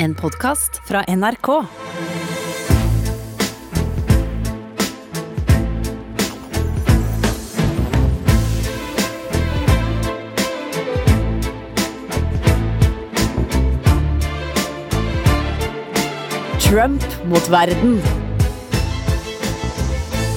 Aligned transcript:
En 0.00 0.14
podkast 0.14 0.80
fra 0.86 1.02
NRK. 1.16 1.46
Trump 16.58 17.02
mot 17.24 17.48
verden. 17.48 17.98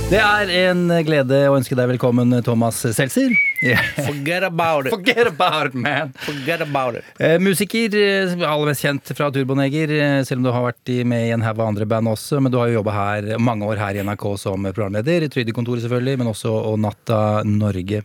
Det 0.09 0.17
er 0.17 0.49
en 0.65 0.87
glede 1.05 1.45
å 1.45 1.59
ønske 1.59 1.77
deg 1.77 1.93
velkommen, 1.93 2.33
Thomas 2.41 2.81
Seltzer. 2.81 3.50
Forget 4.07 4.43
about 4.43 4.87
it. 4.87 4.93
Forget 4.93 5.27
about 5.27 5.67
it, 5.67 5.73
man. 5.77 6.13
Forget 6.25 6.61
about 6.65 6.95
it. 6.97 7.03
Eh, 7.21 7.37
musiker, 7.39 7.93
eh, 7.93 8.31
aller 8.47 8.71
mest 8.71 8.81
kjent 8.81 9.11
fra 9.17 9.27
Turboneger, 9.33 9.91
eh, 9.93 10.23
selv 10.25 10.41
om 10.41 10.47
du 10.47 10.51
har 10.55 10.63
vært 10.71 10.91
med 11.05 11.27
i 11.27 11.33
en 11.35 11.43
haug 11.45 11.59
av 11.61 11.67
andre 11.69 11.85
band 11.85 12.09
også. 12.09 12.39
Men 12.41 12.52
du 12.52 12.57
har 12.57 12.71
jo 12.71 12.79
jobba 12.79 12.95
her 12.95 13.29
mange 13.39 13.67
år 13.69 13.77
her 13.77 13.99
i 13.99 14.03
NRK 14.05 14.25
som 14.41 14.66
programleder. 14.66 15.27
Trygdekontoret 15.31 15.83
selvfølgelig, 15.85 16.17
men 16.23 16.31
også 16.31 16.52
og 16.71 16.79
Natta 16.81 17.19
Norge. 17.45 18.02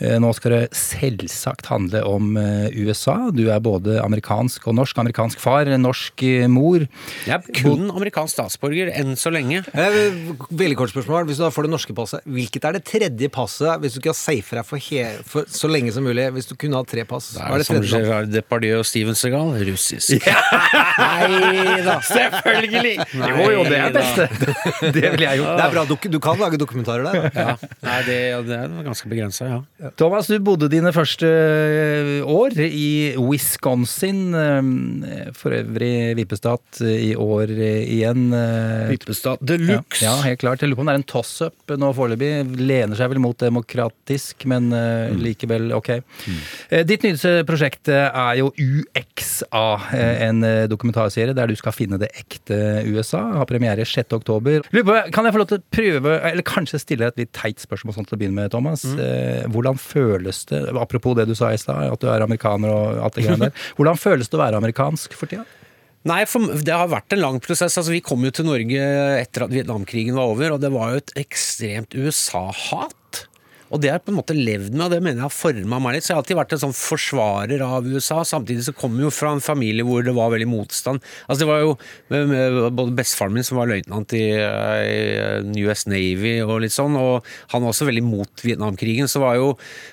Eh, 0.00 0.18
Nå 0.22 0.32
skal 0.34 0.56
det 0.56 0.62
selvsagt 0.76 1.70
handle 1.70 2.02
om 2.08 2.34
eh, 2.40 2.74
USA. 2.82 3.30
Du 3.34 3.44
er 3.54 3.62
både 3.62 4.00
amerikansk 4.02 4.66
og 4.70 4.76
norsk. 4.80 4.98
Amerikansk 5.02 5.38
far, 5.42 5.70
norsk 5.78 6.26
mor. 6.50 6.88
Jeg 7.28 7.36
er 7.38 7.62
kun 7.62 7.86
amerikansk 7.92 8.34
statsborger 8.36 8.90
enn 8.98 9.14
så 9.18 9.30
lenge. 9.34 9.62
Eh, 9.72 10.10
Veldig 10.52 10.76
kort 10.78 10.92
spørsmål. 10.92 11.26
Hvis 11.30 11.38
du 11.40 11.46
da 11.46 11.52
får 11.54 11.68
det 11.68 11.74
norske 11.76 11.94
passet, 11.96 12.26
hvilket 12.26 12.66
er 12.68 12.76
det 12.80 12.84
tredje 12.88 13.30
passet 13.32 13.78
hvis 13.82 13.94
du 13.94 14.02
ikke 14.02 14.12
har 14.12 14.18
safe 14.18 14.56
deg 14.58 14.66
for, 14.68 14.71
he 14.80 15.02
for 15.28 15.44
så 15.50 15.68
lenge 15.70 15.92
som 15.92 16.04
mulig? 16.06 16.24
Hvis 16.36 16.46
du 16.50 16.54
kunne 16.56 16.78
hatt 16.80 16.88
tre 16.92 17.04
pass, 17.08 17.32
Det 17.34 17.42
er 17.42 17.52
er 17.52 17.58
det 17.62 17.66
som? 17.66 17.80
Gerard 17.82 18.30
Depardieu 18.32 18.78
og 18.80 18.86
Steven 18.88 19.14
Segal 19.18 19.52
russisk. 19.68 20.26
Nei 20.98 21.82
da. 21.86 21.98
Selvfølgelig! 22.06 22.94
Nei 23.18 23.30
Jo, 23.32 23.48
jo, 23.56 23.62
det 23.68 23.78
er 23.78 23.92
da. 23.94 24.00
beste. 24.02 24.28
Det 24.96 25.04
ville 25.14 25.26
jeg 25.28 25.40
gjort. 25.40 25.56
Det 25.58 25.64
er 25.66 25.74
bra, 25.74 25.84
du, 25.88 25.94
du 26.14 26.18
kan 26.22 26.40
lage 26.40 26.58
dokumentarer 26.60 27.06
der. 27.06 27.28
Ja. 27.36 27.54
Nei, 27.86 27.98
det, 28.08 28.18
det 28.48 28.58
er 28.58 28.74
ganske 28.86 29.10
begrensa, 29.10 29.48
ja. 29.48 29.90
Thomas, 29.98 30.28
du 30.30 30.36
bodde 30.44 30.68
dine 30.72 30.92
første 30.94 31.28
eh, 31.28 32.12
år 32.28 32.56
i 32.66 33.14
Wisconsin. 33.20 34.22
eh, 34.34 35.30
For 35.38 35.54
øvrig 35.56 35.92
vippestat 36.18 36.82
i 36.86 37.12
år 37.18 37.52
eh, 37.54 37.82
igjen. 37.96 38.28
Vippestat 38.92 39.42
de 39.48 39.58
luxe. 39.62 40.02
ja, 40.04 40.14
helt 40.26 40.40
klart. 40.42 40.62
Jeg 40.62 40.70
lurer 40.72 40.80
på 40.82 40.84
om 40.86 40.90
det 40.92 40.96
er 40.96 41.02
en 41.02 41.08
toss-up 41.14 41.74
nå 41.78 41.92
foreløpig. 41.96 42.32
Lener 42.62 42.98
seg 42.98 43.12
vel 43.14 43.22
mot 43.22 43.38
demokratisk, 43.42 44.46
men 44.50 44.61
eh, 44.70 45.14
likevel 45.18 45.72
ok. 45.74 45.88
Eh, 45.96 46.82
Ditt 46.86 47.02
nyeste 47.06 47.42
prosjekt 47.48 47.90
eh, 47.90 48.06
er 48.06 48.38
jo 48.38 48.52
UXA, 48.54 49.64
en 50.28 50.44
dokumentarserie 50.70 51.34
der 51.36 51.50
du 51.50 51.56
skal 51.58 51.74
finne 51.74 51.98
det 52.00 52.10
ekte 52.18 52.58
USA. 52.86 53.22
Har 53.40 53.48
premiere 53.50 53.86
6. 53.88 54.12
oktober. 54.18 54.62
Lube, 54.76 54.98
Kan 55.14 55.26
jeg 55.26 55.34
få 55.34 55.42
lov 55.42 55.50
til 55.50 55.60
å 55.62 55.66
prøve, 55.74 56.18
eller 56.30 56.46
kanskje 56.46 56.82
stille 56.82 57.08
et 57.10 57.18
litt 57.20 57.32
teit 57.36 57.62
spørsmål 57.62 57.96
sånn 57.96 58.08
til 58.08 58.18
å 58.18 58.20
begynne 58.22 58.38
med, 58.42 58.52
Thomas? 58.54 58.84
Eh, 58.92 59.42
Hvordan 59.52 59.80
føles 59.80 60.44
det, 60.52 60.62
apropos 60.78 61.16
det 61.18 61.26
du 61.30 61.34
sa 61.38 61.50
i 61.52 61.60
stad, 61.60 61.88
at 61.92 62.02
du 62.02 62.08
er 62.12 62.24
amerikaner 62.24 62.70
og 62.72 63.02
alt 63.08 63.18
det 63.18 63.26
greiene 63.26 63.48
der. 63.50 63.66
Hvordan 63.78 64.00
føles 64.00 64.30
det 64.30 64.38
å 64.38 64.44
være 64.44 64.62
amerikansk 64.62 65.16
for 65.18 65.30
tida? 65.32 65.44
Nei, 66.08 66.24
for 66.26 66.50
det 66.66 66.74
har 66.74 66.88
vært 66.90 67.14
en 67.14 67.20
lang 67.22 67.36
prosess. 67.42 67.76
Altså, 67.78 67.92
vi 67.94 68.00
kom 68.02 68.24
jo 68.26 68.32
til 68.34 68.48
Norge 68.48 68.86
etter 69.20 69.44
at 69.44 69.52
Vietnamkrigen 69.54 70.16
var 70.18 70.32
over, 70.32 70.56
og 70.56 70.64
det 70.64 70.72
var 70.74 70.94
jo 70.94 71.02
et 71.02 71.12
ekstremt 71.22 71.94
USA-hat. 71.94 72.96
Og 73.72 73.80
det 73.80 73.88
har 73.88 73.98
jeg 73.98 74.04
på 74.06 74.12
en 74.12 74.18
måte 74.18 74.36
levd 74.36 74.74
med, 74.74 74.84
og 74.84 74.92
det 74.92 75.00
mener 75.00 75.22
jeg 75.22 75.26
har 75.26 75.32
forma 75.34 75.78
meg 75.80 75.96
litt. 75.96 76.04
Så 76.04 76.12
jeg 76.12 76.16
har 76.18 76.22
alltid 76.22 76.38
vært 76.38 76.54
en 76.56 76.62
sånn 76.66 76.76
forsvarer 76.76 77.64
av 77.64 77.86
USA. 77.88 78.20
Samtidig 78.28 78.66
så 78.66 78.74
kom 78.76 78.98
jeg 78.98 79.06
jo 79.06 79.12
fra 79.14 79.32
en 79.32 79.42
familie 79.44 79.86
hvor 79.86 80.04
det 80.04 80.12
var 80.16 80.32
veldig 80.34 80.48
motstand. 80.50 81.02
Altså 81.24 81.40
det 81.42 81.48
var 81.48 81.62
jo 81.64 81.72
både 82.76 82.96
bestefaren 82.98 83.36
min 83.36 83.46
som 83.46 83.60
var 83.60 83.70
løytnant 83.70 84.12
i, 84.18 84.24
i 84.36 85.64
US 85.64 85.86
Navy 85.88 86.34
og 86.44 86.60
litt 86.64 86.74
sånn, 86.74 86.98
og 87.00 87.24
han 87.54 87.64
var 87.64 87.72
også 87.72 87.88
veldig 87.88 88.04
mot 88.04 88.44
Vietnamkrigen, 88.44 89.08
så 89.10 89.22
var 89.22 89.38
jo 89.38 89.52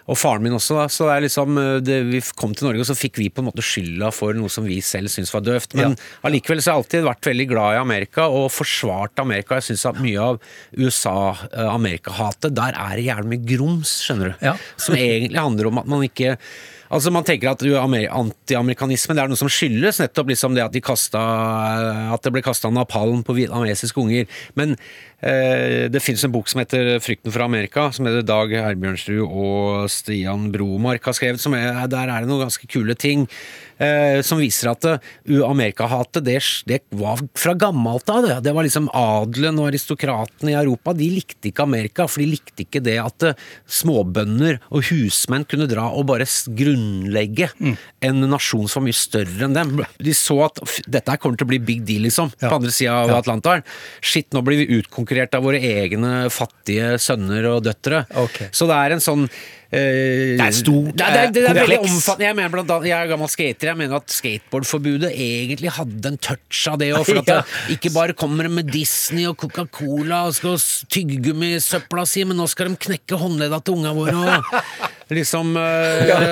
Og 0.09 0.17
faren 0.17 0.43
min 0.43 0.55
også, 0.55 0.75
da. 0.77 0.85
Så 0.91 1.05
det 1.07 1.13
er 1.15 1.23
liksom 1.25 1.57
det, 1.85 1.97
Vi 2.09 2.19
kom 2.37 2.53
til 2.57 2.67
Norge, 2.69 2.83
og 2.83 2.89
så 2.89 2.97
fikk 2.97 3.19
vi 3.19 3.29
på 3.31 3.43
en 3.43 3.49
måte 3.49 3.63
skylda 3.65 4.11
for 4.15 4.35
noe 4.37 4.51
som 4.51 4.65
vi 4.67 4.79
selv 4.85 5.11
syntes 5.13 5.31
var 5.33 5.43
døvt. 5.45 5.75
Men 5.77 5.95
allikevel 6.27 6.61
så 6.61 6.71
har 6.71 6.79
jeg 6.79 6.83
alltid 6.83 7.07
vært 7.07 7.29
veldig 7.29 7.47
glad 7.51 7.77
i 7.77 7.81
Amerika 7.81 8.27
og 8.27 8.49
forsvart 8.53 9.21
Amerika. 9.21 9.59
Jeg 9.59 9.69
syns 9.71 9.85
at 9.91 10.01
mye 10.03 10.19
av 10.23 10.39
USA-Amerika-hatet, 10.75 12.55
der 12.57 12.75
er 12.75 12.97
det 12.97 13.07
jævlig 13.07 13.33
mye 13.33 13.47
grums, 13.69 13.93
skjønner 14.05 14.33
du. 14.33 14.43
Ja. 14.49 14.57
Som 14.79 14.97
egentlig 14.97 15.39
handler 15.39 15.69
om 15.69 15.81
at 15.81 15.89
man 15.89 16.05
ikke 16.07 16.37
Altså 16.89 17.11
Man 17.13 17.21
tenker 17.21 17.51
at 17.51 17.61
amer- 17.77 18.09
antiamerikanisme 18.09 19.13
det 19.13 19.21
er 19.21 19.29
noe 19.29 19.37
som 19.37 19.51
skyldes 19.51 19.99
nettopp 20.01 20.31
liksom 20.31 20.55
det 20.57 20.63
at, 20.63 20.73
de 20.73 20.81
kastet, 20.81 21.21
at 21.21 22.23
det 22.25 22.31
ble 22.33 22.41
kasta 22.41 22.71
napalm 22.73 23.21
på 23.21 23.35
vietnamesiske 23.37 24.01
unger. 24.01 24.25
Men 24.57 24.73
eh, 25.21 25.85
det 25.93 26.01
fins 26.01 26.23
en 26.25 26.33
bok 26.33 26.49
som 26.49 26.63
heter 26.63 26.97
'Frykten 26.97 27.29
for 27.29 27.45
Amerika', 27.45 27.91
som 27.93 28.09
heter 28.09 28.25
Dag 28.25 28.49
Herbjørnsrud 28.49 29.21
og 29.21 29.85
Stian 29.93 30.49
Bromark 30.51 31.05
har 31.05 31.13
skrevet. 31.13 31.39
Som 31.39 31.53
er, 31.53 31.85
der 31.85 32.09
er 32.09 32.25
det 32.25 32.27
noen 32.31 32.47
ganske 32.47 32.65
kule 32.65 32.97
ting. 32.97 33.29
Eh, 33.79 34.19
som 34.25 34.41
viser 34.41 34.71
at 34.73 34.85
uh, 34.85 34.97
Amerikahatet 35.47 36.25
det, 36.25 36.39
det 36.67 36.81
var 36.99 37.21
fra 37.37 37.55
gammelt 37.55 38.09
av. 38.11 38.27
Det 38.27 38.39
Det 38.43 38.55
var 38.55 38.67
liksom 38.67 38.89
adelen 38.93 39.59
og 39.61 39.69
aristokratene 39.71 40.53
i 40.53 40.59
Europa. 40.59 40.93
De 40.93 41.09
likte 41.13 41.51
ikke 41.51 41.63
Amerika, 41.63 42.07
for 42.07 42.23
de 42.23 42.33
likte 42.33 42.65
ikke 42.65 42.83
det 42.83 42.97
at 43.01 43.29
eh, 43.29 43.37
småbønder 43.79 44.59
og 44.69 44.83
husmenn 44.91 45.47
kunne 45.49 45.69
dra 45.69 45.89
og 45.93 46.09
bare 46.09 46.27
grunnlegge 46.27 47.09
grunnlegge 47.09 47.49
en 47.99 48.19
nasjon 48.29 48.67
som 48.69 48.81
var 48.81 48.87
mye 48.89 48.97
større 48.97 49.45
enn 49.47 49.55
dem. 49.55 49.85
De 49.99 50.15
så 50.15 50.37
at 50.47 50.59
dette 50.87 51.11
her 51.11 51.19
kommer 51.21 51.39
til 51.39 51.47
å 51.47 51.51
bli 51.53 51.61
big 51.63 51.85
deal, 51.87 52.05
liksom, 52.07 52.31
på 52.39 52.51
andre 52.51 52.73
sida 52.73 52.97
av 53.03 53.13
Atlanteren. 53.19 53.65
Shit, 54.01 54.29
nå 54.33 54.43
blir 54.45 54.61
vi 54.61 54.79
utkonkurrert 54.79 55.35
av 55.37 55.45
våre 55.47 55.59
egne 55.59 56.27
fattige 56.33 56.97
sønner 57.01 57.47
og 57.53 57.63
døtre. 57.67 58.05
Okay. 58.27 58.51
Så 58.55 58.69
det 58.69 58.77
er 58.79 58.95
en 58.95 59.03
sånn 59.03 59.25
eh, 59.27 59.68
Det 59.69 60.41
er 60.41 60.55
stort, 60.55 60.95
Det 60.97 61.05
er, 61.05 61.13
det 61.13 61.21
er, 61.21 61.33
det 61.33 61.43
er 61.43 61.49
eh, 61.51 61.61
veldig 61.61 61.79
omfattende. 61.85 62.25
Jeg 62.25 62.37
mener 62.39 62.53
blant 62.53 62.71
annet, 62.73 62.89
jeg 62.89 62.97
er 62.97 63.11
gammel 63.11 63.29
skater. 63.29 63.69
Jeg 63.69 63.77
mener 63.77 63.99
at 63.99 64.15
skateboardforbudet 64.15 65.11
egentlig 65.13 65.73
hadde 65.77 66.13
en 66.13 66.17
touch 66.29 66.63
av 66.71 66.79
det. 66.81 66.89
For 67.05 67.21
at 67.21 67.29
det 67.31 67.77
ikke 67.77 67.93
bare 67.93 68.17
kommer 68.17 68.49
med 68.49 68.71
Disney 68.73 69.27
og 69.29 69.37
Coca-Cola 69.43 70.23
og 70.29 70.37
skal 70.39 70.57
tyggegummisøpla 70.89 72.07
si, 72.09 72.25
men 72.25 72.41
nå 72.41 72.49
skal 72.49 72.71
de 72.71 72.81
knekke 72.89 73.19
håndledda 73.21 73.61
til 73.61 73.77
unga 73.77 73.93
våre 73.97 74.17
og 74.19 75.15
liksom 75.17 75.55
uh, 75.57 75.61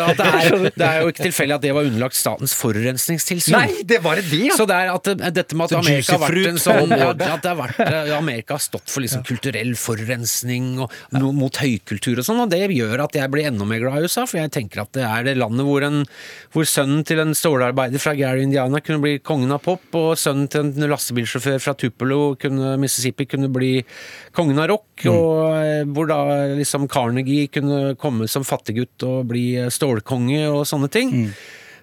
at 0.07 0.19
det, 0.19 0.27
er, 0.27 0.55
det 0.69 0.85
er 0.85 0.99
jo 1.01 1.11
ikke 1.11 1.25
tilfeldig 1.25 1.55
at 1.57 1.63
det 1.63 1.73
var 1.75 1.87
underlagt 1.87 2.17
Statens 2.17 2.53
forurensningstilsyn. 2.57 3.55
Nei, 3.55 3.83
det 3.87 3.99
var 4.03 4.19
det, 4.19 4.27
ja! 4.37 4.53
Så 4.57 4.67
det 4.69 4.77
er 4.77 4.91
at 4.93 5.09
dette 5.35 5.57
med 5.57 5.71
at 5.71 5.79
Amerika 5.79 6.17
har 6.17 6.23
vært 6.23 6.49
en 6.51 6.61
sånn 6.61 6.93
at 6.93 7.17
det 7.17 7.49
har 7.49 7.57
vært, 7.57 7.81
eh, 7.85 8.11
Amerika 8.17 8.57
har 8.57 8.63
stått 8.63 8.89
for 8.91 9.03
liksom 9.05 9.23
kulturell 9.27 9.73
forurensning 9.79 10.75
og 10.83 10.93
mot 11.37 11.61
høykultur 11.61 12.21
og 12.21 12.27
sånn, 12.27 12.43
og 12.45 12.53
det 12.53 12.61
gjør 12.75 13.07
at 13.07 13.17
jeg 13.17 13.26
blir 13.33 13.47
enda 13.49 13.65
mer 13.67 13.79
glad 13.83 13.99
i 13.99 14.07
USA, 14.07 14.25
for 14.29 14.39
jeg 14.39 14.51
tenker 14.55 14.81
at 14.83 14.91
det 14.97 15.03
er 15.07 15.23
det 15.27 15.35
landet 15.37 15.65
hvor, 15.67 15.83
en, 15.87 15.99
hvor 16.53 16.65
sønnen 16.69 17.03
til 17.07 17.19
en 17.23 17.35
stålarbeider 17.37 18.01
fra 18.03 18.13
Gary, 18.17 18.45
Indiana 18.47 18.81
kunne 18.83 19.03
bli 19.03 19.17
kongen 19.19 19.51
av 19.55 19.61
pop, 19.65 19.83
og 19.97 20.15
sønnen 20.19 20.49
til 20.51 20.65
en 20.67 20.89
lastebilsjåfør 20.91 21.61
fra 21.63 21.75
Tupelo, 21.79 22.35
kunne, 22.41 22.75
Mississippi, 22.81 23.25
kunne 23.29 23.51
bli 23.53 23.73
kongen 24.37 24.59
av 24.63 24.69
rock, 24.73 25.05
og 25.11 25.53
eh, 25.61 25.83
hvor 25.93 26.09
da 26.11 26.19
liksom 26.57 26.87
Carnegie 26.91 27.47
kunne 27.53 27.95
komme 28.01 28.27
som 28.31 28.45
fattiggutt 28.47 29.03
og 29.07 29.25
bli 29.31 29.45
eh, 29.61 29.71
stålkonge 29.73 30.43
og 30.49 30.65
sånne 30.69 30.91
ting. 30.93 31.15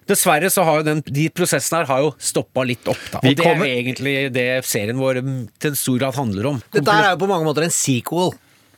Dessverre 0.04 0.50
så 0.52 0.60
har 0.68 0.82
jo 0.82 0.84
den, 0.84 0.98
de 1.16 1.30
prosessene 1.32 1.78
her 1.80 1.86
har 1.88 2.02
jo 2.04 2.10
stoppa 2.20 2.60
litt 2.68 2.84
opp, 2.92 3.00
da. 3.08 3.22
Og 3.22 3.24
Vi 3.24 3.34
det 3.38 3.44
kommer- 3.46 3.64
er 3.70 3.78
egentlig 3.80 4.16
det 4.34 4.48
serien 4.68 4.98
vår 5.00 5.22
mm, 5.24 5.38
til 5.58 5.70
en 5.72 5.78
stor 5.80 5.98
grad 6.02 6.18
handler 6.18 6.48
om. 6.50 6.58
Dette 6.76 6.92
er 6.92 7.14
jo 7.14 7.20
på 7.22 7.28
mange 7.30 7.46
måter 7.48 7.64
en 7.64 7.72
sequel. 7.72 8.34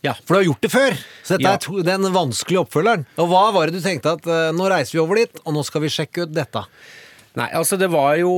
Ja. 0.07 0.15
For 0.23 0.37
du 0.37 0.39
har 0.41 0.47
gjort 0.51 0.63
det 0.67 0.71
før. 0.73 0.97
Så 1.27 1.35
dette 1.37 1.49
Ja. 1.49 1.55
er 1.59 1.63
to, 1.67 1.81
den 1.87 2.07
vanskelige 2.15 2.63
oppfølgeren. 2.63 3.07
Og 3.19 3.29
hva 3.33 3.45
var 3.57 3.67
det 3.71 3.81
du 3.81 3.85
tenkte 3.85 4.15
at 4.17 4.27
eh, 4.31 4.53
nå 4.55 4.69
reiser 4.71 4.97
vi 4.99 5.03
over 5.03 5.19
dit, 5.23 5.43
og 5.45 5.57
nå 5.57 5.65
skal 5.67 5.83
vi 5.83 5.91
sjekke 5.93 6.27
ut 6.29 6.33
dette? 6.37 6.63
Nei, 7.37 7.51
altså 7.53 7.77
det 7.77 7.91
var 7.93 8.15
jo 8.17 8.31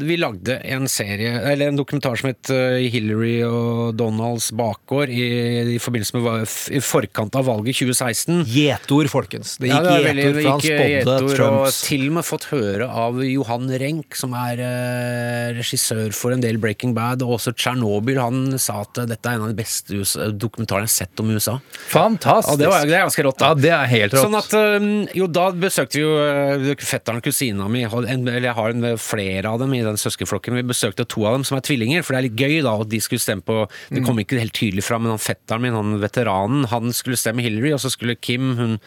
Vi 0.00 0.16
lagde 0.16 0.56
en 0.64 0.86
serie, 0.88 1.34
eller 1.50 1.68
en 1.68 1.76
dokumentar 1.76 2.16
som 2.16 2.30
het 2.30 2.48
eh, 2.52 2.86
Hillary 2.92 3.34
og 3.44 3.96
Donalds 3.98 4.48
bakgård 4.56 5.12
i, 5.12 5.26
i 5.74 5.80
forbindelse 5.82 6.16
med 6.16 6.54
i 6.72 6.80
forkant 6.80 7.36
av 7.36 7.44
valget 7.50 7.76
2016. 7.76 8.46
Gjetord, 8.48 9.10
folkens. 9.12 9.56
Det 9.60 9.68
Ja, 9.68 9.82
gikk 9.82 9.90
var 9.90 10.16
gjetord, 10.16 10.38
for 10.40 10.48
han 10.48 10.62
gikk 10.64 10.72
spådde 10.72 10.94
gjetord, 10.94 11.42
Og 11.66 11.80
til 11.90 12.06
og 12.06 12.14
med 12.16 12.26
fått 12.30 12.46
høre 12.52 12.88
av 13.04 13.20
Johan 13.26 13.68
Renk, 13.82 14.16
som 14.16 14.36
er 14.40 14.62
eh, 14.64 15.50
regissør 15.58 16.16
for 16.16 16.32
en 16.36 16.44
del 16.44 16.60
Breaking 16.62 16.96
Bad, 16.96 17.26
og 17.26 17.36
også 17.36 17.52
Tsjernobyl. 17.56 18.22
Han 18.22 18.56
sa 18.62 18.80
at 18.86 19.02
eh, 19.02 19.10
dette 19.12 19.28
er 19.28 19.36
en 19.36 19.46
av 19.50 19.52
de 19.52 19.58
beste 19.60 20.00
USA, 20.00 20.30
dokumentarene 20.32 20.88
jeg 20.88 20.94
har 20.94 20.96
sett 21.10 21.24
om 21.24 21.34
USA. 21.36 21.58
Fantastisk. 21.92 22.54
Ja, 22.56 22.62
det, 22.62 22.72
var, 22.72 22.88
det 22.88 22.96
er 22.96 23.04
ganske 23.04 23.28
rått. 23.28 23.40
da. 23.42 23.52
Ja, 23.52 23.60
det 23.66 23.74
er 23.76 23.92
helt 23.92 24.16
rått. 24.16 24.24
Sånn 24.30 24.40
at, 24.40 25.12
jo, 25.20 25.28
da 25.28 25.50
besøkte 25.52 26.00
vi 26.00 26.06
jo 26.06 26.80
fetteren 26.80 27.20
og 27.20 27.28
kusina 27.28 27.68
mi, 27.68 27.84
eller 27.84 28.12
en, 28.16 28.45
eller 28.46 28.54
jeg 28.54 28.58
har 28.60 28.94
en, 28.94 29.00
flere 29.00 29.50
av 29.50 29.60
dem 29.62 29.74
i 29.74 29.82
den 29.84 29.98
søskenflokken. 29.98 30.56
Vi 30.60 30.66
besøkte 30.66 31.06
to 31.08 31.26
av 31.26 31.36
dem 31.36 31.44
som 31.46 31.58
er 31.58 31.66
tvillinger, 31.66 32.04
for 32.04 32.14
det 32.14 32.18
er 32.18 32.26
litt 32.28 32.40
gøy 32.40 32.62
da 32.66 32.76
at 32.82 32.90
de 32.90 33.02
skulle 33.02 33.22
stemme 33.22 33.44
på 33.46 33.66
Det 33.90 34.04
kom 34.06 34.18
ikke 34.22 34.40
helt 34.40 34.56
tydelig 34.56 34.84
fram, 34.86 35.06
men 35.06 35.16
han 35.16 35.22
fetteren 35.22 35.64
min, 35.64 35.76
han 35.76 36.00
veteranen, 36.02 36.66
han 36.70 36.92
skulle 36.94 37.18
stemme 37.18 37.44
Hillary, 37.44 37.74
og 37.74 37.82
så 37.82 37.92
skulle 37.92 38.16
Kim, 38.16 38.54
hun 38.56 38.78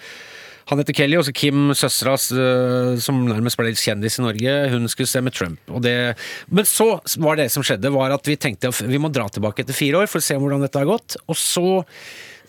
Han 0.70 0.78
heter 0.78 0.94
Kelly, 0.94 1.18
og 1.18 1.26
så 1.26 1.32
Kim, 1.34 1.72
søstera 1.74 2.14
eh, 2.14 3.00
som 3.02 3.24
nærmest 3.26 3.58
ble 3.58 3.72
litt 3.72 3.82
kjendis 3.82 4.20
i 4.20 4.22
Norge, 4.22 4.52
hun 4.70 4.86
skulle 4.92 5.10
stemme 5.10 5.34
Trump. 5.34 5.58
Og 5.74 5.82
det, 5.82 6.14
men 6.46 6.68
så 6.70 7.00
var 7.18 7.40
det 7.40 7.48
som 7.50 7.66
skjedde, 7.66 7.90
var 7.90 8.14
at 8.14 8.30
vi 8.30 8.38
tenkte 8.38 8.70
at 8.70 8.84
vi 8.86 9.02
må 9.02 9.10
dra 9.10 9.26
tilbake 9.34 9.66
etter 9.66 9.74
fire 9.74 10.04
år 10.04 10.12
for 10.12 10.22
å 10.22 10.28
se 10.28 10.38
hvordan 10.38 10.62
dette 10.62 10.78
har 10.78 10.92
gått. 10.92 11.18
Og 11.26 11.40
så 11.42 11.82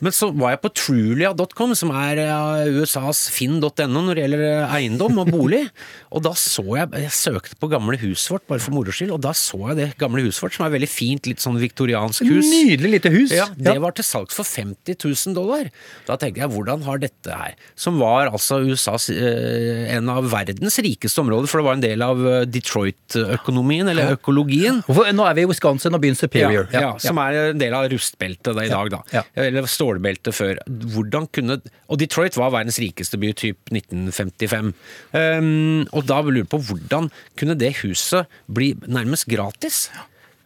men 0.01 0.15
så 0.17 0.31
var 0.33 0.55
jeg 0.55 0.63
på 0.65 0.71
trulia.com, 0.81 1.75
som 1.79 1.93
er 1.95 2.21
eh, 2.25 2.71
USAs 2.81 3.27
finn.no 3.35 3.69
når 3.89 4.17
det 4.17 4.25
gjelder 4.25 4.45
eh, 4.49 4.75
eiendom 4.79 5.21
og 5.23 5.33
bolig. 5.33 5.65
Og 6.15 6.25
da 6.25 6.33
så 6.35 6.65
jeg 6.65 6.89
Jeg 7.05 7.13
søkte 7.15 7.55
på 7.61 7.69
gamle 7.71 7.95
huset 8.01 8.33
vårt, 8.33 8.45
bare 8.51 8.63
for 8.63 8.75
moro 8.75 8.91
skyld, 8.95 9.13
og 9.15 9.21
da 9.23 9.31
så 9.37 9.59
jeg 9.71 9.77
det 9.79 9.89
gamle 10.01 10.25
huset 10.25 10.43
vårt, 10.43 10.57
som 10.57 10.65
er 10.67 10.73
veldig 10.75 10.89
fint, 10.91 11.29
litt 11.31 11.43
sånn 11.43 11.59
viktoriansk 11.61 12.25
hus. 12.27 12.49
Nydelig 12.51 12.91
lite 12.97 13.13
hus. 13.15 13.35
Ja, 13.37 13.47
Det 13.55 13.77
var 13.83 13.95
til 13.95 14.07
salgs 14.07 14.35
for 14.35 14.49
50 14.49 14.99
000 14.99 15.37
dollar. 15.37 15.71
Da 16.09 16.17
tenkte 16.19 16.43
jeg, 16.43 16.51
hvordan 16.51 16.83
har 16.87 16.99
dette 17.03 17.37
her, 17.37 17.55
som 17.79 18.01
var 18.03 18.33
altså 18.33 18.59
USAs 18.67 19.07
eh, 19.15 19.87
en 19.95 20.11
av 20.11 20.27
verdens 20.33 20.81
rikeste 20.83 21.23
områder, 21.23 21.51
for 21.51 21.63
det 21.63 21.69
var 21.69 21.79
en 21.79 21.85
del 21.87 22.05
av 22.05 22.25
eh, 22.27 22.43
Detroit-økonomien, 22.51 23.93
eller 23.93 24.17
økologien. 24.17 24.83
Nå 24.89 25.27
er 25.29 25.39
vi 25.39 25.47
i 25.47 25.51
Wisconsin 25.51 25.95
og 25.95 26.03
byen 26.03 26.19
Superior. 26.19 26.67
Ja, 26.75 26.89
ja, 26.89 26.93
som 27.03 27.19
er 27.23 27.53
en 27.53 27.61
del 27.63 27.75
av 27.77 27.87
rustbeltet 27.93 28.65
i 28.67 28.69
dag, 28.71 28.91
da. 28.93 29.03
Ja. 29.15 29.25
Eller 29.39 29.67
stålbeltet 29.91 30.37
før. 30.37 30.61
Hvordan 30.67 31.29
kunne 31.33 31.61
Og 31.91 31.99
Detroit 31.99 32.37
var 32.39 32.53
verdens 32.55 32.79
rikeste 32.79 33.19
by, 33.19 33.33
typ 33.35 33.59
1955. 33.73 34.73
Um, 35.13 35.87
og 35.93 36.07
da 36.07 36.21
lurer 36.23 36.45
jeg 36.45 36.53
på 36.53 36.63
hvordan 36.71 37.11
kunne 37.37 37.59
det 37.59 37.81
huset 37.83 38.27
bli 38.47 38.77
nærmest 38.87 39.27
gratis? 39.27 39.89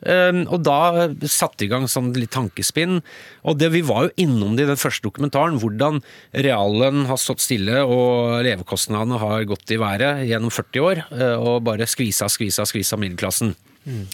Um, 0.05 0.45
og 0.53 0.65
da 0.65 1.09
satte 1.29 1.65
i 1.65 1.69
gang 1.69 1.87
sånn 1.89 2.13
litt 2.17 2.33
tankespinn. 2.33 3.03
Og 3.45 3.59
det, 3.61 3.71
vi 3.73 3.85
var 3.85 4.07
jo 4.07 4.15
innom 4.25 4.57
det 4.57 4.67
i 4.67 4.73
den 4.73 4.81
første 4.81 5.05
dokumentaren, 5.05 5.61
hvordan 5.61 6.01
reallønn 6.33 7.05
har 7.09 7.21
stått 7.21 7.45
stille 7.45 7.85
og 7.85 8.41
levekostnadene 8.45 9.21
har 9.21 9.45
gått 9.49 9.73
i 9.73 9.81
været 9.81 10.25
gjennom 10.29 10.53
40 10.53 10.89
år, 10.89 11.05
uh, 11.13 11.37
og 11.37 11.63
bare 11.69 11.89
skvisa, 11.89 12.29
skvisa, 12.33 12.65
skvisa 12.69 13.01
middelklassen. 13.01 13.55
Og 13.85 14.09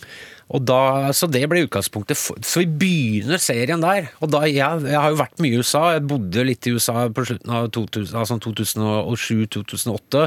da, 0.67 1.13
så 1.15 1.29
det 1.31 1.45
ble 1.47 1.63
utgangspunktet. 1.63 2.19
For, 2.19 2.41
så 2.43 2.65
vi 2.65 2.67
begynner 2.81 3.39
serien 3.39 3.83
der. 3.85 4.09
Og 4.19 4.33
da, 4.35 4.41
jeg, 4.51 4.59
jeg 4.59 4.99
har 4.99 5.13
jo 5.13 5.21
vært 5.21 5.39
mye 5.39 5.55
i 5.55 5.61
USA. 5.63 5.83
Jeg 5.95 6.09
bodde 6.11 6.47
litt 6.49 6.67
i 6.67 6.73
USA 6.75 7.05
på 7.15 7.27
slutten 7.29 7.53
av 7.55 7.69
altså 7.71 8.39
2007-2008. 8.49 10.25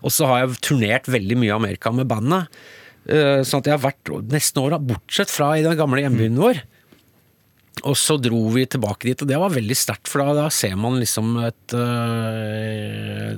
Og 0.00 0.14
så 0.16 0.30
har 0.30 0.42
jeg 0.42 0.62
turnert 0.64 1.10
veldig 1.12 1.36
mye 1.42 1.50
i 1.52 1.58
Amerika 1.58 1.92
med 1.92 2.08
bandet. 2.08 2.48
Eh, 3.04 3.42
Sånn 3.44 3.60
at 3.60 3.68
jeg 3.68 3.76
har 3.76 3.84
vært 3.84 4.14
nesten 4.32 4.64
åra, 4.64 4.80
bortsett 4.80 5.30
fra 5.34 5.52
i 5.58 5.66
den 5.66 5.76
gamle 5.76 6.00
hjembyen 6.06 6.40
vår. 6.40 6.62
Og 7.84 8.00
så 8.00 8.16
dro 8.16 8.40
vi 8.54 8.64
tilbake 8.64 9.10
dit, 9.10 9.20
og 9.20 9.28
det 9.28 9.36
var 9.36 9.52
veldig 9.52 9.76
sterkt, 9.76 10.08
for 10.08 10.24
da, 10.24 10.46
da 10.46 10.48
ser 10.48 10.72
man 10.80 10.96
liksom 10.96 11.36
et 11.44 11.76
øh, 11.76 13.36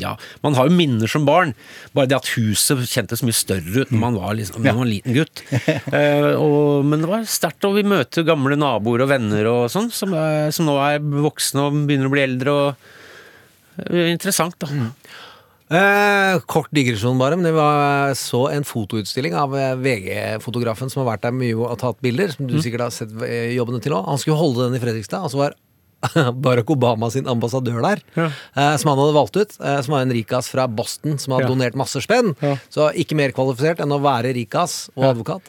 ja, 0.00 0.14
Man 0.44 0.54
har 0.58 0.68
jo 0.70 0.76
minner 0.76 1.10
som 1.10 1.24
barn. 1.28 1.54
Bare 1.96 2.10
det 2.10 2.16
at 2.18 2.30
huset 2.36 2.82
kjentes 2.90 3.22
mye 3.26 3.36
større 3.36 3.84
ut 3.84 3.92
når 3.94 4.02
man 4.02 4.18
var, 4.20 4.34
liksom, 4.38 4.60
når 4.60 4.66
man 4.72 4.80
var 4.82 4.88
en 4.88 4.94
liten 4.94 5.16
gutt. 5.16 5.44
Eh, 5.96 6.32
og, 6.36 6.84
men 6.88 7.02
det 7.04 7.08
var 7.10 7.22
sterkt, 7.30 7.64
og 7.68 7.76
vi 7.78 7.84
møter 7.86 8.24
gamle 8.26 8.56
naboer 8.58 9.04
og 9.04 9.10
venner 9.12 9.46
og 9.50 9.66
sånn, 9.72 9.88
som, 9.94 10.12
er- 10.18 10.50
som 10.54 10.66
nå 10.68 10.74
er 10.82 10.98
voksne 11.00 11.62
og 11.68 11.78
begynner 11.88 12.10
å 12.10 12.12
bli 12.16 12.24
eldre. 12.26 12.56
og 12.56 13.88
eh, 13.90 14.10
Interessant, 14.12 14.56
da. 14.62 14.68
Eh, 15.66 16.36
kort 16.46 16.68
digresjon 16.70 17.18
bare, 17.18 17.34
men 17.34 17.48
det 17.48 17.54
var 17.56 18.12
så 18.18 18.44
en 18.54 18.62
fotoutstilling 18.66 19.34
av 19.34 19.54
eh, 19.58 19.72
VG-fotografen 19.82 20.92
som 20.92 21.02
har 21.02 21.08
vært 21.16 21.24
der 21.26 21.34
mye 21.34 21.56
og 21.58 21.72
tatt 21.82 21.98
bilder, 22.04 22.30
som 22.36 22.46
du 22.46 22.54
sikkert 22.62 22.84
har 22.86 22.94
sett 22.94 23.10
eh, 23.26 23.48
jobbene 23.56 23.80
til 23.82 23.96
òg. 23.96 24.04
Han 24.12 24.20
skulle 24.22 24.38
holde 24.38 24.68
den 24.68 24.78
i 24.78 24.82
Fredrikstad, 24.84 25.24
og 25.26 25.32
så 25.34 25.40
var 25.40 25.56
Barack 26.44 26.70
Obama 26.70 27.10
sin 27.10 27.26
ambassadør 27.28 27.80
der, 27.84 28.02
ja. 28.16 28.30
som 28.78 28.90
han 28.92 28.98
hadde 29.02 29.14
valgt 29.16 29.36
ut. 29.36 29.56
Eh, 29.60 29.80
som 29.86 29.96
var 29.96 30.02
en 30.06 30.12
rikas 30.16 30.48
fra 30.52 30.66
Boston 30.68 31.18
som 31.18 31.34
hadde 31.36 31.46
Ja. 31.48 31.52
donert 31.54 31.74
masse 31.78 32.00
spenn. 32.04 32.34
Ja. 32.42 32.56
Så 32.72 32.90
ikke 32.94 33.16
mer 33.18 33.32
kvalifisert 33.36 33.80
enn 33.84 33.92
å 33.94 34.00
være 34.02 34.34
rikas 34.36 34.88
og 34.96 35.10
advokat. 35.12 35.42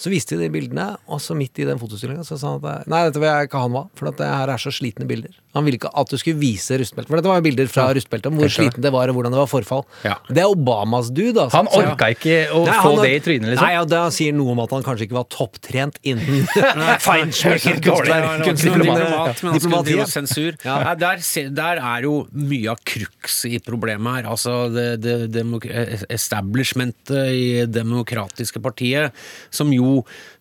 Så 0.00 0.08
viste 0.08 0.36
de 0.38 0.46
de 0.46 0.48
bildene, 0.54 0.86
og 1.12 1.20
så 1.20 1.34
midt 1.36 1.58
i 1.60 1.66
den 1.68 1.76
fotostillinga 1.80 2.22
så 2.24 2.38
sa 2.40 2.54
han 2.54 2.62
at 2.64 2.88
nei, 2.88 3.02
dette 3.04 3.20
vil 3.20 3.28
jeg 3.28 3.48
ikke 3.50 3.60
han 3.60 3.74
var, 3.74 3.88
for 3.98 4.08
at 4.08 4.16
det 4.16 4.28
her 4.32 4.48
er 4.54 4.60
så 4.62 4.72
slitne 4.72 5.04
bilder. 5.08 5.34
Han 5.52 5.66
ville 5.66 5.76
ikke 5.76 5.90
at 5.98 6.08
du 6.08 6.16
skulle 6.16 6.38
vise 6.40 6.78
rustbeltet, 6.80 7.10
for 7.10 7.18
dette 7.20 7.28
var 7.28 7.40
jo 7.40 7.44
bilder 7.44 7.68
fra 7.68 7.88
rustbeltet 7.96 8.30
om 8.30 8.38
hvor 8.40 8.48
sliten 8.54 8.80
det 8.84 8.92
var, 8.94 9.10
og 9.12 9.18
hvordan 9.18 9.34
det 9.34 9.40
var 9.42 9.50
forfall. 9.50 9.82
Ja. 10.06 10.14
Det 10.30 10.40
er 10.44 10.48
Obamas 10.54 11.10
dude, 11.12 11.34
altså. 11.42 11.58
Han 11.58 11.68
orka 11.74 12.08
ikke 12.14 12.36
å 12.54 12.62
Nei, 12.64 12.76
få 12.80 12.92
han- 12.94 13.02
det 13.04 13.10
i 13.12 13.20
trynet, 13.26 13.48
liksom. 13.52 13.66
Nei, 13.66 13.76
og 13.82 13.88
Det 13.90 14.00
sier 14.16 14.32
noe 14.38 14.54
om 14.54 14.62
at 14.64 14.70
han 14.76 14.86
kanskje 14.86 15.04
ikke 15.08 15.18
var 15.18 15.26
topptrent 15.36 15.98
innen 16.06 16.46
feinschmecker, 17.08 17.80
diplomat, 17.82 19.42
men 19.42 19.52
han 19.52 19.60
skulle 19.60 19.82
drive 19.90 20.06
sensur. 20.08 20.56
Ja. 20.64 20.94
Der, 20.94 21.20
der 21.60 21.82
er 21.82 22.06
jo 22.08 22.14
mye 22.32 22.70
av 22.72 22.80
cruxet 22.88 23.58
i 23.58 23.60
problemet 23.68 24.20
her. 24.20 24.30
Altså 24.32 24.56
det, 24.72 24.86
det 25.04 25.18
demok 25.34 25.66
establishmentet 26.08 27.34
i 27.34 27.66
Demokratiske 27.68 28.62
partiet, 28.64 29.12
som 29.52 29.72
jo 29.74 29.89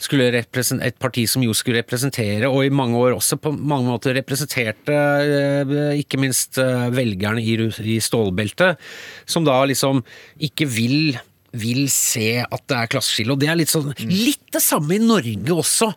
skulle 0.01 0.29
et 0.39 0.99
parti 1.01 1.25
som 1.29 1.43
jo 1.45 1.55
skulle 1.57 1.81
representere, 1.81 2.49
og 2.49 2.65
i 2.65 2.73
mange 2.73 2.99
år 2.99 3.17
også 3.17 3.39
på 3.41 3.53
mange 3.53 3.89
måter 3.89 4.17
representerte 4.17 4.95
eh, 4.95 6.01
ikke 6.01 6.19
minst 6.21 6.59
eh, 6.61 6.89
velgerne 6.93 7.43
i, 7.43 7.57
i 7.95 7.99
stålbeltet, 8.03 8.79
som 9.29 9.47
da 9.47 9.61
liksom 9.69 10.03
ikke 10.49 10.69
vil 10.69 11.17
vil 11.57 11.87
se 11.89 12.43
at 12.43 12.65
det 12.69 12.75
er 12.77 12.89
klasseskille. 12.93 13.33
Og 13.33 13.39
det 13.41 13.47
er 13.49 13.57
litt 13.57 13.71
sånn 13.71 13.87
Litt 14.05 14.51
det 14.53 14.61
samme 14.61 14.93
i 14.93 15.01
Norge 15.01 15.55
også, 15.55 15.87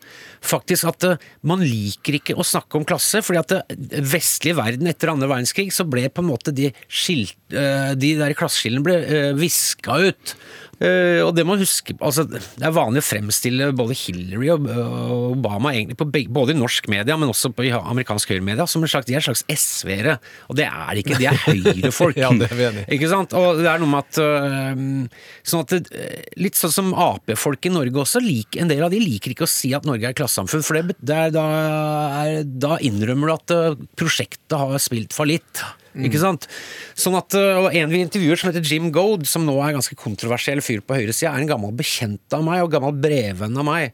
faktisk. 0.49 0.87
At 0.89 1.05
eh, 1.05 1.27
man 1.49 1.61
liker 1.61 2.17
ikke 2.17 2.39
å 2.41 2.47
snakke 2.47 2.79
om 2.79 2.87
klasse. 2.89 3.21
fordi 3.21 3.43
at 3.43 3.69
det 3.69 4.01
vestlige 4.01 4.57
verden 4.57 4.89
etter 4.89 5.13
andre 5.13 5.29
verdenskrig 5.29 5.69
så 5.75 5.85
ble 5.85 6.07
på 6.09 6.25
en 6.25 6.31
måte 6.31 6.57
de, 6.57 6.71
skilt, 6.89 7.37
de 7.53 8.15
der 8.17 8.33
klasseskillene 8.39 8.85
ble 8.87 8.97
uh, 9.05 9.33
viska 9.37 9.99
ut. 10.09 10.35
Eh, 10.83 11.21
og 11.23 11.31
det 11.37 11.45
må 11.47 11.55
huske 11.61 11.95
altså, 12.03 12.25
Det 12.27 12.41
er 12.65 12.75
vanlig 12.75 13.03
å 13.03 13.07
fremstille 13.07 13.69
både 13.77 13.95
Hillary 13.95 14.49
og 14.51 14.65
Obama 15.37 15.71
egentlig 15.77 15.99
på 16.01 16.09
både 16.33 16.55
i 16.55 16.59
norsk 16.59 16.89
media, 16.91 17.15
men 17.21 17.31
også 17.31 17.53
på 17.55 17.69
i 17.69 17.73
amerikansk 17.77 18.33
høyremedia 18.33 18.67
som 18.71 18.83
en 18.83 18.91
slags, 18.91 19.07
de 19.07 19.15
er 19.15 19.21
en 19.21 19.27
slags 19.29 19.45
SV-ere. 19.47 20.17
Og 20.51 20.59
det 20.59 20.67
er 20.67 20.95
de 20.97 21.05
ikke. 21.05 21.19
De 21.21 21.29
er 21.31 21.43
høyrefolk. 21.47 22.19
Ja, 22.23 22.29
det 22.37 22.47
er 22.53 22.59
vi 22.59 22.65
enig. 22.69 22.83
Ikke 22.95 23.09
sant? 23.11 23.33
Og 23.35 23.59
det 23.59 23.67
er 23.67 23.81
noe 23.83 23.91
med 23.91 24.05
at 24.05 24.19
uh, 24.21 24.83
sånn 25.49 25.63
at 25.65 25.73
det, 25.73 26.03
Litt 26.39 26.59
sånn 26.59 26.75
som 26.75 26.91
Ap-folk 26.95 27.67
i 27.67 27.73
Norge 27.73 28.03
også, 28.05 28.21
lik, 28.23 28.59
en 28.61 28.71
del 28.71 28.85
av 28.85 28.93
de 28.93 29.01
liker 29.03 29.33
ikke 29.33 29.47
å 29.47 29.51
si 29.51 29.73
at 29.75 29.87
Norge 29.89 30.11
er 30.11 30.17
klassesamfunn, 30.17 30.65
for 30.67 30.79
det, 30.79 30.99
det 31.03 31.19
er, 31.27 31.33
da, 31.35 31.45
er, 32.23 32.43
da 32.45 32.77
innrømmer 32.85 33.33
du 33.33 33.35
at 33.35 33.55
prosjektet 33.99 34.59
har 34.61 34.77
spilt 34.83 35.17
fallitt. 35.17 35.65
Ikke 36.01 36.21
sant? 36.21 36.49
Sånn 36.97 37.17
at, 37.19 37.35
øh, 37.37 37.67
og 37.67 37.77
En 37.77 37.93
vi 37.93 38.03
intervjuer 38.05 38.41
som 38.41 38.51
heter 38.51 38.65
Jim 38.65 38.91
Goad, 38.95 39.27
som 39.29 39.45
nå 39.45 39.55
er 39.61 39.77
ganske 39.77 39.97
kontroversiell 39.99 40.63
fyr 40.65 40.81
på 40.85 40.97
høyresida, 40.97 41.33
er 41.33 41.43
en 41.43 41.51
gammel 41.51 41.75
bekjent 41.77 42.37
av 42.37 42.45
meg 42.47 42.65
og 42.65 42.73
gammel 42.73 42.97
brevvenn 43.03 43.59
av 43.61 43.67
meg. 43.69 43.93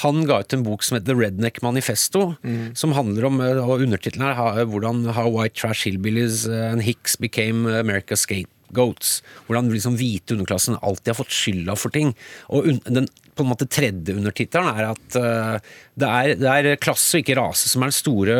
Han 0.00 0.22
ga 0.24 0.38
ut 0.40 0.54
en 0.54 0.64
bok 0.64 0.84
som 0.86 0.96
heter 0.96 1.10
The 1.10 1.18
Redneck 1.18 1.60
Manifesto, 1.64 2.36
som 2.78 2.94
handler 2.96 3.26
om, 3.28 3.40
øh, 3.42 3.60
og 3.66 3.82
undertittelen 3.84 4.24
er 4.30 4.64
hvordan 4.64 5.12
How 5.16 5.28
White 5.34 5.58
Trash 5.58 5.88
Hillbillies 5.88 6.46
and 6.46 6.86
Hicks 6.86 7.16
Became 7.16 7.66
America's 7.80 8.22
Scapegoats. 8.24 9.20
Hvordan 9.48 9.68
liksom 9.72 9.98
hvite 9.98 10.38
underklassen 10.38 10.78
alltid 10.80 11.12
har 11.12 11.18
fått 11.18 11.34
skylda 11.34 11.76
for 11.76 11.90
ting. 11.90 12.14
Og 12.48 12.70
den 12.86 13.10
på 13.34 13.44
en 13.44 13.48
måte 13.48 13.66
tredje 13.66 14.14
undertittelen 14.14 14.68
er 14.76 14.90
at 14.92 15.14
det, 15.16 16.08
er, 16.08 16.34
det 16.36 16.48
er 16.48 16.80
klasse 16.80 17.16
og 17.16 17.24
ikke 17.24 17.38
rase 17.40 17.68
som 17.68 17.80
er 17.80 17.88
den 17.88 17.96
store 17.96 18.38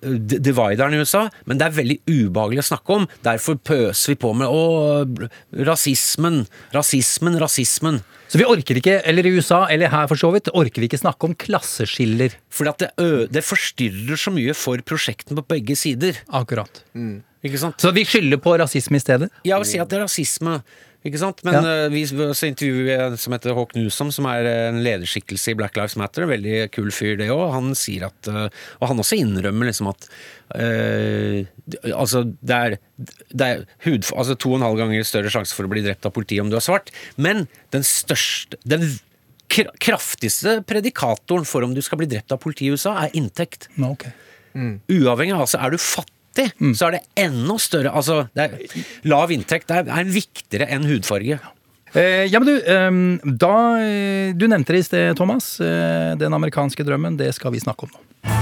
divideren 0.00 0.94
i 0.94 1.00
USA, 1.02 1.24
men 1.48 1.58
det 1.58 1.66
er 1.66 1.76
veldig 1.78 1.98
ubehagelig 2.06 2.62
å 2.62 2.68
snakke 2.70 2.98
om. 3.00 3.06
Derfor 3.24 3.58
pøser 3.58 4.12
vi 4.12 4.18
på 4.22 4.32
med 4.38 4.50
å, 4.50 5.04
rasismen, 5.68 6.44
rasismen, 6.74 7.38
rasismen. 7.42 8.00
Så 8.28 8.40
vi 8.40 8.46
orker 8.48 8.78
ikke, 8.78 8.98
eller 9.08 9.26
i 9.26 9.32
USA, 9.38 9.62
eller 9.72 9.92
her 9.92 10.08
for 10.10 10.20
så 10.20 10.30
vidt, 10.34 10.50
orker 10.52 10.84
vi 10.84 10.90
ikke 10.90 11.00
snakke 11.00 11.30
om 11.30 11.36
klasseskiller. 11.38 12.36
Fordi 12.52 12.74
at 12.74 12.84
det, 12.84 12.90
ø 13.00 13.24
det 13.32 13.44
forstyrrer 13.46 14.20
så 14.20 14.34
mye 14.34 14.54
for 14.56 14.82
prosjektene 14.86 15.40
på 15.40 15.48
begge 15.56 15.78
sider. 15.80 16.20
Akkurat. 16.28 16.84
Sant? 17.58 17.78
Så 17.80 17.92
vi 17.94 18.02
skylder 18.06 18.40
på 18.42 18.56
rasisme 18.58 18.98
i 18.98 19.02
stedet? 19.02 19.30
Jeg 19.46 19.62
vil 19.62 19.68
si 19.70 19.80
at 19.80 19.90
det 19.90 20.00
er 20.00 20.04
rasisme. 20.04 20.58
Ikke 21.06 21.18
sant? 21.20 21.44
Men 21.46 21.54
Ja. 21.54 21.84
eh, 21.86 21.88
vi 21.92 22.02
så 22.04 22.48
intervjuer 22.48 22.84
vi 22.84 22.92
en 22.96 23.16
som 23.16 23.32
heter 23.32 23.54
Hawk 23.54 23.74
Newsom, 23.76 24.10
som 24.12 24.26
er 24.26 24.44
en 24.68 24.82
lederskikkelse 24.82 25.52
i 25.52 25.54
Black 25.54 25.76
Lives 25.78 25.94
Matter. 25.96 26.26
Veldig 26.26 26.70
kul 26.74 26.90
fyr, 26.90 27.16
det 27.16 27.28
òg. 27.30 27.52
Han 27.54 27.70
sier 27.78 28.08
at 28.08 28.28
eh, 28.28 28.48
Og 28.82 28.88
han 28.88 28.98
også 28.98 29.16
innrømmer 29.18 29.70
liksom 29.70 29.88
at 29.92 30.08
uh, 30.58 31.44
Altså, 31.94 32.24
det 32.42 32.56
er, 32.56 32.78
det 33.32 33.46
er 33.46 33.64
hud, 33.84 34.10
altså 34.16 34.34
to 34.38 34.50
og 34.54 34.58
en 34.58 34.66
halv 34.66 34.78
ganger 34.80 35.04
større 35.06 35.30
sjanse 35.30 35.54
for 35.54 35.68
å 35.68 35.72
bli 35.72 35.82
drept 35.84 36.06
av 36.08 36.12
politiet 36.16 36.40
om 36.42 36.50
du 36.50 36.56
er 36.56 36.64
svart, 36.64 36.90
men 37.16 37.46
den 37.70 37.84
største 37.86 38.56
Den 38.66 38.98
kraftigste 39.48 40.58
predikatoren 40.68 41.46
for 41.48 41.64
om 41.64 41.72
du 41.76 41.80
skal 41.84 41.98
bli 42.02 42.08
drept 42.10 42.32
av 42.34 42.40
politiet 42.42 42.68
i 42.68 42.74
USA, 42.76 42.96
er 43.06 43.14
inntekt. 43.16 43.68
Ok. 43.80 44.04
Uavhengig 44.54 45.34
av 45.36 45.44
altså, 45.46 45.60
Er 45.62 45.70
du 45.72 45.78
fattig, 45.80 46.12
så 46.78 46.88
er 46.88 46.98
det 46.98 47.04
enda 47.24 47.58
større 47.60 47.92
Altså, 47.98 48.22
det 48.36 48.46
er, 48.46 48.82
lav 49.08 49.32
inntekt 49.34 49.72
er, 49.74 49.88
er 49.88 50.10
viktigere 50.10 50.68
enn 50.74 50.86
hudfarge. 50.88 51.40
Eh, 51.94 52.26
ja, 52.28 52.40
men 52.40 52.48
du, 52.48 52.56
eh, 52.58 53.32
da 53.40 53.54
Du 54.36 54.44
nevnte 54.50 54.76
det 54.76 54.82
i 54.84 54.88
sted, 54.90 55.16
Thomas. 55.16 55.56
Eh, 55.60 56.12
den 56.20 56.36
amerikanske 56.36 56.84
drømmen, 56.84 57.16
det 57.20 57.32
skal 57.38 57.54
vi 57.54 57.64
snakke 57.64 57.88
om 57.88 57.96
nå. 57.96 58.37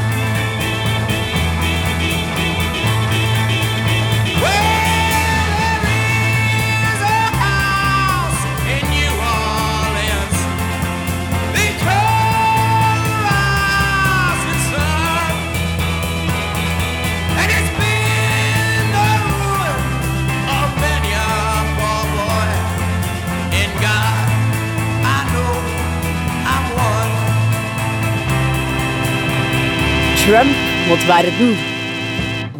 Trump 30.26 30.50
mot 30.88 30.98
verden. 31.06 31.75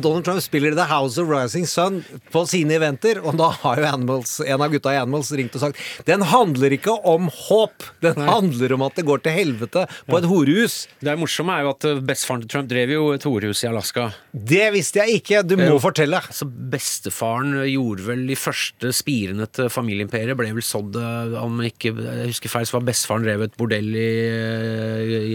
Donald 0.03 0.25
Trump 0.27 0.43
spiller 0.45 0.75
The 0.77 0.87
House 0.91 1.19
of 1.23 1.31
Rising 1.31 1.67
Sun 1.69 2.03
på 2.33 2.43
sine 2.49 2.77
eventer, 2.77 3.21
og 3.25 3.37
da 3.41 3.51
har 3.63 3.81
jo 3.81 3.87
Animals, 3.87 4.41
en 4.45 4.63
av 4.63 4.73
gutta 4.73 4.93
i 4.95 4.99
Animals 5.01 5.31
ringt 5.37 5.55
og 5.57 5.63
sagt 5.63 5.81
Den 6.09 6.25
handler 6.27 6.75
ikke 6.77 6.95
om 7.07 7.29
håp! 7.33 7.87
Den 8.05 8.19
handler 8.27 8.75
om 8.77 8.85
at 8.87 8.97
det 8.99 9.07
går 9.09 9.23
til 9.25 9.37
helvete 9.37 9.87
på 10.09 10.19
et 10.19 10.27
horehus. 10.29 10.77
Det 11.01 11.13
er 11.13 11.21
morsomme 11.21 11.55
er 11.57 11.67
jo 11.67 11.73
at 11.75 11.87
eh, 11.89 12.01
bestefaren 12.07 12.43
til 12.45 12.53
Trump 12.53 12.71
drev 12.71 12.93
jo 12.95 13.07
et 13.15 13.27
horehus 13.27 13.63
i 13.65 13.71
Alaska. 13.71 14.09
Det 14.33 14.67
visste 14.75 15.03
jeg 15.03 15.21
ikke! 15.23 15.43
Du 15.47 15.57
må 15.59 15.69
Jo. 15.71 15.79
fortelle. 15.83 16.21
Så 16.35 16.47
bestefaren 16.47 17.55
gjorde 17.71 18.07
vel 18.07 18.27
de 18.29 18.37
første 18.39 18.93
spirene 18.97 19.47
til 19.51 19.71
familieimperiet. 19.73 20.37
Ble 20.39 20.53
vel 20.57 20.65
sådd 20.67 20.97
eh, 21.01 21.37
Om 21.43 21.61
ikke 21.67 21.93
jeg 21.97 22.31
husker 22.33 22.53
feil, 22.53 22.67
så 22.69 22.79
var 22.79 22.87
bestefaren 22.91 23.27
drev 23.27 23.47
et 23.47 23.57
bordell 23.59 23.89
i, 23.97 24.11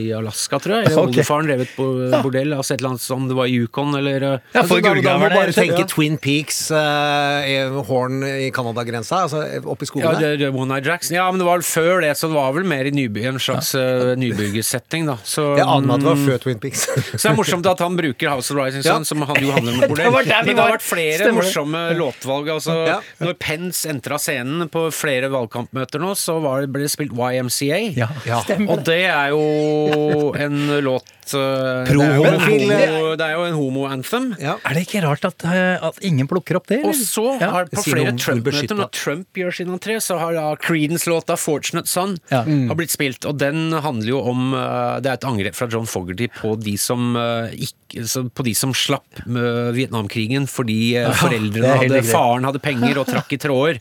i 0.01 0.03
Alaska, 0.15 0.59
tror 0.61 0.79
jeg. 0.79 0.85
Eller 0.91 0.99
okay. 1.01 1.11
oldefaren 1.15 1.49
drev 1.49 1.65
et 1.65 1.75
bordell. 2.23 2.55
Altså 2.57 2.75
et 2.75 2.81
eller 2.81 2.93
annet 2.93 3.05
som 3.05 3.27
det 3.29 3.37
var 3.37 3.49
i 3.51 3.57
Yukon, 3.61 3.95
eller 3.99 4.27
eh, 4.27 4.50
Ja, 4.51 4.63
for 4.67 4.81
Altså, 4.81 4.95
da, 4.97 5.01
da 5.05 5.13
må 5.19 5.29
du 5.31 5.35
bare 5.37 5.53
tenke 5.55 5.79
ja. 5.79 5.87
Twin 5.87 6.17
Peaks, 6.19 6.57
uh, 6.75 7.77
Horn 7.87 8.19
i 8.27 8.49
Canada-grensa, 8.51 9.21
altså 9.27 9.43
oppe 9.71 9.87
i 9.87 10.01
Ja, 10.01 10.11
det, 10.19 10.31
det, 10.41 10.49
One 10.51 10.67
Night 10.73 10.87
Jackson. 10.89 11.15
Ja, 11.15 11.29
men 11.31 11.39
det 11.39 11.47
var 11.47 11.61
vel 11.61 11.67
før 11.67 12.01
det, 12.03 12.11
så 12.19 12.27
det 12.27 12.35
var 12.35 12.51
vel 12.57 12.67
mer 12.67 12.89
i 12.89 12.91
nyby, 12.95 13.23
en 13.29 13.39
slags 13.39 13.71
uh, 13.79 14.11
nybyggersetting, 14.19 15.07
da. 15.07 15.15
Så, 15.23 15.45
jeg 15.59 15.63
aner 15.63 15.87
meg 15.87 16.01
at 16.01 16.03
det 16.03 16.09
var 16.09 16.23
før 16.25 16.43
Twin 16.43 16.59
Peaks. 16.63 16.83
Så 17.11 17.21
det 17.21 17.29
er 17.31 17.37
morsomt 17.37 17.69
at 17.71 17.83
han 17.83 17.95
bruker 17.99 18.31
House 18.33 18.51
of 18.51 18.59
Rising 18.59 18.83
Ja. 18.83 18.97
Sun, 18.97 19.07
som 19.07 19.23
han 19.29 19.39
jo 19.39 19.53
handler 19.55 19.77
om 19.77 19.85
bordell. 19.85 20.11
Men 20.11 20.51
det 20.51 20.57
har 20.59 20.75
vært 20.75 20.85
flere 20.85 21.17
Stemmer 21.21 21.45
morsomme 21.45 21.85
låtvalg. 21.99 22.51
Altså, 22.57 22.75
Ja. 22.89 22.99
Når 23.21 23.37
Pence 23.39 23.87
entra 23.91 24.17
scenen 24.19 24.67
på 24.71 24.87
flere 24.95 25.29
valgkampmøter 25.31 26.01
nå, 26.03 26.11
så 26.19 26.39
var 26.43 26.65
det, 26.65 26.71
ble 26.73 26.85
det 26.87 26.91
spilt 26.91 27.15
YMCA. 27.15 27.81
Ja, 27.95 28.11
Ja. 28.27 28.41
Og 28.67 28.83
det 28.87 29.03
er 29.07 29.31
jo 29.31 30.31
en 30.35 30.59
låt 30.83 31.20
eh, 31.37 31.87
det 31.87 31.95
er 32.01 32.15
jo 32.17 32.23
en 32.25 32.39
homo- 32.39 33.15
Det 33.17 33.25
er 33.27 33.33
jo 33.35 33.43
en 33.45 33.55
homo-anthem. 33.57 34.25
Ja. 34.41 34.55
Er 34.65 34.73
det 34.77 34.83
ikke 34.87 35.01
rart 35.05 35.25
at, 35.25 35.43
eh, 35.45 35.77
at 35.87 35.99
ingen 36.01 36.27
plukker 36.27 36.55
opp 36.59 36.67
det? 36.67 36.79
eller? 36.79 36.89
Og 36.89 36.95
så 36.95 37.25
ja. 37.41 37.49
har 37.51 37.65
på 37.71 37.83
flere 37.85 38.13
Trump-møter, 38.17 38.75
når 38.77 38.91
Trump 38.91 39.27
gjør 39.37 39.55
sin 39.55 39.67
entré, 39.73 39.97
så 40.01 40.17
har 40.19 40.33
da 40.33 40.55
Creedence-låta 40.55 41.37
'Fortunate 41.37 41.87
Son' 41.87 42.17
Ja. 42.31 42.43
har 42.43 42.75
blitt 42.75 42.91
spilt. 42.91 43.25
Og 43.25 43.37
den 43.37 43.71
handler 43.71 44.07
jo 44.07 44.21
om 44.21 44.53
eh, 44.53 44.99
Det 45.01 45.09
er 45.09 45.13
et 45.13 45.25
angrep 45.29 45.55
fra 45.55 45.67
John 45.67 45.85
Fogerty 45.85 46.27
på 46.27 46.55
de 46.61 46.77
som 46.77 47.15
ikke 47.51 48.29
på 48.33 48.43
de 48.43 48.53
som 48.55 48.71
slapp 48.73 49.25
med 49.25 49.73
Vietnamkrigen 49.75 50.47
fordi 50.47 50.93
foreldrene 51.19 51.77
hadde. 51.81 52.03
Faren 52.07 52.43
hadde 52.47 52.59
penger 52.63 52.97
og 53.01 53.07
trakk 53.07 53.33
i 53.33 53.37
tråder. 53.37 53.79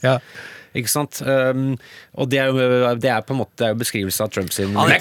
Ikke 0.77 0.91
sant? 0.91 1.23
Um, 1.27 1.79
og 2.15 2.31
det 2.31 2.39
er, 2.39 2.47
jo, 2.51 2.55
det 3.03 3.11
er 3.11 3.21
på 3.27 3.33
en 3.35 3.41
måte 3.41 3.51
det 3.59 3.67
er 3.73 3.79
beskrivelse 3.79 4.23
av 4.23 4.31
Trumps 4.31 4.55
sin 4.61 4.71
Men 4.71 5.01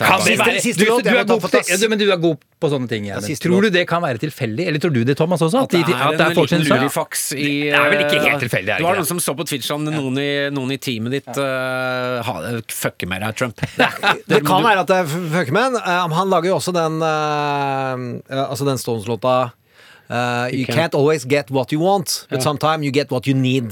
du, 1.99 2.09
er 2.09 2.17
god 2.21 2.37
på 2.59 2.69
sånne 2.71 2.87
ting. 2.89 3.05
Ja, 3.09 3.19
Tror 3.21 3.61
du 3.67 3.71
det 3.73 3.87
kan 3.89 4.01
være 4.03 4.17
tilfeldig? 4.23 4.67
Eller 4.67 4.79
tror 4.81 4.93
du 4.95 5.03
det, 5.05 5.15
Thomas, 5.19 5.41
også? 5.45 5.57
At 5.67 5.71
det 5.75 5.81
er, 5.85 5.89
at 5.93 6.17
det 6.17 6.25
er 6.25 6.29
en 6.33 6.37
liten 6.41 6.63
lurifaks 6.65 7.21
i 7.37 7.39
Det 7.69 7.77
er 7.77 7.89
vel 7.93 8.01
ikke 8.07 8.23
helt 8.25 8.41
tilfeldig, 8.47 8.71
det 8.79 8.85
var 8.87 8.95
noen 8.99 9.09
som 9.09 9.19
så 9.23 9.31
på 9.37 9.43
Twitch 9.47 9.69
om 9.75 9.81
noen 9.85 10.15
i, 10.21 10.31
noen 10.53 10.69
i 10.73 10.79
teamet 10.81 11.11
ditt 11.19 11.33
uh, 11.37 12.25
ha, 12.25 12.33
fucker 12.73 13.07
med 13.11 13.19
deg, 13.25 13.31
Trump. 13.39 13.57
Det 14.29 14.39
kan 14.47 14.59
være 14.65 14.79
at 14.83 14.89
det 14.89 14.97
er 15.03 15.07
fucker 15.09 15.53
med 15.55 15.63
ham. 15.69 15.75
Eh, 15.79 16.17
han 16.17 16.27
lager 16.33 16.47
jo 16.51 16.55
også 16.57 16.71
den 16.75 16.93
eh, 17.05 17.95
Altså 18.45 18.63
den 18.67 18.79
Stones-låta 18.81 19.35
uh, 20.09 20.47
You 20.53 20.65
can't 20.65 20.97
always 20.97 21.25
get 21.25 21.51
what 21.51 21.71
you 21.71 21.79
want, 21.79 22.27
but 22.29 22.41
sometimes 22.41 22.85
you 22.85 22.91
get 22.91 23.11
what 23.11 23.27
you 23.27 23.35
need. 23.35 23.71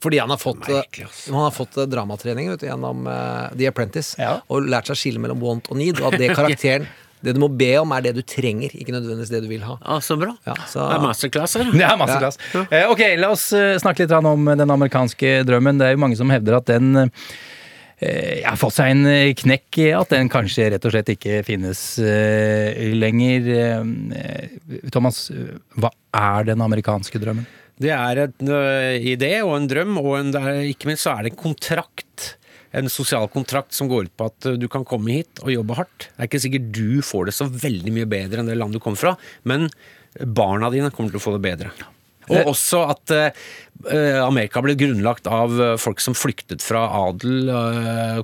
Fordi 0.00 0.18
han 0.22 0.30
har 0.32 0.38
fått, 0.40 0.62
eh, 0.68 0.78
Merkelig, 0.80 1.06
ass. 1.10 1.26
han 1.28 1.42
har 1.44 1.50
fått 1.52 1.76
eh, 1.76 1.84
dramatrening 1.92 2.48
vet 2.54 2.60
du, 2.62 2.66
gjennom 2.70 3.06
uh, 3.06 3.50
The 3.52 3.66
Apprentice. 3.68 4.14
Ja. 4.18 4.38
Og 4.48 4.64
lært 4.64 4.88
seg 4.88 4.96
å 4.96 5.00
skille 5.02 5.20
mellom 5.20 5.40
want 5.44 5.68
og 5.68 5.76
need. 5.76 6.00
Og 6.00 6.14
at 6.14 6.18
det 6.22 6.30
karakteren 6.38 6.86
Det 7.20 7.34
du 7.36 7.40
må 7.42 7.50
be 7.52 7.74
om, 7.76 7.90
er 7.92 8.00
det 8.06 8.14
du 8.16 8.22
trenger, 8.24 8.72
ikke 8.72 8.94
nødvendigvis 8.94 9.28
det 9.28 9.42
du 9.44 9.48
vil 9.50 9.60
ha. 9.68 9.74
Ja, 9.84 9.98
så 10.00 10.16
bra. 10.16 10.30
Ja, 10.48 10.54
så- 10.64 10.86
Det 10.88 10.96
er 10.96 11.02
masterclass 11.04 11.54
her. 11.58 11.68
Det 11.74 11.84
er 11.84 11.98
masterclass. 12.00 12.38
Eh, 12.72 12.86
ok, 12.88 13.02
la 13.20 13.28
oss 13.34 13.50
eh, 13.52 13.74
snakke 13.76 14.06
litt 14.06 14.08
grann 14.14 14.24
om 14.30 14.48
den 14.56 14.72
amerikanske 14.72 15.34
drømmen. 15.44 15.76
Det 15.82 15.84
er 15.90 15.92
jo 15.98 16.00
mange 16.00 16.16
som 16.16 16.32
hevder 16.32 16.56
at 16.62 16.70
den 16.72 16.96
eh, 18.00 18.40
har 18.46 18.56
fått 18.56 18.78
seg 18.78 18.94
en 18.94 19.04
eh, 19.04 19.34
knekk, 19.36 19.82
at 20.00 20.14
den 20.16 20.30
kanskje 20.32 20.70
rett 20.72 20.88
og 20.88 20.94
slett 20.96 21.12
ikke 21.12 21.42
finnes 21.44 21.82
eh, 22.00 22.88
lenger. 22.96 23.52
Eh, 23.52 24.80
Thomas, 24.88 25.26
eh, 25.34 25.58
hva 25.76 25.92
er 26.16 26.48
den 26.54 26.64
amerikanske 26.64 27.20
drømmen? 27.20 27.44
Det 27.80 27.92
er 27.94 28.18
en 28.26 28.50
idé 29.00 29.32
og 29.40 29.54
en 29.56 29.68
drøm, 29.70 29.96
og 30.02 30.12
en, 30.18 30.34
ikke 30.68 30.90
minst 30.90 31.06
så 31.06 31.14
er 31.14 31.24
det 31.24 31.32
en 31.32 31.40
kontrakt. 31.40 32.34
En 32.76 32.90
sosial 32.92 33.24
kontrakt 33.32 33.72
som 33.74 33.88
går 33.90 34.10
ut 34.10 34.16
på 34.20 34.26
at 34.28 34.50
du 34.60 34.66
kan 34.70 34.84
komme 34.86 35.16
hit 35.16 35.40
og 35.42 35.50
jobbe 35.54 35.78
hardt. 35.78 36.10
Det 36.10 36.20
er 36.20 36.28
ikke 36.28 36.42
sikkert 36.44 36.68
du 36.76 37.00
får 37.02 37.30
det 37.30 37.34
så 37.38 37.48
veldig 37.50 37.94
mye 37.96 38.10
bedre 38.10 38.42
enn 38.42 38.50
det 38.50 38.58
landet 38.60 38.78
du 38.78 38.84
kommer 38.84 39.00
fra, 39.00 39.14
men 39.48 39.70
barna 40.20 40.68
dine 40.70 40.92
kommer 40.94 41.10
til 41.10 41.22
å 41.22 41.24
få 41.24 41.34
det 41.38 41.42
bedre. 41.48 41.72
Og 42.30 42.52
også 42.52 42.84
at 42.92 43.10
ø, 43.10 43.22
Amerika 44.22 44.62
ble 44.62 44.76
grunnlagt 44.78 45.26
av 45.26 45.56
folk 45.82 46.02
som 46.04 46.14
flyktet 46.14 46.62
fra 46.62 46.84
adel, 47.08 47.50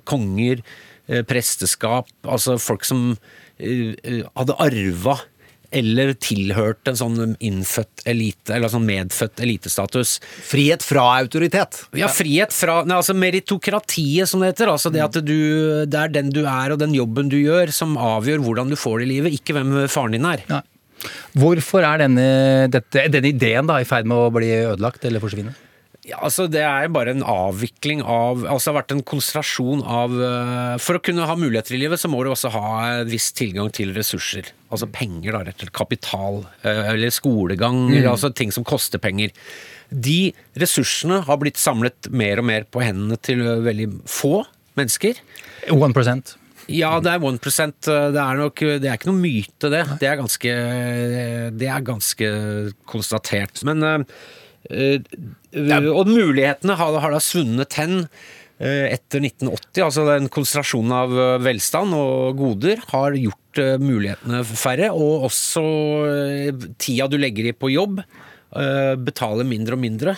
konger, 0.06 0.62
presteskap, 1.26 2.12
altså 2.22 2.54
folk 2.62 2.86
som 2.86 3.16
hadde 3.58 4.58
arva 4.62 5.16
eller 5.74 6.12
tilhørt 6.22 6.88
en 6.90 6.98
sånn 6.98 7.34
innfødt 7.42 8.04
elite, 8.08 8.54
eller 8.54 8.72
sånn 8.72 8.86
medfødt 8.86 9.42
elitestatus. 9.44 10.16
Frihet 10.46 10.84
fra 10.86 11.06
autoritet. 11.20 11.82
Ja, 11.98 12.10
frihet 12.12 12.54
fra 12.54 12.80
nei, 12.86 12.98
altså 13.00 13.16
meritokratiet, 13.16 14.30
som 14.30 14.42
det 14.42 14.54
heter. 14.54 14.72
Altså 14.72 14.92
det 14.94 15.04
at 15.04 15.18
du, 15.24 15.36
det 15.88 16.00
er 16.00 16.14
den 16.14 16.32
du 16.34 16.44
er 16.44 16.74
og 16.74 16.80
den 16.82 16.94
jobben 16.96 17.30
du 17.32 17.38
gjør, 17.40 17.72
som 17.74 17.96
avgjør 17.98 18.44
hvordan 18.44 18.72
du 18.72 18.78
får 18.78 19.00
det 19.00 19.08
i 19.08 19.12
livet, 19.16 19.38
ikke 19.40 19.56
hvem 19.56 19.76
faren 19.92 20.16
din 20.16 20.28
er. 20.28 20.46
Nei. 20.50 20.62
Hvorfor 21.36 21.84
er 21.84 22.00
denne, 22.06 22.26
dette, 22.72 23.06
denne 23.12 23.30
ideen 23.30 23.68
da 23.68 23.78
i 23.80 23.86
ferd 23.88 24.08
med 24.08 24.16
å 24.16 24.32
bli 24.34 24.48
ødelagt 24.64 25.04
eller 25.06 25.22
forsvinne? 25.22 25.52
Ja, 26.06 26.20
altså 26.22 26.44
Det 26.46 26.60
er 26.62 26.86
bare 26.94 27.10
en 27.16 27.24
avvikling 27.26 27.98
av 28.06 28.44
Altså 28.46 28.68
det 28.68 28.72
har 28.72 28.76
vært 28.78 28.92
en 28.94 29.04
konsentrasjon 29.10 29.80
av 29.82 30.12
eh, 30.14 30.76
For 30.82 30.98
å 30.98 31.02
kunne 31.02 31.26
ha 31.26 31.34
muligheter 31.38 31.74
i 31.74 31.80
livet, 31.82 31.98
så 31.98 32.10
må 32.12 32.20
du 32.22 32.30
også 32.30 32.52
ha 32.54 32.66
en 33.00 33.10
viss 33.10 33.32
tilgang 33.34 33.72
til 33.74 33.90
ressurser. 33.96 34.52
Altså 34.70 34.86
penger, 34.92 35.34
da, 35.34 35.40
rett 35.48 35.58
og 35.58 35.64
slett. 35.66 35.74
Kapital. 35.74 36.38
eh, 36.62 36.92
Eller 36.92 37.10
skolegang. 37.14 37.88
Eller 37.90 38.12
altså 38.12 38.30
ting 38.30 38.54
som 38.54 38.66
koster 38.66 39.02
penger. 39.02 39.34
De 39.90 40.32
ressursene 40.58 41.20
har 41.26 41.42
blitt 41.42 41.58
samlet 41.58 42.08
mer 42.14 42.42
og 42.42 42.48
mer 42.52 42.66
på 42.70 42.82
hendene 42.86 43.18
til 43.18 43.42
eh, 43.42 43.64
veldig 43.66 43.90
få 44.06 44.44
mennesker. 44.78 45.18
1% 45.72 46.36
Ja, 46.70 46.92
det 47.02 47.12
er 47.16 47.22
1% 47.22 47.90
Det 48.14 48.22
er 48.22 48.38
nok 48.42 48.62
Det 48.62 48.86
er 48.86 48.94
ikke 48.98 49.10
noe 49.10 49.22
myte, 49.22 49.70
det. 49.74 49.82
Det 49.98 50.06
er 50.10 50.22
ganske, 50.22 50.54
det 51.58 51.68
er 51.74 51.86
ganske 51.90 52.30
konstatert. 52.90 53.62
Men 53.66 54.06
Og 55.56 56.10
mulighetene 56.10 56.76
har, 56.76 56.98
har 57.02 57.14
da 57.14 57.22
svunnet 57.22 57.76
hen 57.80 58.04
eh, 58.60 58.92
etter 58.92 59.24
1980. 59.24 59.82
Altså 59.86 60.06
den 60.08 60.30
konsentrasjonen 60.32 60.94
av 60.96 61.16
eh, 61.16 61.34
velstand 61.46 61.96
og 61.96 62.38
goder 62.40 62.82
har 62.92 63.16
gjort 63.16 63.62
eh, 63.62 63.74
mulighetene 63.80 64.44
færre. 64.52 64.92
Og 64.92 65.26
også 65.30 65.64
tida 66.82 67.08
du 67.10 67.18
legger 67.20 67.50
i 67.50 67.56
på 67.56 67.72
jobb, 67.74 68.02
betaler 69.04 69.44
mindre 69.44 69.74
og 69.76 69.80
mindre. 69.82 70.12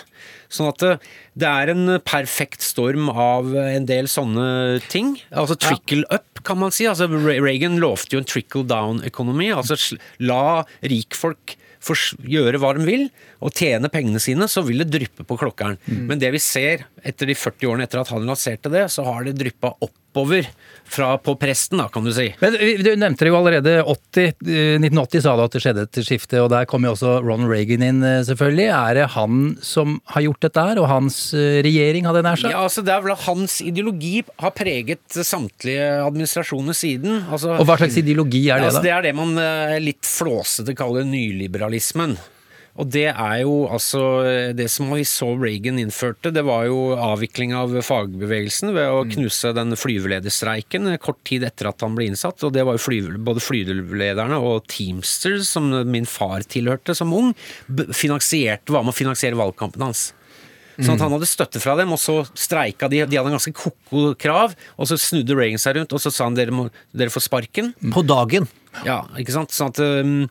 Sånn 0.52 0.68
at 0.68 0.82
det, 0.84 1.48
er 1.48 1.72
en 1.72 1.96
perfekt 2.06 2.62
storm 2.62 3.08
av 3.10 3.48
en 3.58 3.88
del 3.88 4.06
sånne 4.06 4.78
ting. 4.92 5.16
Altså 5.32 5.56
trickle 5.58 6.06
up, 6.12 6.44
kan 6.46 6.60
man 6.60 6.70
si. 6.70 6.86
Altså 6.86 7.08
Reagan 7.08 7.80
lovte 7.82 8.14
jo 8.14 8.20
en 8.22 8.28
trickle 8.28 8.62
down-økonomi. 8.68 9.48
Altså 9.56 9.98
la 10.22 10.60
rikfolk 10.86 11.56
gjøre 11.78 12.60
hva 12.60 12.72
de 12.76 12.86
vil, 12.86 13.06
og 13.44 13.54
tjene 13.56 13.90
pengene 13.92 14.20
sine, 14.22 14.48
så 14.50 14.64
vil 14.66 14.82
det 14.82 14.90
dryppe 14.92 15.26
på 15.28 15.38
klokkeren. 15.40 15.78
Men 16.10 16.20
det 16.20 16.32
vi 16.34 16.42
ser 16.42 16.86
etter 17.06 17.30
de 17.30 17.36
40 17.38 17.70
årene 17.70 17.88
etter 17.88 18.02
at 18.02 18.12
han 18.14 18.26
lanserte 18.28 18.72
det, 18.72 18.88
så 18.92 19.06
har 19.06 19.26
det 19.26 19.38
dryppa 19.38 19.74
oppover 20.08 20.46
fra, 20.88 21.18
på 21.18 21.34
presten, 21.36 21.78
da, 21.78 21.88
kan 21.92 22.04
du 22.04 22.12
si. 22.16 22.30
Men 22.40 22.54
eh, 22.56 22.78
du 22.80 22.94
nevnte 22.96 23.26
det 23.26 23.28
jo 23.32 23.36
allerede. 23.36 23.74
80, 23.84 24.24
eh, 24.48 24.78
1980 24.80 25.22
sa 25.24 25.34
du 25.36 25.42
at 25.44 25.52
det 25.52 25.60
skjedde 25.62 25.84
et 25.84 26.00
skifte, 26.06 26.40
og 26.40 26.48
der 26.52 26.64
kom 26.70 26.86
jo 26.86 26.94
også 26.94 27.18
Ronald 27.20 27.50
Reagan 27.52 27.84
inn, 27.84 28.00
eh, 28.02 28.22
selvfølgelig. 28.24 28.68
Er 28.72 28.96
det 28.96 29.08
han 29.14 29.42
som 29.64 29.98
har 30.14 30.24
gjort 30.24 30.40
dette 30.46 30.64
her, 30.70 30.80
og 30.80 30.88
hans 30.88 31.18
eh, 31.36 31.60
regjering, 31.66 32.08
hadde 32.08 32.22
jeg 32.22 32.28
nær 32.30 32.40
sagt? 32.40 32.54
Ja, 32.56 32.64
altså 32.64 32.84
Det 32.86 32.94
er 32.94 33.04
vel 33.04 33.14
at 33.18 33.26
hans 33.26 33.58
ideologi 33.60 34.14
har 34.40 34.56
preget 34.56 35.20
samtlige 35.28 35.90
administrasjoner 36.06 36.76
siden. 36.76 37.20
Altså, 37.28 37.52
Og 37.58 37.68
hva 37.68 37.76
slags 37.80 38.00
ideologi 38.00 38.46
er 38.48 38.62
det, 38.62 38.72
altså, 38.72 38.80
da? 38.80 38.88
det 38.88 38.96
er 38.96 39.06
det 39.10 39.14
man 39.18 39.36
eh, 39.44 39.76
litt 39.84 40.08
flåsete 40.08 40.76
kaller 40.78 41.04
nyliberalismen. 41.08 42.16
Og 42.78 42.86
det 42.94 43.08
er 43.10 43.40
jo 43.42 43.66
altså 43.66 44.00
Det 44.54 44.68
som 44.70 44.90
vi 44.94 45.02
så 45.08 45.32
Reagan 45.38 45.80
innførte, 45.82 46.30
det 46.34 46.44
var 46.46 46.68
jo 46.68 46.92
avvikling 46.94 47.54
av 47.58 47.74
fagbevegelsen 47.84 48.70
ved 48.76 48.92
å 48.92 49.04
knuse 49.10 49.50
den 49.56 49.74
flyvelederstreiken 49.78 50.86
kort 51.02 51.18
tid 51.26 51.46
etter 51.48 51.72
at 51.72 51.82
han 51.82 51.96
ble 51.98 52.08
innsatt. 52.10 52.44
Og 52.46 52.54
det 52.54 52.64
var 52.66 52.78
jo 52.78 52.84
fly, 52.84 53.00
både 53.26 53.42
flyvelederne 53.42 54.38
og 54.38 54.68
Teamsters, 54.70 55.50
som 55.50 55.70
min 55.90 56.06
far 56.08 56.46
tilhørte 56.46 56.94
som 56.94 57.14
ung, 57.14 57.34
var 57.68 57.90
med 57.90 58.94
å 58.94 58.96
finansiere 58.96 59.38
valgkampen 59.38 59.88
hans. 59.88 60.12
Sånn 60.78 60.94
at 60.94 61.02
han 61.02 61.14
hadde 61.16 61.26
støtte 61.26 61.58
fra 61.58 61.74
dem, 61.78 61.90
og 61.90 61.98
så 61.98 62.20
streika 62.38 62.86
de. 62.90 63.02
De 63.10 63.18
hadde 63.18 63.32
en 63.32 63.34
ganske 63.34 63.54
ko-ko 63.56 64.12
krav, 64.20 64.54
og 64.78 64.86
så 64.86 64.98
snudde 65.00 65.34
Reagan 65.34 65.58
seg 65.58 65.74
rundt, 65.80 65.94
og 65.94 66.02
så 66.02 66.12
sa 66.14 66.28
han 66.28 66.38
dere, 66.38 66.54
må, 66.54 66.68
dere 66.94 67.10
får 67.10 67.26
sparken. 67.26 67.72
På 67.94 68.04
dagen. 68.06 68.46
Ja, 68.86 69.02
ikke 69.18 69.34
sant? 69.34 69.54
Sånn 69.54 69.74
at 69.74 69.82
um, 69.82 70.28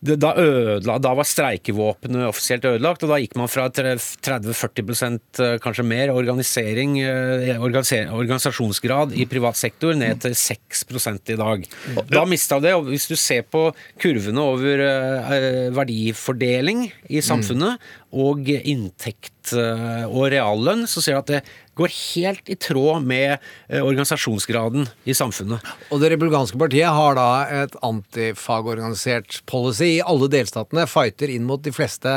da, 0.00 0.30
ødela, 0.38 0.98
da 1.02 1.12
var 1.18 1.26
streikevåpenet 1.26 2.28
offisielt 2.28 2.66
ødelagt, 2.68 3.02
og 3.02 3.10
da 3.10 3.18
gikk 3.18 3.34
man 3.38 3.50
fra 3.50 3.66
30-40 3.74 5.18
eh, 5.42 5.56
kanskje 5.62 5.84
mer 5.86 6.12
organisering, 6.14 6.98
eh, 7.02 7.58
organisasjonsgrad 7.58 9.16
i 9.18 9.26
privat 9.30 9.58
sektor 9.58 9.96
ned 9.98 10.22
til 10.22 10.36
6% 10.38 11.34
i 11.34 11.38
dag. 11.40 11.66
Da 12.12 12.24
mista 12.30 12.60
det, 12.62 12.76
og 12.78 12.86
hvis 12.92 13.08
du 13.10 13.16
ser 13.18 13.42
på 13.50 13.68
kurvene 13.98 14.44
over 14.54 14.84
eh, 14.86 15.68
verdifordeling 15.74 16.86
i 17.10 17.22
samfunnet 17.24 17.82
og 18.08 18.48
inntekt 18.48 19.52
eh, 19.52 20.04
og 20.08 20.30
reallønn, 20.32 20.86
så 20.88 21.02
ser 21.04 21.18
du 21.18 21.20
at 21.20 21.32
det 21.32 21.40
går 21.78 21.92
helt 21.92 22.50
i 22.50 22.56
tråd 22.58 23.04
med 23.06 23.36
eh, 23.36 23.82
organisasjonsgraden 23.82 24.88
i 25.08 25.16
samfunnet. 25.16 25.64
Og 25.92 26.00
Det 26.00 26.12
republikanske 26.14 26.58
partiet 26.60 26.88
har 26.94 27.18
da 27.18 27.28
et 27.64 27.76
antifagorganisert 27.84 29.42
policy 29.50 29.98
i 29.98 30.04
alle 30.04 30.30
delstatene. 30.32 30.88
Fighter 30.90 31.32
inn 31.32 31.46
mot 31.48 31.62
de 31.62 31.74
fleste, 31.74 32.12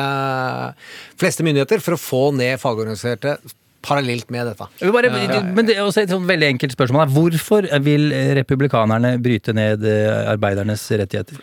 fleste 1.19 1.45
myndigheter 1.47 1.83
for 1.83 1.97
å 1.97 2.01
få 2.01 2.23
ned 2.39 2.61
fagorganiserte 2.61 3.37
parallelt 3.81 4.29
med 4.29 4.45
dette. 4.51 4.67
Bare, 4.93 5.09
men 5.55 5.65
det 5.65 5.75
er 5.75 5.83
også 5.83 6.03
et 6.05 6.11
veldig 6.13 6.51
enkelt 6.53 6.75
spørsmål 6.75 7.03
her. 7.03 7.13
Hvorfor 7.15 7.67
vil 7.83 8.11
republikanerne 8.37 9.15
bryte 9.21 9.55
ned 9.57 9.83
eh, 9.89 10.29
arbeidernes 10.31 10.85
rettigheter? 11.01 11.41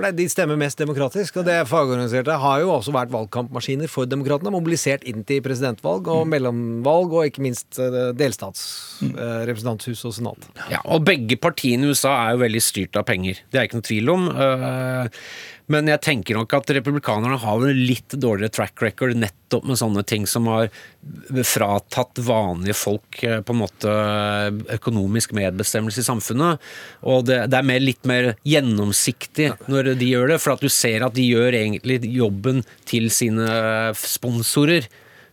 For 0.00 0.16
De 0.16 0.24
stemmer 0.32 0.56
mest 0.56 0.80
demokratisk, 0.80 1.36
og 1.42 1.44
det 1.44 1.58
fagorganiserte 1.68 2.32
har 2.40 2.62
jo 2.62 2.70
også 2.72 2.94
vært 2.94 3.12
valgkampmaskiner 3.12 3.90
for 3.92 4.08
demokratene. 4.08 4.52
Mobilisert 4.54 5.04
inn 5.08 5.26
til 5.28 5.42
presidentvalg 5.44 6.08
og 6.08 6.24
mellomvalg, 6.30 7.12
og 7.12 7.28
ikke 7.28 7.44
minst 7.44 7.76
eh, 7.82 7.98
delstatsrepresentanthus 8.16 10.06
og 10.08 10.16
senat. 10.16 10.48
Ja, 10.72 10.80
og 10.88 11.04
begge 11.04 11.36
partiene 11.36 11.84
i 11.84 11.92
USA 11.92 12.14
er 12.22 12.38
jo 12.38 12.44
veldig 12.46 12.64
styrt 12.64 12.96
av 12.96 13.04
penger. 13.10 13.42
Det 13.52 13.60
er 13.60 13.68
ikke 13.68 13.82
noe 13.82 13.88
tvil 13.90 14.14
om. 14.14 14.28
Men 15.70 15.86
jeg 15.86 16.02
tenker 16.02 16.34
nok 16.34 16.54
at 16.56 16.70
republikanerne 16.74 17.38
har 17.38 17.64
en 17.66 17.82
litt 17.86 18.16
dårligere 18.18 18.52
track 18.56 18.82
record 18.82 19.14
nettopp 19.18 19.68
med 19.70 19.78
sånne 19.78 20.02
ting 20.08 20.26
som 20.30 20.48
har 20.50 20.70
fratatt 21.46 22.18
vanlige 22.26 22.74
folk 22.78 23.20
øh, 23.22 23.38
på 23.46 23.54
en 23.54 23.60
måte 23.60 23.92
økonomisk 24.74 25.34
medbestemmelse 25.38 26.02
i 26.02 26.08
samfunnet. 26.08 26.64
Og 27.06 27.28
det, 27.28 27.44
det 27.52 27.60
er 27.60 27.68
mer, 27.70 27.84
litt 27.84 28.08
mer 28.08 28.32
gjennomsiktig 28.46 29.52
når 29.70 29.92
de 30.00 30.10
gjør 30.10 30.34
det, 30.34 30.40
for 30.42 30.56
at 30.56 30.64
du 30.64 30.70
ser 30.72 31.06
at 31.06 31.14
de 31.14 31.28
gjør 31.28 31.56
egentlig 31.60 32.00
jobben 32.10 32.64
til 32.90 33.06
sine 33.14 33.46
sponsorer. 33.98 34.90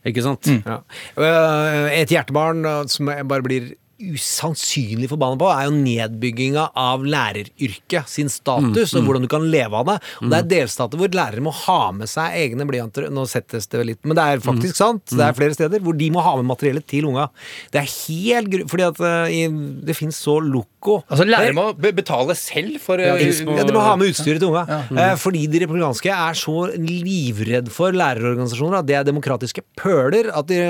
Ikke 0.07 0.23
sant? 0.23 0.47
Ja. 0.63 0.79
Eh, 1.17 1.97
Et 2.03 2.13
hjertebarn 2.13 2.61
eh, 2.65 2.85
som 2.91 3.09
bare 3.09 3.45
blir 3.45 3.73
usannsynlig 3.97 5.09
forbanna 5.09 5.39
på, 5.41 5.49
er 5.49 5.67
jo 5.67 5.75
nedbygginga 5.75 6.67
av 6.77 7.05
læreryrket 7.07 8.09
sin 8.11 8.29
status, 8.31 8.93
og 8.93 9.07
hvordan 9.07 9.25
du 9.25 9.29
kan 9.31 9.47
leve 9.49 9.79
av 9.79 9.87
det. 9.89 9.97
Og 10.21 10.29
det 10.31 10.39
er 10.39 10.49
delstater 10.51 11.01
hvor 11.01 11.13
lærere 11.17 11.43
må 11.43 11.53
ha 11.65 11.79
med 11.95 12.11
seg 12.11 12.37
egne 12.37 12.67
blyanter. 12.69 13.09
Nå 13.13 13.25
settes 13.29 13.69
det 13.71 13.81
vel 13.81 13.91
litt, 13.93 14.01
men 14.05 14.17
det 14.17 14.25
er 14.25 14.43
faktisk 14.43 14.77
sant. 14.77 15.05
Det 15.09 15.23
er 15.25 15.37
flere 15.37 15.57
steder 15.57 15.83
hvor 15.83 15.97
de 15.97 16.11
må 16.13 16.23
ha 16.25 16.35
med 16.37 16.49
materiellet 16.51 16.85
til 16.89 17.09
unga. 17.09 17.29
Det 17.73 17.81
er 17.81 17.89
helt 17.89 18.53
gru... 18.53 18.65
Fordi 18.69 18.87
at 18.87 19.01
uh, 19.01 19.59
det 19.87 19.97
finnes 19.97 20.17
så 20.21 20.37
loco. 20.87 20.97
Altså 21.11 21.27
Lærere 21.27 21.53
må 21.57 21.65
be- 21.77 21.91
betale 21.97 22.35
selv 22.39 22.79
for 22.83 22.97
Ja, 23.03 23.15
eh, 23.15 23.27
de, 23.27 23.57
ja, 23.57 23.63
de 23.67 23.75
må 23.75 23.83
ha 23.83 23.95
med 23.99 24.13
utstyret 24.13 24.39
til 24.41 24.49
unga. 24.49 24.63
Eh, 24.89 25.15
fordi 25.19 25.45
de 25.51 25.59
republikanske 25.65 26.11
er 26.15 26.33
så 26.39 26.55
livredd 26.77 27.69
for 27.73 27.91
lærerorganisasjoner 27.91 28.79
at 28.81 28.87
det 28.89 28.95
er 29.01 29.03
demokratiske 29.11 29.61
pøler. 29.77 30.31
At 30.33 30.47
de 30.47 30.61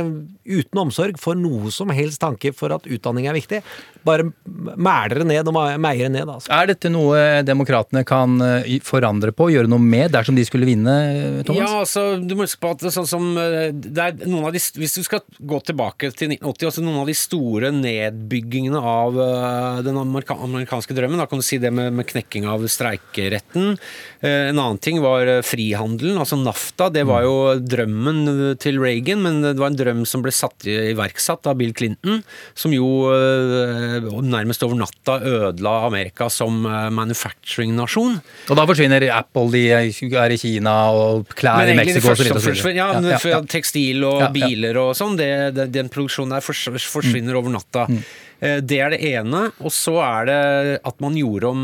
uten 0.47 0.81
omsorg 0.87 1.17
får 1.21 1.37
noe 1.39 1.71
som 1.71 1.89
helst 1.93 2.19
tanke 2.23 2.53
for 2.55 2.73
at 2.75 2.87
utdanning 2.89 3.27
er 3.29 3.37
viktig. 3.37 3.61
Bare 4.07 4.23
mæler 4.47 5.19
det 5.21 5.27
ned 5.27 5.47
og 5.49 5.53
ma- 5.57 5.77
meier 5.77 6.07
det 6.07 6.13
ned. 6.17 6.27
Altså. 6.31 6.47
Er 6.53 6.67
dette 6.69 6.89
noe 6.91 7.43
demokratene 7.43 8.05
kan 8.07 8.37
eh, 8.41 8.79
forandre 8.87 9.33
på, 9.35 9.49
gjøre 9.51 9.67
noe 9.71 9.79
med, 9.83 10.11
dersom 10.15 10.35
de 10.37 10.45
skulle 10.47 10.65
vinne, 10.69 11.43
Thomas? 11.47 11.59
Ja, 11.61 11.79
altså, 11.83 12.05
du 12.23 12.35
må 12.35 12.45
huske 12.47 12.61
på 12.63 12.71
at 12.71 12.79
det 12.83 12.89
er 12.91 12.95
sånn 12.95 13.09
som 13.09 13.27
eh, 13.37 13.71
det 13.75 13.97
er 14.03 14.15
noen 14.27 14.47
av 14.47 14.53
de, 14.55 14.61
Hvis 14.77 14.95
du 14.97 15.03
skal 15.03 15.21
gå 15.39 15.59
tilbake 15.67 16.09
til 16.15 16.31
1980, 16.31 16.69
altså 16.71 16.83
noen 16.85 17.01
av 17.03 17.09
de 17.11 17.17
store 17.17 17.71
nedbyggingene 17.75 18.79
av 18.79 19.19
eh, 19.19 19.81
den 19.85 19.99
amerika 20.07 20.37
amerikanske 20.47 20.95
drømmen, 20.97 21.19
da 21.21 21.27
kan 21.29 21.41
du 21.41 21.45
si 21.45 21.59
det 21.61 21.71
med, 21.75 21.93
med 21.97 22.07
knekking 22.09 22.47
av 22.49 22.63
streikeretten. 22.71 23.75
Eh, 24.21 24.49
en 24.49 24.59
annen 24.59 24.79
ting 24.83 25.01
var 25.03 25.27
eh, 25.29 25.43
frihandelen, 25.45 26.17
altså 26.19 26.39
NAFTA. 26.39 26.89
Det 26.95 27.05
var 27.09 27.25
jo 27.27 27.35
drømmen 27.61 28.23
eh, 28.33 28.53
til 28.61 28.79
Reagan, 28.81 29.21
men 29.25 29.41
det 29.45 29.57
var 29.59 29.71
en 29.71 29.79
drøm 29.79 30.03
som 30.09 30.23
ble 30.25 30.33
satt 30.35 30.67
i, 30.67 30.75
iverksatt 30.93 31.49
av 31.49 31.57
Bill 31.59 31.73
Clinton, 31.77 32.21
som 32.57 32.73
jo 32.75 32.87
eh, 33.13 34.07
nærmest 34.25 34.63
over 34.65 34.79
natta 34.81 35.19
ødela 35.21 35.77
Amerika 35.87 36.29
som 36.33 36.63
eh, 36.65 36.87
manufacturing-nasjon. 36.97 38.19
Og 38.47 38.59
da 38.59 38.67
forsvinner 38.69 39.07
Apple, 39.13 39.49
de 39.53 39.63
er 39.75 40.33
i 40.33 40.39
Kina, 40.41 40.75
og 40.95 41.27
klær 41.37 41.69
i 41.69 41.77
Mexico 41.77 42.13
osv. 42.13 42.71
ja, 42.73 42.91
Ja, 42.97 43.19
ja. 43.23 43.41
Tekstil 43.47 44.03
og 44.07 44.23
biler 44.35 44.77
og 44.81 44.93
sånn, 44.97 45.17
det, 45.19 45.31
det, 45.57 45.69
den 45.75 45.91
produksjonen 45.93 46.37
der 46.37 46.45
forsvinner 46.45 47.37
over 47.39 47.53
natta. 47.53 47.87
Eh, 47.91 48.15
Det 48.39 48.77
er 48.77 48.93
det 48.93 49.01
ene. 49.01 49.47
Og 49.65 49.73
så 49.73 49.95
er 50.03 50.27
det 50.29 50.41
at 50.85 50.99
man 51.01 51.17
gjorde 51.17 51.49
om 51.49 51.63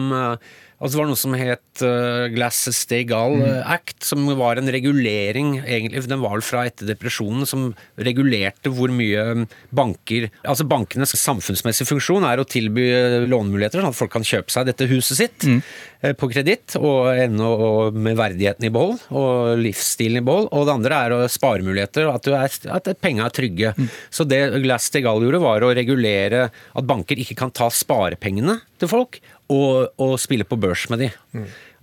eh, 0.84 0.86
Altså 0.86 0.98
Det 0.98 1.02
var 1.02 1.10
noe 1.10 1.20
som 1.20 1.36
het 1.38 1.84
uh, 1.86 2.28
Glass-Stegal 2.34 3.38
Act, 3.64 4.04
som 4.04 4.26
var 4.38 4.60
en 4.60 4.72
regulering 4.72 5.56
egentlig, 5.64 6.04
Den 6.12 6.24
var 6.24 6.44
fra 6.44 6.66
etter 6.68 6.90
depresjonen, 6.90 7.48
som 7.48 7.72
regulerte 7.96 8.72
hvor 8.74 8.92
mye 8.94 9.48
banker 9.72 10.30
Altså 10.44 10.68
Bankenes 10.68 11.16
samfunnsmessige 11.24 11.88
funksjon 11.88 12.26
er 12.28 12.42
å 12.42 12.48
tilby 12.48 12.86
eh, 12.92 13.18
lånemuligheter, 13.30 13.82
sånn 13.82 13.94
at 13.94 13.98
folk 13.98 14.14
kan 14.14 14.26
kjøpe 14.28 14.54
seg 14.54 14.68
dette 14.68 14.88
huset 14.92 15.20
sitt 15.20 15.46
eh, 15.48 16.14
på 16.18 16.30
kreditt, 16.32 16.76
og 16.80 17.14
ennå 17.14 17.50
med 17.96 18.18
verdigheten 18.20 18.68
i 18.68 18.72
behold, 18.74 19.06
og 19.16 19.62
livsstilen 19.62 20.22
i 20.22 20.26
behold. 20.26 20.50
Og 20.52 20.68
det 20.68 20.76
andre 20.76 21.00
er 21.06 21.32
sparemuligheter, 21.32 22.10
at, 22.12 22.28
er, 22.28 22.58
at 22.76 22.92
penga 23.04 23.28
er 23.28 23.36
trygge. 23.36 23.74
Så 24.14 24.28
det 24.28 24.42
Glass' 24.64 24.90
Stegall 24.92 25.24
gjorde, 25.24 25.44
var 25.44 25.66
å 25.66 25.74
regulere 25.76 26.48
at 26.50 26.90
banker 26.90 27.20
ikke 27.24 27.38
kan 27.40 27.54
ta 27.56 27.70
sparepengene 27.74 28.60
til 28.82 28.92
folk, 28.92 29.20
og, 29.54 29.94
og 30.02 30.18
spille 30.22 30.48
på 30.48 30.60
børs 30.60 30.88
med 30.92 31.06
de. 31.06 31.14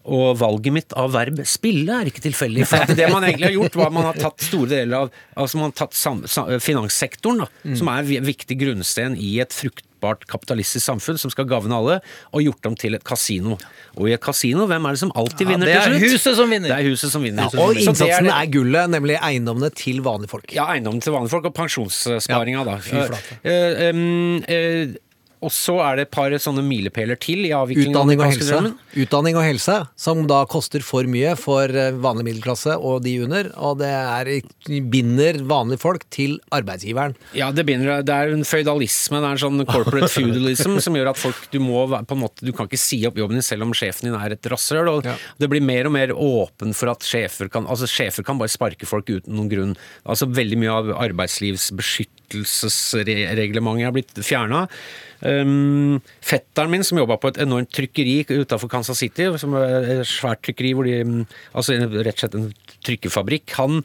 Og 0.08 0.32
valget 0.40 0.72
mitt 0.72 0.94
av 0.96 1.12
verb 1.12 1.42
'spille' 1.44 1.92
er 2.00 2.08
ikke 2.08 2.24
tilfeldig. 2.24 2.64
For 2.70 2.86
at 2.86 2.96
det 2.96 3.10
man 3.12 3.24
egentlig 3.26 3.50
har 3.50 3.56
gjort, 3.58 3.76
var 3.76 3.90
at 3.90 3.92
man 3.98 4.08
har 4.08 4.16
tatt 4.16 4.46
store 4.46 4.70
deler 4.72 4.96
av 4.96 5.10
altså 5.36 5.60
man 5.60 5.68
har 5.68 5.76
tatt 5.76 5.94
sam, 5.94 6.22
sam, 6.26 6.48
finanssektoren, 6.56 7.44
da, 7.44 7.76
som 7.76 7.90
er 7.92 8.08
en 8.16 8.28
viktig 8.30 8.56
grunnsten 8.62 9.18
i 9.20 9.34
et 9.44 9.52
fruktbart 9.52 10.24
kapitalistisk 10.30 10.86
samfunn 10.86 11.20
som 11.20 11.32
skal 11.32 11.44
gagne 11.44 11.76
alle, 11.76 11.98
og 12.32 12.46
gjort 12.46 12.62
dem 12.64 12.78
til 12.80 12.96
et 12.96 13.04
kasino. 13.04 13.58
Og 13.98 14.08
i 14.08 14.14
et 14.16 14.24
kasino, 14.24 14.64
hvem 14.70 14.88
er 14.88 14.96
det 14.96 15.02
som 15.02 15.12
alltid 15.12 15.44
Ja, 15.44 15.50
vinner 15.52 15.68
det 15.68 15.76
er 15.76 15.84
til 15.84 15.98
slutt? 16.00 16.16
huset 16.16 16.40
som 16.40 16.56
vinner. 16.56 16.72
Det 16.72 16.78
er 16.78 16.88
huset 16.88 17.12
som 17.12 17.22
vinner. 17.22 17.44
Og 17.44 17.52
Så 17.52 17.68
det 17.74 17.84
innsatsen 17.84 18.32
er 18.32 18.50
gullet, 18.56 18.90
nemlig 18.96 19.20
eiendommene 19.20 19.70
til 19.76 20.00
vanlige 20.00 20.32
folk. 20.32 20.48
ja, 20.54 20.64
eiendommene 20.72 21.04
til 21.04 21.12
vanlige 21.12 21.36
folk 21.36 21.44
og 21.44 21.54
pensjonssparinga, 21.60 22.64
da. 22.64 22.80
fy 22.80 22.96
flate. 22.96 23.38
Uh, 23.44 23.84
uh, 23.84 24.42
eh, 24.48 24.96
og 25.40 25.48
så 25.54 25.78
er 25.80 25.96
det 25.96 26.02
et 26.06 26.12
par 26.12 26.34
sånne 26.36 26.60
milepæler 26.66 27.16
til 27.20 27.46
i 27.48 27.52
avviklingen 27.56 27.96
av 27.96 28.04
Utdanning 28.04 28.20
og 28.20 28.26
helse. 28.28 28.72
Utdanning 29.00 29.36
og 29.40 29.44
helse, 29.46 29.76
som 29.96 30.26
da 30.28 30.44
koster 30.50 30.82
for 30.84 31.04
mye 31.08 31.32
for 31.40 31.64
eh, 31.72 31.96
vanlig 31.96 32.24
middelklasse 32.26 32.74
og 32.76 33.00
de 33.06 33.14
under, 33.24 33.48
og 33.56 33.78
det 33.80 33.88
er, 33.88 34.28
binder 34.92 35.40
vanlige 35.48 35.80
folk 35.80 36.04
til 36.12 36.36
arbeidsgiveren. 36.52 37.14
Ja, 37.36 37.50
det, 37.56 37.64
binder 37.68 38.02
det 38.04 38.14
er 38.14 38.28
en 38.34 38.44
føydalisme, 38.44 39.20
det 39.22 39.28
er 39.30 39.34
en 39.38 39.44
sånn 39.44 39.64
corporate 39.68 40.08
feudalism 40.12 40.78
som 40.84 40.96
gjør 40.98 41.10
at 41.14 41.20
folk 41.20 41.40
du 41.54 41.58
må 41.62 41.86
på 41.88 42.14
en 42.16 42.22
måte, 42.26 42.44
du 42.44 42.52
kan 42.56 42.66
ikke 42.68 42.80
si 42.80 42.98
opp 43.08 43.16
jobben 43.20 43.36
din 43.38 43.46
selv 43.46 43.62
om 43.66 43.72
sjefen 43.76 44.04
din 44.10 44.20
er 44.20 44.30
et 44.36 44.46
rasshøl. 44.52 44.86
og 44.92 44.98
Ja. 45.08 45.14
Det 45.40 45.48
blir 45.50 45.62
mer 45.64 45.84
og 45.88 45.92
mer 45.96 46.10
åpen 46.12 46.70
for 46.76 46.86
at 46.92 47.02
sjefer 47.06 47.46
kan 47.52 47.64
altså 47.70 47.86
sjefer 47.88 48.22
kan 48.26 48.38
bare 48.40 48.52
sparke 48.52 48.86
folk 48.88 49.06
uten 49.08 49.34
noen 49.36 49.50
grunn. 49.50 49.74
Altså 50.04 50.26
Veldig 50.30 50.58
mye 50.60 50.72
av 50.72 50.86
arbeidslivsbeskyttelsesreglementet 51.08 53.86
er 53.88 53.92
blitt 53.94 54.14
fjerna. 54.24 54.60
Um, 55.30 56.00
fetteren 56.24 56.72
min 56.72 56.86
som 56.86 56.98
jobba 56.98 57.18
på 57.20 57.30
et 57.30 57.38
enormt 57.44 57.70
trykkeri 57.76 58.24
utafor 58.30 58.70
Kansas 58.72 58.98
City, 59.02 59.28
som 59.40 59.54
er 59.58 60.00
et 60.00 60.08
svært 60.08 60.42
trykkeri, 60.46 60.72
hvor 60.74 60.88
de, 60.88 60.96
mm, 61.06 61.22
altså 61.54 61.76
rett 61.78 62.16
og 62.16 62.24
slett 62.24 62.38
en 62.38 62.50
trykkefabrikk, 62.88 63.54
han 63.60 63.84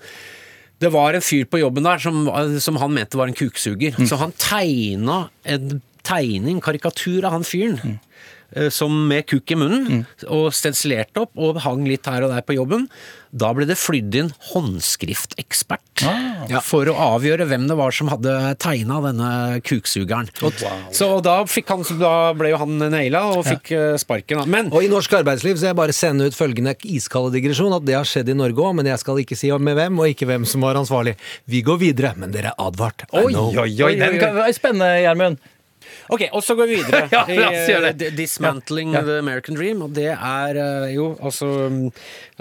det 0.84 0.89
var 0.91 1.15
en 1.15 1.23
fyr 1.23 1.45
på 1.47 1.62
jobben 1.62 1.86
der 1.88 2.01
som, 2.03 2.25
som 2.60 2.75
han 2.81 2.91
mente 2.91 3.15
var 3.15 3.29
en 3.31 3.38
kuksuger. 3.38 3.95
Så 4.10 4.17
han 4.19 4.34
tegna 4.36 5.29
en 5.47 5.79
tegning, 6.05 6.60
karikatur 6.63 7.25
av 7.25 7.38
han 7.38 7.47
fyren. 7.47 7.79
eh, 7.86 8.35
som 8.71 8.93
med 9.10 9.25
kukk 9.27 9.51
i 9.51 9.60
munnen, 9.60 10.05
og 10.31 10.51
stensilerte 10.55 11.25
opp 11.25 11.36
og 11.36 11.62
hang 11.65 11.86
litt 11.89 12.05
her 12.10 12.23
og 12.27 12.31
der 12.36 12.45
på 12.45 12.55
jobben. 12.58 12.88
Da 13.36 13.49
ble 13.51 13.65
det 13.67 13.75
flydd 13.75 14.15
inn 14.15 14.29
håndskriftekspert 14.53 15.81
Ah. 16.05 16.60
for 16.60 16.88
å 16.91 16.93
avgjøre 17.15 17.45
hvem 17.47 17.67
det 17.69 17.75
var 17.79 17.93
som 17.95 18.10
hadde 18.12 18.31
tegna 18.60 18.97
denne 19.03 19.29
kuksugeren. 19.65 20.27
Så 20.91 21.08
da, 21.23 21.38
fikk 21.47 21.71
han, 21.71 21.84
da 21.99 22.34
ble 22.36 22.51
jo 22.51 22.60
han 22.60 22.77
naila 22.91 23.21
og 23.38 23.45
fikk 23.47 23.71
ja. 23.71 23.84
sparken. 24.01 24.43
Men 24.51 24.71
Og 24.75 24.84
i 24.84 24.91
norsk 24.91 25.13
arbeidsliv 25.21 25.55
så 25.60 25.69
jeg 25.71 25.79
bare 25.79 25.95
sende 25.95 26.27
ut 26.27 26.36
følgende 26.38 26.75
iskalde 26.84 27.34
digresjon, 27.38 27.73
at 27.75 27.88
det 27.88 27.95
har 27.95 28.08
skjedd 28.08 28.31
i 28.31 28.38
Norge 28.38 28.60
òg, 28.60 28.75
men 28.75 28.91
jeg 28.91 29.01
skal 29.01 29.23
ikke 29.23 29.39
si 29.39 29.51
med 29.55 29.77
hvem, 29.79 29.99
og 29.99 30.12
ikke 30.12 30.27
hvem 30.29 30.45
som 30.49 30.63
var 30.67 30.75
ansvarlig. 30.79 31.15
Vi 31.47 31.63
går 31.65 31.79
videre, 31.79 32.13
men 32.19 32.36
dere 32.36 32.51
er 32.51 32.60
advart. 32.67 33.08
I 33.12 33.23
Oi, 33.23 33.31
know. 33.31 33.51
oi, 33.55 33.71
oi, 33.88 33.95
den 33.99 34.19
kan 34.19 34.36
være 34.36 34.55
spennende, 34.58 34.91
Gjermund. 35.05 35.39
Ok, 36.13 36.28
og 36.32 36.44
så 36.46 36.56
går 36.58 36.70
vi 36.70 36.78
videre. 36.82 37.08
Ja, 37.15 37.24
la 37.30 37.50
oss 37.50 37.70
gjøre 37.70 37.91
det. 37.98 38.12
Eh, 38.12 38.15
Dismantling 38.18 38.94
Ja, 38.96 39.02
the 39.06 39.18
American 39.22 39.58
Dream. 39.58 39.82
Og 39.86 39.96
det 39.98 40.12
er 40.13 40.60
eh, 40.62 40.94
jo 40.96 41.10
altså 41.18 41.50
mm, 41.72 41.89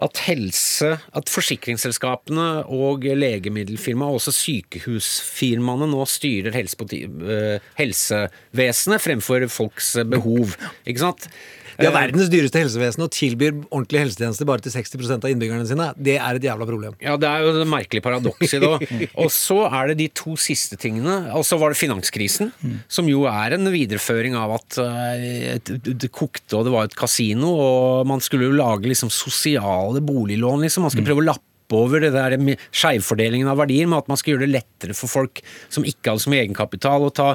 at 0.05 0.23
helse 0.27 0.95
At 1.17 1.33
forsikringsselskapene 1.33 2.49
og 2.75 3.07
legemiddelfirmaet, 3.09 4.13
og 4.13 4.21
også 4.21 4.35
sykehusfirmaene, 4.37 5.89
nå 5.91 6.05
styrer 6.11 6.55
eh, 6.55 7.69
helsevesenet 7.81 9.05
fremfor 9.05 9.49
folks 9.53 9.95
behov. 10.11 10.57
Ikke 10.85 11.07
sant? 11.07 11.29
Vi 11.79 11.87
har 11.87 11.95
Eh, 11.95 11.97
verdens 11.97 12.31
dyreste 12.33 12.61
helsevesen 12.61 13.05
og 13.05 13.13
tilbyr 13.15 13.53
ordentlige 13.69 14.05
helsetjenester 14.05 14.49
bare 14.49 14.65
til 14.65 14.75
60% 14.75 15.25
av 15.27 15.33
innbyggerne 15.33 15.67
sine. 15.69 15.89
Det 15.97 16.17
er 16.19 16.39
et 16.39 16.47
jævla 16.47 16.67
problem. 16.69 16.97
Ja, 17.03 17.17
det 17.21 17.29
er 17.29 17.45
jo 17.45 17.55
et 17.55 17.71
merkelig 17.71 18.03
paradoks 18.05 18.55
i 18.55 18.61
det 18.63 18.71
òg. 18.71 18.85
Og 19.25 19.31
så 19.35 19.61
er 19.69 19.93
det 19.93 19.99
de 20.03 20.09
to 20.15 20.37
siste 20.41 20.79
tingene. 20.81 21.33
Og 21.35 21.47
så 21.47 21.59
var 21.61 21.73
det 21.73 21.81
finanskrisen, 21.81 22.53
som 22.89 23.09
jo 23.11 23.25
er 23.31 23.57
en 23.57 23.71
videreføring 23.73 24.37
av 24.39 24.57
at 24.59 24.79
eh, 24.83 25.59
det 25.65 26.13
kokte 26.15 26.59
og 26.59 26.67
det 26.67 26.75
var 26.75 26.89
et 26.89 26.99
kasino, 26.99 27.51
og 27.55 28.07
man 28.09 28.23
skulle 28.25 28.49
jo 28.49 28.59
lage 28.59 28.89
liksom 28.91 29.11
sosiale 29.13 30.03
boliglån, 30.05 30.65
liksom. 30.67 30.87
Man 30.87 30.95
skulle 30.95 31.09
prøve 31.09 31.25
å 31.25 31.31
lappe 31.33 31.51
over 31.75 32.03
det 32.05 32.13
der 32.15 32.37
skjevfordelingen 32.75 33.49
av 33.51 33.59
verdier, 33.63 33.89
med 33.91 34.03
at 34.03 34.11
man 34.11 34.21
skulle 34.21 34.37
gjøre 34.37 34.47
det 34.47 34.59
lettere 34.59 34.97
for 34.97 35.11
folk 35.11 35.41
som 35.73 35.87
ikke 35.89 36.13
hadde 36.13 36.25
så 36.25 36.33
mye 36.33 36.45
egenkapital, 36.45 37.07
å 37.09 37.15
ta 37.15 37.31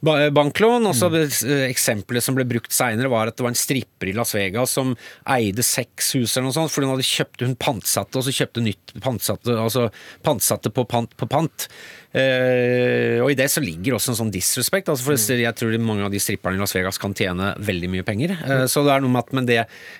banklån. 0.00 0.86
Og 0.88 0.96
så 0.96 1.08
det 1.12 1.24
eh, 1.46 1.66
Eksempelet 1.68 2.24
som 2.24 2.36
ble 2.38 2.46
brukt 2.48 2.74
seinere, 2.74 3.10
var 3.12 3.30
at 3.30 3.38
det 3.38 3.46
var 3.46 3.54
en 3.54 3.58
stripper 3.58 4.10
i 4.10 4.16
Las 4.16 4.34
Vegas 4.36 4.74
som 4.76 4.94
eide 5.28 5.64
seks 5.66 6.14
hus 6.16 6.36
eller 6.36 6.48
noe 6.48 6.56
sånt, 6.56 6.72
fordi 6.74 6.88
hun 6.88 6.96
hadde 6.96 7.08
kjøpt 7.08 7.44
hun 7.46 7.56
pantsatte, 7.58 8.18
og 8.18 8.26
så 8.26 8.34
kjøpte 8.40 8.64
nytt 8.64 8.94
pantsatte, 9.04 9.56
altså 9.58 9.88
pantsatte 10.26 10.72
på 10.74 10.86
pant 10.88 11.16
på 11.18 11.28
pant. 11.30 11.68
Eh, 12.16 13.20
og 13.20 13.28
i 13.28 13.36
det 13.36 13.50
så 13.52 13.60
ligger 13.60 13.98
også 13.98 14.14
en 14.14 14.18
sånn 14.22 14.32
disrespekt. 14.32 14.88
Altså 14.88 15.10
for 15.10 15.38
jeg 15.38 15.54
tror 15.58 15.74
mange 15.82 16.06
av 16.06 16.12
de 16.12 16.20
stripperne 16.22 16.56
i 16.56 16.62
Las 16.62 16.72
Vegas 16.76 17.00
kan 17.00 17.14
tjene 17.16 17.52
veldig 17.60 17.90
mye 17.92 18.06
penger. 18.06 18.32
Eh, 18.38 18.64
så 18.70 18.84
det 18.86 18.94
er 18.94 19.04
noe 19.04 19.12
med 19.12 19.26
at 19.26 19.34
men 19.36 19.48
det, 19.48 19.58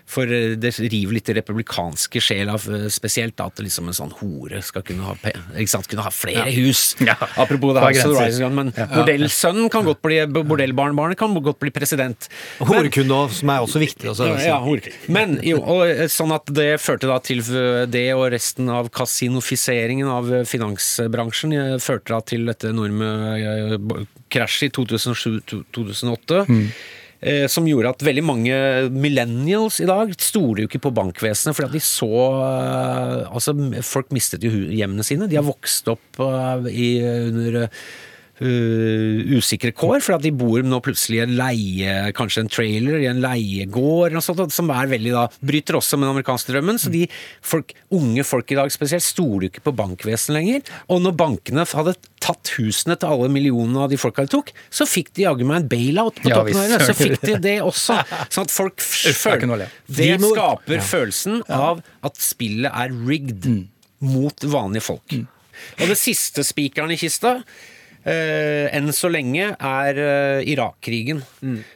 for 0.09 0.25
eh, 0.25 0.57
det 0.61 0.73
river 0.81 1.19
litt 1.19 1.29
i 1.29 1.37
republikanske 1.37 2.23
sjela 2.25 2.57
spesielt, 2.59 3.37
da, 3.39 3.51
at 3.53 3.61
liksom 3.61 3.91
en 3.91 3.99
sånn 3.99 4.15
hore 4.23 4.63
skal 4.65 4.85
kunne 4.89 5.05
ha, 5.05 5.17
sant, 5.69 5.89
kunne 5.91 6.07
ha 6.07 6.15
flere 6.15 6.49
hus. 6.57 6.87
Ja. 7.09 7.15
Apropos 7.41 7.73
det 7.73 7.81
er 7.81 8.09
of? 8.11 8.19
Rising 8.19 8.53
men 8.53 8.71
bordellsønnen 8.75 9.71
kan 9.73 9.87
godt 9.87 10.01
bli 10.05 10.19
bordellbarnbarnet 10.29 11.17
kan 11.17 11.33
godt 11.41 11.61
bli 11.63 11.71
president. 11.73 12.27
Horekunde 12.61 13.17
som 13.33 13.53
er 13.53 13.65
også 13.65 13.81
viktig. 13.81 14.11
Også, 14.13 14.27
ja, 14.29 14.59
ja. 14.59 15.07
Men 15.15 15.39
jo, 15.47 15.61
og 15.63 16.11
sånn 16.13 16.35
at 16.37 16.51
det 16.53 16.67
førte 16.83 17.09
da 17.09 17.17
til 17.25 17.41
det 17.89 18.05
og 18.13 18.27
resten 18.35 18.69
av 18.73 18.91
kasinofiseringen 18.93 20.11
av 20.13 20.29
finansbransjen 20.51 21.79
førte 21.81 22.08
da 22.15 22.21
til 22.25 22.49
dette 22.49 22.71
enorme 22.73 23.11
eh, 23.39 23.77
i 24.69 24.73
2007-2008. 24.77 26.41
Eh, 27.19 27.49
som 27.51 27.67
gjorde 27.67 27.91
at 27.91 28.03
veldig 28.07 28.23
mange 28.23 28.59
millennials 28.95 29.81
i 29.83 29.89
dag 29.91 30.13
stoler 30.23 30.63
jo 30.63 30.69
ikke 30.69 30.85
på 30.85 30.93
bankvesenet, 30.95 31.57
fordi 31.57 31.75
de 31.75 31.83
så 31.83 32.11
eh, 32.47 33.25
Altså, 33.27 33.55
folk 33.83 34.13
mistet 34.15 34.47
jo 34.47 34.53
hjemmene 34.53 35.03
sine. 35.07 35.27
De 35.27 35.39
har 35.39 35.47
vokst 35.47 35.91
opp 35.91 36.23
eh, 36.23 36.69
i, 36.71 36.91
under 37.03 37.67
usikre 38.39 39.73
kår, 39.75 39.99
for 40.05 40.17
at 40.17 40.25
de 40.25 40.33
bor 40.35 40.63
nå 40.65 40.81
plutselig 40.85 41.19
i 41.19 41.23
en 41.25 41.35
leie, 41.39 41.95
kanskje 42.17 42.45
en 42.45 42.51
trailer, 42.53 43.01
i 43.03 43.09
en 43.11 43.23
leiegård, 43.23 44.15
og 44.15 44.25
sånt, 44.25 44.55
som 44.55 44.71
er 44.75 44.91
veldig 44.91 45.15
da, 45.15 45.25
bryter 45.41 45.79
også 45.79 45.99
med 45.99 46.09
den 46.09 46.17
amerikanske 46.17 46.55
drømmen. 46.55 46.79
Så 46.81 46.93
de 46.95 47.05
folk, 47.45 47.75
unge 47.95 48.25
folk 48.27 48.53
i 48.55 48.59
dag 48.61 48.73
spesielt 48.75 49.07
stoler 49.07 49.49
jo 49.49 49.53
ikke 49.53 49.65
på 49.69 49.75
bankvesenet 49.79 50.37
lenger. 50.39 50.75
Og 50.93 51.03
når 51.05 51.17
bankene 51.19 51.67
hadde 51.69 51.97
tatt 52.23 52.53
husene 52.57 52.97
til 52.99 53.15
alle 53.15 53.31
millionene 53.33 53.87
av 53.87 53.93
de 53.93 53.99
folka 54.01 54.27
de 54.27 54.33
tok, 54.33 54.53
så 54.75 54.87
fikk 54.89 55.13
de 55.17 55.27
jaggu 55.27 55.45
meg 55.49 55.63
en 55.63 55.71
bailout 55.71 56.21
på 56.23 56.31
Ja, 56.33 56.41
toppen 56.41 56.61
av 56.63 56.75
det. 56.75 56.81
Så 56.89 56.97
fikk 56.99 57.19
de 57.25 57.39
det 57.43 57.57
også. 57.65 57.99
Sånn 58.35 58.47
at 58.49 58.55
folk 58.55 58.83
er 58.83 59.19
føler. 59.19 59.67
Det 59.87 60.13
skaper 60.23 60.85
følelsen 60.85 61.43
av 61.47 61.83
at 62.07 62.23
spillet 62.23 62.71
er 62.71 62.95
rigged 63.09 63.49
mot 64.05 64.47
vanlige 64.47 64.87
folk. 64.87 65.19
Og 65.79 65.91
det 65.91 65.99
siste 65.99 66.45
spikeren 66.47 66.93
i 66.95 66.99
kista 67.01 67.41
eh, 68.09 68.69
enn 68.77 68.89
så 68.95 69.11
lenge 69.13 69.53
er 69.55 70.01
eh, 70.03 70.49
Irak-krigen. 70.55 71.21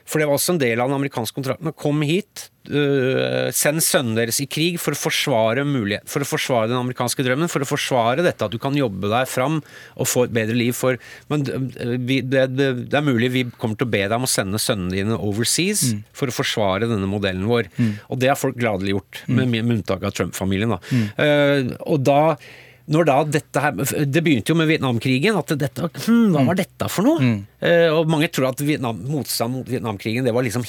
For 0.07 0.19
det 0.19 0.27
var 0.29 0.39
også 0.39 0.55
en 0.55 0.63
del 0.63 0.81
av 0.81 0.89
den 0.89 0.97
amerikanske 0.97 1.37
kontrakten. 1.37 1.71
Kom 1.79 2.01
hit, 2.07 2.47
eh, 2.67 3.49
send 3.55 3.83
sønnen 3.85 4.17
deres 4.17 4.39
i 4.43 4.47
krig 4.49 4.79
for 4.81 4.95
å 4.95 4.99
forsvare 4.99 5.65
mulighet, 5.67 6.07
for 6.09 6.25
å 6.25 6.27
forsvare 6.27 6.71
den 6.71 6.79
amerikanske 6.79 7.25
drømmen, 7.25 7.51
for 7.51 7.65
å 7.65 7.69
forsvare 7.69 8.25
dette 8.25 8.47
at 8.47 8.53
du 8.53 8.59
kan 8.61 8.75
jobbe 8.77 9.11
deg 9.11 9.29
fram 9.29 9.61
og 9.61 10.09
få 10.09 10.25
et 10.27 10.35
bedre 10.35 10.57
liv 10.57 10.75
for 10.77 10.99
Men 11.31 11.45
eh, 11.47 11.95
vi, 11.99 12.19
det, 12.21 12.47
det, 12.57 12.69
det 12.91 12.99
er 12.99 13.05
mulig 13.05 13.31
vi 13.33 13.45
kommer 13.57 13.79
til 13.79 13.87
å 13.87 13.93
be 13.93 14.03
deg 14.05 14.17
om 14.17 14.27
å 14.27 14.31
sende 14.31 14.61
sønnene 14.61 14.95
dine 14.95 15.19
overseas 15.19 15.85
for 16.15 16.29
å 16.29 16.35
forsvare 16.35 16.89
denne 16.89 17.09
modellen 17.09 17.47
vår. 17.49 17.69
Og 18.09 18.19
det 18.21 18.31
har 18.31 18.39
folk 18.39 18.57
gladelig 18.59 18.97
gjort, 18.97 19.23
med, 19.27 19.49
med 19.53 19.77
unntak 19.79 20.03
av 20.05 20.13
Trump-familien. 20.15 20.75
da. 20.75 21.01
Eh, 21.23 21.73
og 21.87 22.03
da 22.05 22.21
når 22.89 23.05
da 23.07 23.23
dette 23.23 23.61
her, 23.63 23.71
Det 24.05 24.23
begynte 24.23 24.51
jo 24.51 24.55
med 24.59 24.67
Vietnamkrigen. 24.67 25.37
at 25.39 25.53
dette, 25.57 25.89
hm, 26.05 26.33
Hva 26.33 26.45
var 26.45 26.55
dette 26.55 26.89
for 26.89 27.03
noe? 27.03 27.45
Eh, 27.61 27.87
og 27.87 28.07
Mange 28.09 28.27
tror 28.27 28.49
at 28.49 28.59
Vietnam, 28.59 28.99
motstand 29.07 29.53
mot 29.53 29.65
Vietnamkrigen 29.67 30.25
det 30.25 30.33
var 30.33 30.43
liksom 30.43 30.63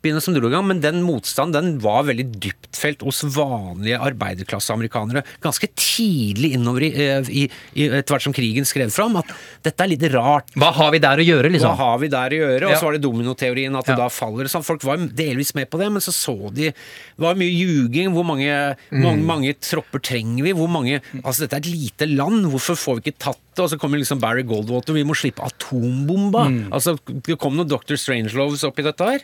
hippiene 0.00 0.20
som 0.24 0.32
dro 0.34 0.48
i 0.48 0.52
gang, 0.54 0.64
men 0.66 0.80
den 0.80 1.02
motstanden 1.04 1.52
den 1.52 1.78
var 1.82 2.04
veldig 2.08 2.24
dyptfelt 2.40 3.02
hos 3.04 3.20
vanlige 3.36 3.98
arbeiderklasseamerikanere 4.00 5.22
ganske 5.44 5.68
tidlig 5.76 6.54
innover 6.56 6.86
i, 6.86 6.90
eh, 7.04 7.28
i, 7.28 7.42
i 7.76 7.88
etter 7.90 8.14
hvert 8.14 8.24
som 8.24 8.32
krigen 8.32 8.64
skrev 8.64 8.90
fram. 8.94 9.16
At 9.20 9.28
dette 9.66 9.84
er 9.84 9.90
litt 9.92 10.04
rart. 10.14 10.48
Hva 10.56 10.72
har 10.72 10.90
vi 10.94 10.98
der 11.04 11.20
å 11.20 11.26
gjøre, 11.26 11.50
Hva 11.50 11.52
liksom? 11.52 11.76
har 11.76 11.98
vi 12.00 12.08
der 12.08 12.30
å 12.30 12.40
gjøre? 12.40 12.70
Og 12.70 12.76
så 12.80 12.88
var 12.88 12.96
det 12.96 13.02
dominoteorien, 13.04 13.76
at 13.76 13.84
det 13.84 13.92
Ja. 13.96 13.96
da 14.04 14.08
faller 14.08 14.44
sånn. 14.48 14.64
Folk 14.64 14.82
var 14.84 14.96
delvis 14.96 15.54
med 15.54 15.68
på 15.70 15.78
det, 15.78 15.90
men 15.92 16.00
så 16.00 16.12
så 16.12 16.52
de 16.54 16.70
Det 16.70 16.74
var 17.18 17.34
mye 17.34 17.52
ljuging. 17.52 18.12
Hvor 18.14 18.24
mange, 18.24 18.76
Mm. 18.90 19.02
mange, 19.02 19.22
mange 19.22 19.54
tropper 19.60 20.00
trenger 20.00 20.42
vi? 20.44 20.52
Hvor 20.52 20.68
mange 20.68 21.00
Altså, 21.24 21.40
dette 21.46 21.54
er 21.54 21.58
et 21.58 21.66
lite 21.66 22.06
land, 22.16 22.46
hvorfor 22.46 22.74
får 22.76 22.94
vi 23.02 23.10
ikke 23.10 23.18
tatt 23.18 23.38
det? 23.54 23.62
Og 23.62 23.68
så 23.70 23.78
kommer 23.78 23.98
liksom 23.98 24.20
Barry 24.20 24.42
Goldwater, 24.42 24.94
vi 24.94 25.02
må 25.04 25.12
slippe 25.14 25.42
atombomba. 25.44 26.46
Mm. 26.48 26.68
Altså, 26.72 26.98
det 27.04 27.38
kom 27.38 27.56
noen 27.56 27.68
Dr. 27.68 27.94
Strangeloves 27.96 28.64
oppi 28.64 28.82
dette 28.82 28.98
her. 29.04 29.20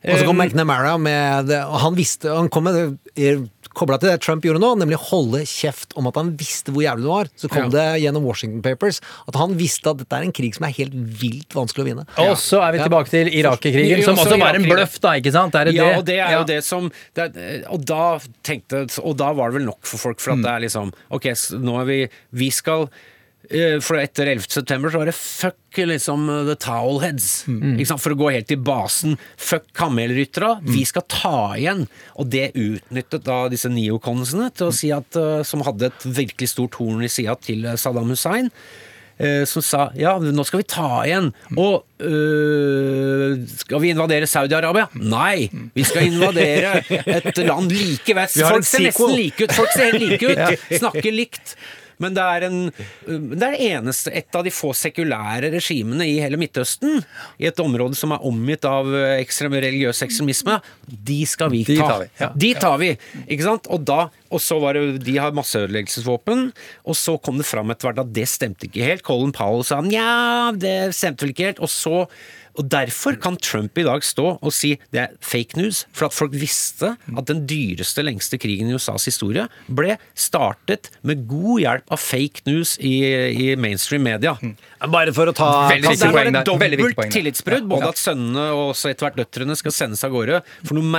Og 0.00 0.16
så 0.16 0.24
kom 0.24 0.38
McNamara 0.40 0.94
med 0.98 1.50
det, 1.50 1.58
og 1.68 1.76
han 1.82 1.94
visste 1.98 2.30
Han 2.32 2.48
kom 2.48 2.64
med 2.64 2.98
det 3.18 3.48
kobla 3.76 3.98
til 4.00 4.08
det 4.10 4.16
Trump 4.24 4.42
gjorde 4.42 4.58
nå, 4.58 4.72
nemlig 4.80 4.96
holde 4.98 5.44
kjeft 5.46 5.92
om 6.00 6.08
at 6.08 6.16
han 6.18 6.32
visste 6.40 6.72
hvor 6.74 6.82
jævlig 6.82 7.04
det 7.04 7.10
var. 7.12 7.28
Så 7.38 7.50
kom 7.52 7.68
det 7.70 7.84
gjennom 8.02 8.24
Washington 8.26 8.62
Papers 8.64 8.98
at 9.30 9.36
han 9.38 9.54
visste 9.60 9.92
at 9.92 10.00
dette 10.00 10.16
er 10.18 10.26
en 10.26 10.32
krig 10.34 10.56
som 10.56 10.66
er 10.66 10.74
helt 10.74 10.96
vilt 11.20 11.54
vanskelig 11.54 11.84
å 11.84 11.86
vinne. 11.90 12.06
Og 12.24 12.32
så 12.40 12.58
er 12.66 12.72
vi 12.74 12.78
Ja. 12.80 12.88
tilbake 12.88 13.12
til 13.12 13.28
Irak-krigen, 13.30 14.02
som 14.02 14.16
også 14.18 14.40
var 14.40 14.58
en 14.58 14.66
bløff, 14.66 14.98
da, 15.00 15.12
ikke 15.20 15.30
sant? 15.32 15.54
Er 15.54 15.64
det 15.70 15.74
ja, 15.76 15.84
det? 15.84 15.98
og 15.98 16.04
det 16.06 16.18
er 16.18 16.30
Ja. 16.32 16.38
jo 16.40 16.44
det 16.50 16.64
som 16.64 16.90
det 17.14 17.36
er, 17.36 17.62
Og 17.70 17.84
da 17.84 18.18
tenkte 18.42 18.88
Og 19.04 19.16
da 19.16 19.32
var 19.32 19.50
det 19.52 19.60
vel 19.60 19.66
nok 19.66 19.84
for 19.86 19.98
folk, 19.98 20.18
for 20.20 20.32
at 20.32 20.38
Mm. 20.38 20.42
det 20.42 20.50
er 20.50 20.60
liksom 20.66 20.92
Ok, 21.12 21.24
nå 21.60 21.80
er 21.80 21.84
vi 21.84 22.08
Vi 22.32 22.50
skal 22.50 22.82
eh, 22.82 22.88
For 23.82 23.98
etter 23.98 24.28
11. 24.30 24.44
september 24.46 24.92
så 24.94 25.00
var 25.00 25.08
det 25.10 25.14
fuck 25.18 25.56
liksom 25.74 26.28
the 26.46 26.54
towelheads. 26.62 27.48
Mm. 27.50 27.80
For 27.98 28.14
å 28.14 28.18
gå 28.20 28.28
helt 28.30 28.46
til 28.50 28.60
basen. 28.62 29.16
Fuck 29.40 29.72
kamelryttere. 29.74 30.52
Mm. 30.60 30.68
Vi 30.76 30.84
skal 30.86 31.02
ta 31.10 31.32
igjen. 31.58 31.82
Og 32.14 32.28
det 32.30 32.52
utnyttet 32.54 33.24
da 33.26 33.40
disse 33.50 33.66
neoconsene 33.72 34.52
til 34.54 34.68
å 34.68 34.74
si 34.74 34.92
at 34.94 35.18
eh, 35.18 35.40
Som 35.46 35.64
hadde 35.66 35.90
et 35.90 36.06
virkelig 36.06 36.52
stort 36.52 36.78
horn 36.78 37.02
i 37.02 37.10
sida 37.10 37.34
til 37.42 37.66
eh, 37.66 37.74
Saddam 37.80 38.12
Hussein. 38.14 38.52
eh, 39.18 39.42
Som 39.50 39.66
sa 39.66 39.88
ja, 39.98 40.14
nå 40.22 40.46
skal 40.46 40.62
vi 40.62 40.68
ta 40.70 41.02
igjen. 41.08 41.32
Og 41.58 41.82
øh, 42.06 43.34
skal 43.64 43.82
vi 43.82 43.90
invadere 43.94 44.30
Saudi-Arabia? 44.30 44.86
Nei, 44.94 45.48
vi 45.74 45.84
skal 45.86 46.06
invadere 46.10 46.84
et 47.18 47.42
land 47.46 47.74
like 47.74 48.14
vest. 48.18 48.38
Folk 48.46 48.66
ser 48.68 48.86
nesten 48.86 49.14
like 49.18 49.42
ut, 49.42 49.54
folk 49.58 49.74
ser 49.74 49.90
helt 49.90 50.06
like 50.06 50.30
ut, 50.30 50.66
snakker 50.82 51.14
likt. 51.18 51.56
Men 52.00 52.14
det 52.16 52.24
er, 52.24 52.46
en, 52.48 52.58
det 53.36 53.44
er 53.44 53.54
det 53.56 53.66
eneste, 53.70 54.12
et 54.16 54.36
av 54.38 54.44
de 54.46 54.52
få 54.54 54.72
sekulære 54.76 55.50
regimene 55.52 56.06
i 56.08 56.16
hele 56.22 56.38
Midtøsten, 56.40 57.02
i 57.40 57.48
et 57.50 57.60
område 57.62 57.98
som 57.98 58.14
er 58.16 58.24
omgitt 58.26 58.64
av 58.68 58.88
eh, 58.96 59.18
ekstrem, 59.20 59.54
religiøs 59.60 60.00
ekstremisme, 60.06 60.58
de 60.88 61.18
skal 61.28 61.52
vi 61.52 61.62
De 61.68 61.76
ta. 61.78 61.90
tar 61.92 62.02
vi, 62.04 62.08
ja. 62.22 62.30
De 62.46 62.52
tar 62.64 62.80
vi, 62.80 62.90
ikke 63.28 63.46
sant? 63.46 63.68
Og 63.70 63.84
da, 63.88 64.00
og 64.32 64.40
så 64.42 64.58
var 64.62 64.78
det, 64.78 65.02
De 65.04 65.16
har 65.20 65.34
masseødeleggelsesvåpen, 65.36 66.48
og 66.88 66.96
så 66.98 67.16
kom 67.22 67.38
det 67.40 67.48
fram 67.48 67.70
etter 67.74 67.90
hvert 67.90 68.02
at 68.04 68.12
det 68.16 68.26
stemte 68.30 68.68
ikke 68.68 68.84
helt. 68.86 69.04
Colin 69.06 69.32
Powell 69.36 69.64
sa 69.66 69.80
nja, 69.84 70.50
det 70.56 70.94
stemte 70.96 71.26
vel 71.26 71.34
ikke 71.34 71.50
helt. 71.52 71.62
Og 71.64 71.70
så 71.72 72.04
Og 72.58 72.66
Derfor 72.70 73.16
kan 73.20 73.36
Trump 73.40 73.78
i 73.78 73.84
dag 73.86 74.04
stå 74.06 74.26
og 74.38 74.52
si 74.54 74.74
det 74.94 75.02
er 75.02 75.14
fake 75.24 75.58
news, 75.58 75.84
for 75.96 76.08
at 76.08 76.16
folk 76.16 76.34
visste 76.36 76.94
at 76.96 77.28
den 77.30 77.44
dyreste, 77.50 78.04
lengste 78.06 78.38
krigen 78.40 78.70
i 78.70 78.76
USAs 78.76 79.06
historie 79.08 79.46
ble 79.70 79.96
startet 80.18 80.90
med 81.06 81.26
god 81.30 81.62
hjelp 81.64 81.94
av 81.94 82.02
fake 82.02 82.44
news 82.48 82.76
i, 82.78 82.94
i 83.30 83.48
mainstream 83.60 84.04
media. 84.06 84.36
Bare 84.90 85.14
for 85.16 85.30
å 85.30 85.36
ta 85.36 85.50
Veldig 85.70 85.94
viktig 85.94 86.12
poeng 86.14 86.32
der. 86.34 86.46
Dobbelt 86.46 87.02
tillitsbrudd? 87.14 87.68
Både 87.70 87.92
at 87.92 88.00
sønnene 88.00 88.50
og 88.54 88.72
også 88.74 88.92
etter 88.92 89.08
hvert 89.08 89.20
døtrene 89.20 89.56
skal 89.58 89.74
sendes 89.74 90.04
av 90.06 90.14
gårde 90.14 90.42
for 90.62 90.78
noen 90.78 90.90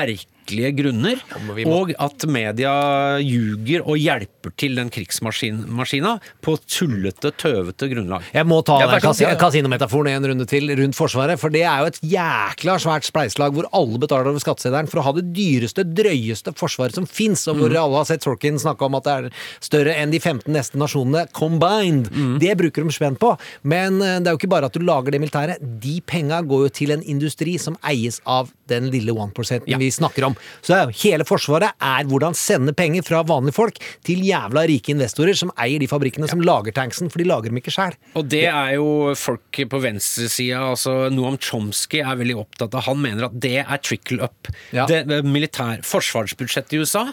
merkelige 0.41 0.71
grunner, 0.75 1.19
og 1.67 1.91
at 2.01 2.25
media 2.27 3.19
ljuger 3.21 3.83
og 3.85 3.97
hjelper 3.97 4.51
til 4.57 4.75
den 4.75 4.89
krigsmaskina 4.91 6.15
på 6.43 6.55
tullete, 6.67 7.31
tøvete 7.37 7.87
grunnlag. 7.91 8.23
Jeg 8.33 8.45
må 8.49 8.61
ta 8.65 8.79
den 8.81 9.37
kasinometaforen 9.39 10.07
en 10.15 10.25
runde 10.31 10.45
til 10.49 10.69
rundt 10.77 10.95
Forsvaret. 10.97 11.39
For 11.39 11.49
det 11.53 11.63
er 11.63 11.79
jo 11.81 11.89
et 11.91 11.99
jækla 12.03 12.75
svært 12.81 13.05
spleiselag 13.07 13.53
hvor 13.55 13.67
alle 13.73 13.99
betaler 14.01 14.29
over 14.31 14.39
skatteseddelen 14.41 14.89
for 14.91 15.01
å 15.01 15.05
ha 15.07 15.13
det 15.17 15.27
dyreste, 15.35 15.85
drøyeste 15.87 16.53
forsvaret 16.57 16.95
som 16.97 17.05
fins, 17.07 17.47
og 17.47 17.57
hvor 17.57 17.69
Mm. 17.71 17.77
alle 17.83 17.95
har 17.97 18.05
sett 18.05 18.23
Sorkin 18.23 18.57
snakke 18.59 18.85
om 18.85 18.95
at 18.95 19.03
det 19.03 19.11
er 19.13 19.29
større 19.61 19.95
enn 19.95 20.11
de 20.11 20.19
15 20.19 20.51
neste 20.53 20.77
nasjonene 20.77 21.27
combined. 21.31 22.09
Mm. 22.11 22.39
Det 22.39 22.57
bruker 22.57 22.83
de 22.83 22.91
spent 22.91 23.19
på. 23.19 23.37
Men 23.63 24.01
eh, 24.01 24.19
det 24.19 24.27
er 24.27 24.35
jo 24.35 24.39
ikke 24.41 24.49
bare 24.51 24.65
at 24.65 24.73
du 24.73 24.79
lager 24.83 25.11
det 25.11 25.21
militæret. 25.21 25.57
De 25.81 26.01
penga 26.01 26.41
går 26.41 26.65
jo 26.67 26.69
til 26.69 26.91
en 26.91 27.03
industri 27.03 27.57
som 27.59 27.77
eies 27.87 28.19
av 28.25 28.51
den 28.71 28.89
lille 28.93 29.13
1 29.13 29.67
Ja. 29.69 29.77
vi 29.77 29.91
snakker 29.91 30.25
om. 30.29 30.35
Så 30.65 30.79
hele 31.03 31.25
Forsvaret 31.27 31.75
er 31.79 32.07
hvordan 32.09 32.35
sende 32.37 32.73
penger 32.73 33.03
fra 33.05 33.21
vanlige 33.27 33.55
folk 33.57 33.77
til 34.07 34.23
jævla 34.25 34.65
rike 34.69 34.95
investorer 34.95 35.37
som 35.37 35.51
eier 35.59 35.79
de 35.79 35.89
fabrikkene 35.91 36.29
som 36.31 36.41
lager 36.41 36.71
tanksen, 36.75 37.11
for 37.11 37.21
de 37.21 37.27
lager 37.29 37.51
dem 37.51 37.59
ikke 37.61 37.73
sjæl. 37.73 37.95
Og 38.15 38.27
det 38.31 38.45
er 38.47 38.75
jo 38.77 39.13
folk 39.17 39.61
på 39.69 39.81
venstresida, 39.83 40.63
altså 40.71 41.11
Noam 41.13 41.37
Chomsky 41.41 42.01
er 42.01 42.17
veldig 42.19 42.39
opptatt 42.41 42.73
av. 42.75 42.87
Han 42.89 43.01
mener 43.03 43.27
at 43.29 43.37
det 43.39 43.57
er 43.61 43.77
trickle 43.83 44.23
up. 44.23 44.49
Ja. 44.73 44.87
Det 44.89 45.05
militær 45.25 45.83
Forsvarsbudsjettet 45.85 46.77
i 46.77 46.81
USA 46.81 47.07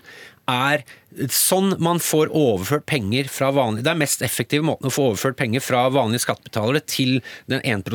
er 0.48 0.84
sånn 1.32 1.72
man 1.82 1.98
får 2.02 2.28
overført 2.36 2.84
penger 2.88 3.30
fra 3.32 3.48
vanlige 3.56 3.86
Det 3.86 3.90
er 3.90 4.00
mest 4.02 4.22
effektive 4.22 4.66
måten 4.68 4.90
å 4.90 4.92
få 4.92 5.06
overført 5.10 5.38
penger 5.40 5.62
fra 5.64 5.86
vanlige 5.90 6.26
skattebetalere 6.26 6.82
til 6.84 7.18
den 7.50 7.62
1 7.64 7.88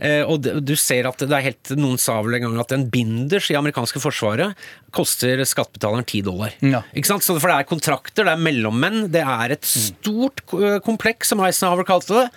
eh, 0.00 0.22
Og 0.24 0.48
du 0.64 0.74
ser 0.80 1.06
at 1.10 1.20
det 1.20 1.36
er 1.36 1.46
helt 1.50 1.74
Noen 1.76 2.00
sa 2.00 2.16
vel 2.24 2.38
en 2.38 2.46
gang 2.48 2.58
at 2.64 2.74
en 2.74 2.88
binders 2.90 3.50
i 3.52 3.58
amerikanske 3.58 4.02
forsvaret 4.02 4.56
koster 4.94 5.40
skattebetaleren 5.42 6.06
10 6.06 6.24
dollar. 6.26 6.52
Ja. 6.62 6.84
Ikke 6.94 7.10
sant? 7.10 7.24
Så 7.26 7.34
for 7.36 7.50
det 7.50 7.56
er 7.58 7.66
kontrakter, 7.66 8.26
det 8.26 8.30
er 8.30 8.44
mellommenn, 8.46 9.08
det 9.10 9.24
er 9.26 9.56
et 9.56 9.66
stort 9.66 10.44
eh, 10.54 10.78
kompleks, 10.86 11.32
som 11.32 11.42
Eisenhower 11.42 11.86
kalte 11.88 12.14
det. 12.14 12.28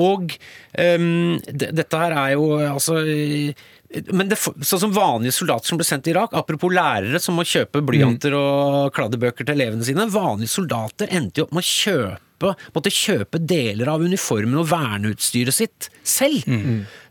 Og 0.00 0.34
um, 0.74 1.38
dette 1.46 2.00
her 2.02 2.16
er 2.16 2.34
jo 2.34 2.48
altså 2.58 2.98
men 4.14 4.30
det, 4.30 4.38
sånn 4.38 4.82
som 4.84 4.92
vanlige 4.94 5.34
soldater 5.34 5.72
som 5.72 5.78
ble 5.80 5.86
sendt 5.86 6.04
til 6.06 6.14
Irak, 6.14 6.34
apropos 6.38 6.70
lærere 6.70 7.18
som 7.22 7.34
må 7.38 7.42
kjøpe 7.48 7.82
blyanter 7.82 8.36
og 8.38 8.92
kladdebøker 8.94 9.46
til 9.46 9.56
elevene 9.56 9.86
sine, 9.86 10.06
vanlige 10.14 10.52
soldater 10.52 11.10
endte 11.10 11.42
jo 11.42 11.48
opp 11.48 11.56
med 11.56 11.66
å 11.66 11.70
kjøpe 11.70 12.26
måtte 12.40 12.88
kjøpe 12.88 13.36
deler 13.44 13.90
av 13.92 14.00
uniformen 14.00 14.62
og 14.62 14.70
verneutstyret 14.70 15.52
sitt 15.52 15.90
selv 16.06 16.46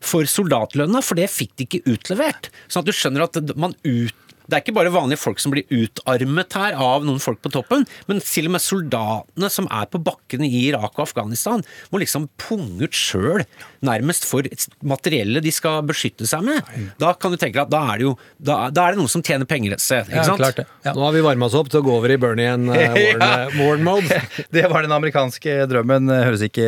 for 0.02 0.26
soldatlønna, 0.26 1.04
for 1.06 1.20
det 1.20 1.30
fikk 1.30 1.52
de 1.54 1.68
ikke 1.68 1.94
utlevert. 1.94 2.50
Sånn 2.66 2.82
at 2.82 2.90
du 2.90 2.96
skjønner 2.96 3.28
at 3.28 3.38
man 3.54 3.76
ut 3.84 4.29
det 4.50 4.58
er 4.58 4.64
ikke 4.64 4.76
bare 4.80 4.94
vanlige 4.94 5.22
folk 5.22 5.42
som 5.42 5.54
blir 5.54 5.68
utarmet 5.70 6.56
her 6.58 6.78
av 6.82 7.06
noen 7.08 7.22
folk 7.22 7.42
på 7.46 7.52
toppen, 7.54 7.86
men 8.10 8.22
til 8.26 8.50
og 8.50 8.56
med 8.56 8.64
soldatene 8.64 9.52
som 9.54 9.70
er 9.70 9.88
på 9.92 10.02
bakkene 10.04 10.48
i 10.50 10.66
Irak 10.70 10.98
og 10.98 11.06
Afghanistan, 11.06 11.64
må 11.94 12.02
liksom 12.02 12.28
punge 12.42 12.90
ut 12.90 12.98
sjøl, 12.98 13.46
nærmest 13.86 14.26
for 14.28 14.46
materiellet 14.86 15.46
de 15.46 15.54
skal 15.54 15.84
beskytte 15.88 16.28
seg 16.30 16.44
med. 16.48 16.66
Da 17.00 17.14
kan 17.16 17.34
du 17.34 17.38
tenke 17.40 17.60
deg 17.60 17.68
at 17.68 17.74
da 17.74 17.84
er 17.94 18.02
det 18.02 18.08
jo 18.08 18.16
da, 18.38 18.58
da 18.74 18.88
er 18.88 18.96
det 18.96 19.02
noen 19.02 19.12
som 19.12 19.24
tjener 19.26 19.48
penger 19.50 19.76
et 19.78 19.84
sted. 19.84 20.10
Ikke 20.10 20.26
Ja, 20.26 20.38
klart 20.40 20.60
det. 20.60 20.66
Ja. 20.86 20.94
Nå 20.96 21.06
har 21.06 21.16
vi 21.16 21.24
varma 21.26 21.48
oss 21.50 21.58
opp 21.58 21.70
til 21.72 21.82
å 21.82 21.86
gå 21.86 21.96
over 22.00 22.12
i 22.14 22.18
Bernie 22.22 22.50
and 22.50 22.72
uh, 22.72 22.76
Warren, 22.96 23.24
uh, 23.24 23.60
Warren 23.60 23.86
mode. 23.86 24.20
Det 24.56 24.66
var 24.72 24.86
den 24.86 24.94
amerikanske 24.96 25.56
drømmen. 25.70 26.10
Høres 26.10 26.44
ikke 26.46 26.66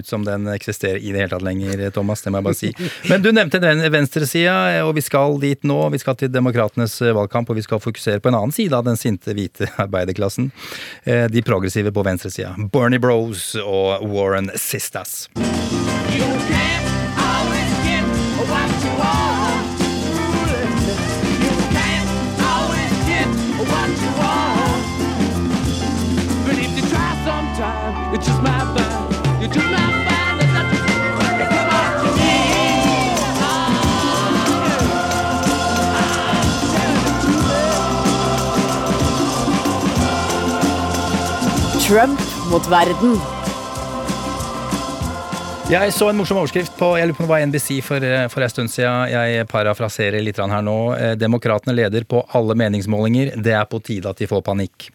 ut 0.00 0.08
som 0.08 0.24
den 0.26 0.48
eksisterer 0.52 0.98
i 0.98 1.12
det 1.12 1.22
hele 1.22 1.32
tatt 1.32 1.44
lenger, 1.46 1.86
Thomas. 1.94 2.24
Det 2.24 2.32
må 2.32 2.40
jeg 2.40 2.48
bare 2.48 2.58
si. 2.58 2.72
Men 3.10 3.24
du 3.24 3.30
nevnte 3.34 3.60
den 3.62 3.84
venstresida, 3.92 4.56
og 4.86 4.94
vi 4.98 5.04
skal 5.04 5.38
dit 5.42 5.64
nå. 5.68 5.78
Vi 5.94 6.00
skal 6.02 6.18
til 6.20 6.32
demokratenes 6.32 6.98
valgkamp, 7.20 7.50
og 7.52 7.60
vi 7.60 7.64
skal 7.66 7.80
fokusere 7.84 8.20
på 8.24 8.32
en 8.32 8.38
annen 8.40 8.52
side 8.56 8.74
av 8.76 8.84
den 8.88 8.98
sinte, 9.00 9.34
hvite 9.36 9.70
arbeiderklassen. 9.84 10.50
Eh, 11.04 11.26
De 11.30 11.42
progressive 11.46 11.92
på 11.94 12.04
venstresida. 12.06 12.56
Bernie 12.72 12.98
Bros 13.02 13.52
og 13.62 14.02
Warren 14.10 14.50
Sistas. 14.58 15.28
You 15.36 16.26
can't 16.50 16.89
Trump 41.90 42.20
mot 42.50 42.66
verden. 42.70 43.16
Jeg 45.70 45.90
så 45.94 46.06
en 46.10 46.20
morsom 46.20 46.38
overskrift 46.38 46.76
på 46.78 46.92
jeg 46.98 47.08
lurer 47.08 47.16
på 47.18 47.24
det 47.24 47.30
var 47.32 47.42
NBC 47.46 47.68
for, 47.82 48.04
eh, 48.06 48.28
for 48.30 48.46
en 48.46 48.52
stund 48.52 48.70
siden. 48.70 49.10
Jeg 49.10 49.48
parafraserer 49.50 50.22
litt 50.22 50.38
her 50.38 50.62
nå. 50.62 50.76
Eh, 50.94 51.14
Demokratene 51.18 51.74
leder 51.74 52.06
på 52.06 52.22
alle 52.32 52.54
meningsmålinger. 52.54 53.34
Det 53.42 53.54
er 53.58 53.66
på 53.66 53.82
tide 53.82 54.06
at 54.06 54.22
de 54.22 54.26
får 54.30 54.42
panikk. 54.42 54.90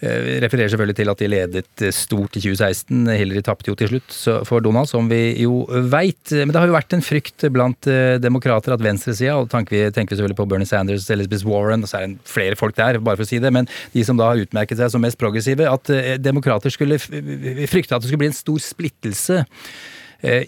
Eh, 0.00 0.38
Refererer 0.40 0.70
selvfølgelig 0.72 0.96
til 0.96 1.10
at 1.12 1.20
de 1.20 1.28
ledet 1.28 1.82
eh, 1.84 1.92
stort 1.92 2.36
i 2.38 2.40
2016. 2.40 3.02
Hillary 3.20 3.42
tapte 3.44 3.68
jo 3.68 3.76
til 3.76 3.90
slutt 3.90 4.16
for 4.48 4.64
Donald, 4.64 4.88
som 4.88 5.10
vi 5.10 5.34
jo 5.42 5.66
veit. 5.92 6.32
Men 6.32 6.54
det 6.54 6.62
har 6.62 6.70
jo 6.70 6.76
vært 6.76 6.96
en 6.96 7.04
frykt 7.04 7.44
blant 7.52 7.88
eh, 7.90 8.16
demokrater 8.22 8.72
at 8.72 8.84
venstresida, 8.84 9.36
og 9.36 9.50
tenker 9.52 9.76
vi, 9.76 9.82
selvfølgelig 9.92 10.38
på 10.40 10.48
Bernie 10.48 10.68
Sanders, 10.68 11.10
Elizabeth 11.12 11.48
Warren, 11.48 11.84
og 11.84 11.92
så 11.92 12.00
er 12.00 12.08
det 12.08 12.32
flere 12.32 12.56
folk 12.56 12.78
der, 12.80 13.00
bare 13.04 13.20
for 13.20 13.28
å 13.28 13.30
si 13.30 13.42
det, 13.42 13.52
men 13.52 13.68
de 13.92 14.04
som 14.06 14.16
da 14.16 14.30
har 14.30 14.40
utmerket 14.40 14.80
seg 14.80 14.92
som 14.94 15.04
mest 15.04 15.20
progressive, 15.20 15.68
at 15.68 15.92
demokrater 16.22 16.72
skulle 16.72 16.98
frykte 17.00 17.94
at 17.96 18.00
det 18.00 18.08
skulle 18.08 18.24
bli 18.24 18.30
en 18.32 18.36
stor 18.36 18.60
splittelse 18.64 19.44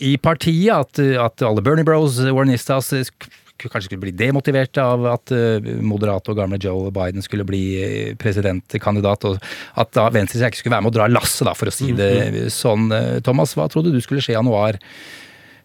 i 0.05 0.17
partiet. 0.21 0.73
At, 0.73 1.01
at 1.01 1.45
alle 1.45 1.65
Bernie 1.65 1.87
Bros, 1.87 2.19
Warrenistas, 2.21 2.93
kanskje 3.71 3.91
skulle 3.91 4.05
bli 4.07 4.15
demotiverte 4.17 4.83
av 4.83 5.07
at 5.13 5.33
eh, 5.35 5.73
moderate 5.85 6.33
og 6.33 6.39
gamle 6.41 6.61
Joe 6.63 6.93
Biden 6.95 7.25
skulle 7.25 7.47
bli 7.49 7.63
eh, 7.79 8.13
presidentkandidat, 8.19 9.27
og 9.29 9.43
at 9.79 9.95
da 9.97 10.09
venstresida 10.13 10.51
ikke 10.51 10.65
skulle 10.65 10.77
være 10.77 10.87
med 10.87 10.95
å 10.95 10.99
dra 11.01 11.11
lasset, 11.11 11.47
da, 11.49 11.57
for 11.59 11.71
å 11.71 11.75
si 11.75 11.93
det 11.97 12.49
sånn. 12.55 12.89
Eh, 12.93 13.19
Thomas, 13.25 13.57
hva 13.59 13.69
trodde 13.73 13.95
du 13.95 14.01
skulle 14.03 14.25
skje 14.25 14.37
i 14.37 14.41
januar? 14.41 14.81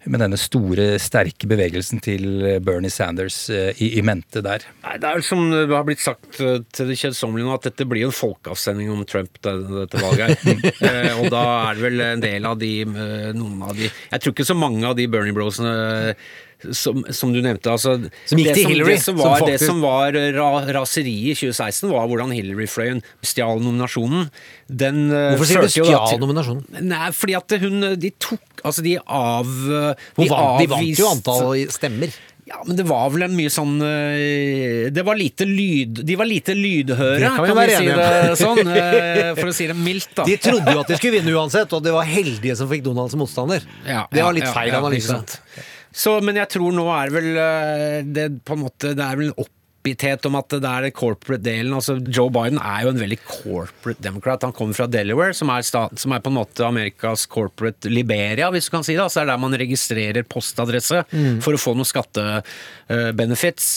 Med 0.08 0.22
denne 0.22 0.38
store, 0.40 0.94
sterke 1.04 1.50
bevegelsen 1.52 2.00
til 2.00 2.24
Bernie 2.64 2.94
Sanders 2.94 3.42
i, 3.52 3.90
i 3.98 4.04
mente 4.06 4.40
der. 4.46 4.64
Nei, 4.86 4.94
Det 5.04 5.10
er 5.10 5.26
som 5.26 5.42
det 5.52 5.66
har 5.74 5.84
blitt 5.84 6.00
sagt 6.00 6.38
til 6.38 6.88
det 6.88 6.96
kjedsommelige 7.02 7.44
nå, 7.44 7.58
at 7.58 7.68
dette 7.68 7.88
blir 7.90 8.06
en 8.08 8.16
folkeavstemning 8.16 8.94
om 8.94 9.02
Trump, 9.10 9.36
det, 9.44 9.56
dette 9.74 10.00
valget 10.00 10.46
her. 10.46 11.12
og 11.20 11.28
da 11.34 11.44
er 11.66 11.76
det 11.76 11.84
vel 11.90 12.06
en 12.06 12.24
del 12.24 12.48
av 12.48 12.56
de 12.62 12.72
Noen 12.88 13.66
av 13.68 13.76
de 13.76 13.90
Jeg 13.90 14.22
tror 14.22 14.38
ikke 14.38 14.48
så 14.48 14.56
mange 14.56 14.88
av 14.88 14.96
de 14.96 15.10
Bernie 15.12 15.36
Brosene 15.36 15.76
som, 16.72 17.04
som 17.14 17.34
du 17.34 17.42
nevnte. 17.44 17.72
Altså, 17.72 17.98
Som 18.30 18.42
gikk 18.42 18.54
til 18.54 18.64
som, 18.64 18.72
Hillary, 18.72 18.96
Det 18.96 19.04
som 19.04 19.18
som 19.18 19.24
var, 19.24 19.46
det 19.48 19.58
som 19.62 19.82
var 19.84 20.18
ra, 20.38 20.50
raseriet 20.80 21.34
i 21.34 21.52
2016, 21.52 21.90
var 21.92 22.08
hvordan 22.10 22.34
Hillary-fløyen 22.36 23.04
stjal 23.26 23.62
nominasjonen. 23.64 24.30
Den 24.68 25.08
eh, 25.12 25.34
Hvorfor 25.36 25.52
sier 25.52 25.68
du 25.68 25.72
stjal 25.72 26.18
nominasjonen? 26.22 26.66
Nei, 26.88 27.12
fordi 27.16 27.38
at 27.38 27.58
hun 27.62 27.92
De 28.02 28.12
tok 28.20 28.64
Altså, 28.66 28.82
de 28.84 28.98
av 29.00 29.46
De, 29.48 30.26
vant, 30.28 30.58
de 30.60 30.68
vant 30.72 31.00
jo 31.00 31.08
antall 31.12 31.70
stemmer. 31.72 32.12
ja, 32.50 32.60
men 32.66 32.78
det 32.80 32.86
var 32.90 33.12
vel 33.14 33.28
en 33.28 33.36
mye 33.38 33.52
sånn 33.54 33.78
eh, 33.86 34.90
Det 34.94 35.04
var 35.08 35.20
lite 35.20 35.46
lyd 35.48 36.02
De 36.08 36.18
var 36.20 36.28
lite 36.28 36.56
lydhøre, 36.58 37.22
Det 37.22 37.32
kan 37.38 37.48
kan, 37.52 37.62
vi 37.62 37.78
si 37.78 37.88
det 38.02 38.36
sånn. 38.42 38.62
eh, 38.82 39.32
For 39.38 39.54
å 39.54 39.56
si 39.56 39.70
det 39.70 39.78
mildt, 39.78 40.12
da. 40.18 40.28
De 40.28 40.38
trodde 40.42 40.74
jo 40.74 40.84
at 40.84 40.92
de 40.92 41.00
skulle 41.00 41.20
vinne 41.20 41.38
uansett, 41.38 41.78
og 41.78 41.86
det 41.86 41.96
var 41.96 42.08
heldige 42.10 42.58
som 42.60 42.70
fikk 42.72 42.86
Donald 42.90 43.14
som 43.14 43.22
motstander. 43.24 43.66
Ja, 43.88 44.08
det 44.12 44.26
var 44.26 44.36
litt 44.36 44.50
ja, 44.50 44.54
feil 44.58 44.74
ja, 44.74 44.82
analyse. 44.82 45.22
Så, 45.98 46.18
men 46.22 46.38
jeg 46.38 46.54
tror 46.54 46.74
nå 46.76 46.88
er 46.94 47.14
vel 47.14 47.30
eh, 47.42 48.02
det 48.06 48.32
på 48.46 48.58
en 48.58 48.68
måte 48.68 48.94
Det 48.98 49.04
er 49.04 49.18
vel 49.18 49.32
en 49.32 49.40
oppgitthet 49.88 50.26
om 50.28 50.36
at 50.36 50.52
det 50.52 50.68
er 50.68 50.84
den 50.84 50.94
corporate-delen. 50.96 51.74
altså 51.74 51.96
Joe 52.12 52.32
Biden 52.34 52.60
er 52.60 52.84
jo 52.84 52.92
en 52.92 53.00
veldig 53.00 53.18
corporate 53.24 54.04
democrat. 54.04 54.44
Han 54.44 54.56
kommer 54.56 54.76
fra 54.76 54.88
Delaware, 54.92 55.34
som 55.38 55.52
er, 55.54 55.64
staten, 55.64 55.98
som 56.02 56.12
er 56.12 56.24
på 56.24 56.32
en 56.32 56.36
måte 56.36 56.66
Amerikas 56.68 57.24
corporate 57.32 57.88
Liberia, 57.88 58.50
hvis 58.52 58.68
du 58.68 58.74
kan 58.76 58.84
si 58.84 58.98
det. 58.98 59.04
Altså 59.06 59.22
det 59.22 59.26
er 59.26 59.32
der 59.32 59.44
man 59.46 59.56
registrerer 59.62 60.28
postadresse 60.28 61.04
for 61.46 61.56
å 61.56 61.62
få 61.62 61.76
noen 61.78 61.88
skattebenefits. 61.88 63.70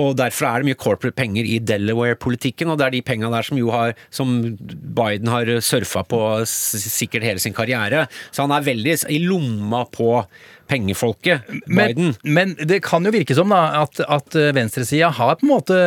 og 0.00 0.16
derfor 0.16 0.48
er 0.48 0.62
det 0.62 0.70
mye 0.70 0.80
corporate 0.80 1.18
penger 1.18 1.44
i 1.44 1.58
Delaware-politikken, 1.60 2.70
og 2.70 2.80
det 2.80 2.86
er 2.86 2.96
de 2.96 3.02
penga 3.10 3.32
der 3.34 3.46
som 3.46 3.60
har 3.74 3.92
som 4.08 4.32
Biden 4.56 5.28
har 5.28 5.52
surfa 5.60 6.06
på 6.08 6.22
sikkert 6.48 7.26
hele 7.26 7.42
sin 7.42 7.56
karriere. 7.56 8.06
Så 8.32 8.46
han 8.46 8.56
er 8.56 8.64
veldig 8.64 8.96
i 9.12 9.20
lomma 9.26 9.84
på 9.92 10.24
pengefolket, 10.70 11.50
Men, 11.66 11.90
Biden. 11.90 12.14
men 12.24 12.54
det 12.70 12.80
kan 12.86 13.04
jo 13.04 13.10
virke 13.14 13.34
som 13.36 13.50
da 13.52 13.60
at, 13.82 13.98
at 14.06 14.38
venstresida 14.56 15.10
har 15.18 15.34
på 15.40 15.48
en 15.48 15.52
måte 15.56 15.78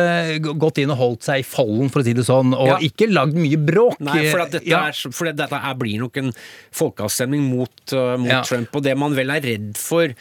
gått 0.60 0.78
inn 0.82 0.92
og 0.92 1.00
holdt 1.00 1.26
seg 1.30 1.40
i 1.40 1.48
folden, 1.48 1.88
for 1.90 2.04
å 2.04 2.06
si 2.06 2.12
det 2.16 2.26
sånn, 2.28 2.52
og 2.52 2.68
Ja. 2.74 2.78
ikke 2.84 3.08
lagd 3.10 3.34
mye 3.40 3.56
bråk. 3.58 3.98
Nei, 4.04 4.26
for, 4.28 4.44
at 4.44 4.52
dette, 4.58 4.68
Ja. 4.68 4.84
er, 4.92 4.92
for 5.16 5.32
dette 5.32 5.48
er, 5.56 5.74
blir 5.80 5.98
nok 6.04 6.20
en 6.20 6.32
folkeavstemning 6.76 7.48
mot, 7.48 7.74
uh, 7.96 8.16
mot 8.20 8.28
Ja. 8.30 8.42
Trump. 8.44 8.74
Og 8.76 8.82
det 8.84 8.96
man 9.00 9.14
vel 9.16 9.30
er 9.32 9.40
redd 9.40 9.76
for 9.80 10.12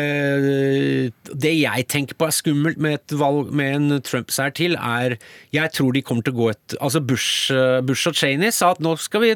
uh, 0.00 1.08
Det 1.40 1.52
jeg 1.56 1.86
tenker 1.90 2.16
på 2.18 2.26
er 2.28 2.34
skummelt 2.36 2.80
med 2.82 2.98
et 2.98 3.14
valg 3.20 3.50
med 3.56 3.76
en 3.78 4.00
Trump-seier 4.04 4.52
til, 4.56 4.76
er 4.76 5.16
Jeg 5.54 5.72
tror 5.76 5.94
de 5.96 6.02
kommer 6.06 6.26
til 6.26 6.34
å 6.34 6.40
gå 6.40 6.48
et 6.52 6.76
Altså 6.80 7.00
Bush, 7.04 7.50
Bush 7.88 8.10
og 8.10 8.18
Cheney 8.18 8.52
sa 8.54 8.72
at 8.74 8.82
nå 8.84 8.96
skal 9.00 9.24
vi 9.24 9.34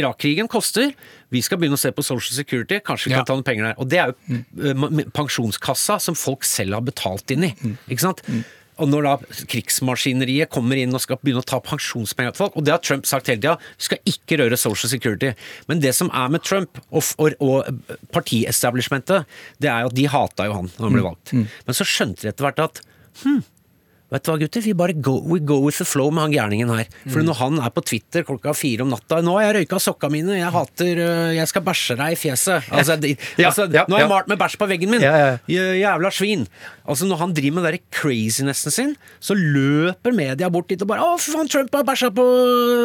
Irak-krigen 0.00 0.48
koster. 0.50 0.92
Vi 1.34 1.42
skal 1.44 1.60
begynne 1.60 1.78
å 1.78 1.82
se 1.82 1.90
på 1.94 2.04
Social 2.06 2.36
Security. 2.38 2.80
Kanskje 2.84 3.10
vi 3.10 3.16
Ja. 3.16 3.22
kan 3.22 3.30
ta 3.32 3.38
noen 3.38 3.46
penger 3.46 3.70
der. 3.70 3.78
Og 3.82 3.88
det 3.90 4.00
er 4.00 4.12
jo 4.12 4.40
mm. 4.40 5.10
pensjonskassa 5.16 6.00
som 6.02 6.18
folk 6.18 6.46
selv 6.46 6.78
har 6.78 6.84
betalt 6.86 7.34
inn 7.34 7.50
i. 7.50 7.54
Ikke 7.90 8.06
sant? 8.06 8.22
Og 8.82 8.88
når 8.90 9.06
da 9.06 9.12
krigsmaskineriet 9.50 10.50
kommer 10.50 10.78
inn 10.80 10.94
og 10.96 11.02
skal 11.04 11.20
begynne 11.22 11.44
å 11.44 11.46
ta 11.46 11.60
pensjonspenger 11.62 12.34
til 12.34 12.42
folk, 12.42 12.56
og 12.58 12.66
det 12.66 12.74
har 12.74 12.82
Trump 12.82 13.06
sagt 13.06 13.30
hele 13.30 13.38
tida, 13.38 13.54
vi 13.78 13.86
skal 13.86 14.10
ikke 14.10 14.38
røre 14.42 14.58
Social 14.58 14.90
Security. 14.90 15.30
Men 15.70 15.82
det 15.84 15.94
som 15.94 16.10
er 16.10 16.32
med 16.34 16.42
Trump 16.46 16.80
og, 16.90 17.06
og, 17.22 17.36
og 17.38 18.08
partiestablishmentet, 18.14 19.28
det 19.62 19.70
er 19.70 19.84
jo 19.84 19.92
at 19.92 19.98
de 19.98 20.08
hata 20.10 20.48
jo 20.50 20.58
han 20.58 20.72
når 20.74 20.88
han 20.88 20.96
ble 20.98 21.06
valgt. 21.06 21.34
Men 21.38 21.78
så 21.78 21.86
skjønte 21.86 22.26
de 22.26 22.32
etter 22.32 22.48
hvert 22.48 22.64
at 22.66 22.82
hm, 23.22 23.44
Vet 24.14 24.22
du 24.22 24.30
hva, 24.30 24.36
gutter? 24.38 24.62
Vi 24.62 24.72
bare 24.78 24.94
go, 24.94 25.16
we 25.26 25.40
go 25.42 25.56
with 25.64 25.80
the 25.80 25.86
flow 25.88 26.12
med 26.14 26.28
han 26.28 26.34
gærningen 26.34 26.70
her. 26.70 26.86
For 27.10 27.24
når 27.26 27.38
han 27.40 27.58
er 27.66 27.72
på 27.74 27.82
Twitter 27.82 28.22
klokka 28.26 28.52
fire 28.54 28.84
om 28.84 28.92
natta 28.92 29.18
'Nå 29.24 29.32
har 29.34 29.48
jeg 29.48 29.56
røyka 29.56 29.80
sokka 29.82 30.10
mine, 30.12 30.36
jeg 30.38 30.52
hater 30.54 31.00
øh, 31.02 31.34
Jeg 31.34 31.48
skal 31.50 31.62
bæsje 31.66 31.96
deg 31.98 32.14
i 32.14 32.18
fjeset'. 32.20 32.70
Altså, 32.70 32.94
Ja, 33.38 33.48
altså, 33.50 33.66
ja, 33.72 33.84
nå 33.88 33.96
har 33.96 34.04
jeg 34.04 34.12
malt 34.12 34.28
med 34.30 34.38
bæsj 34.38 34.56
på 34.60 34.68
veggen 34.70 34.90
min! 34.94 35.02
Jævla 35.48 36.10
svin! 36.14 36.46
Altså 36.86 37.06
Når 37.08 37.16
han 37.16 37.34
driver 37.34 37.54
med 37.58 37.72
den 37.72 37.82
crazinessen 37.90 38.70
sin, 38.70 38.96
så 39.20 39.34
løper 39.34 40.12
media 40.14 40.48
bort 40.48 40.68
dit 40.68 40.80
og 40.82 40.88
bare 40.88 41.00
'Å, 41.02 41.18
faen, 41.18 41.48
Trump 41.50 41.74
har 41.74 41.82
bæsja 41.82 42.10
på 42.14 42.24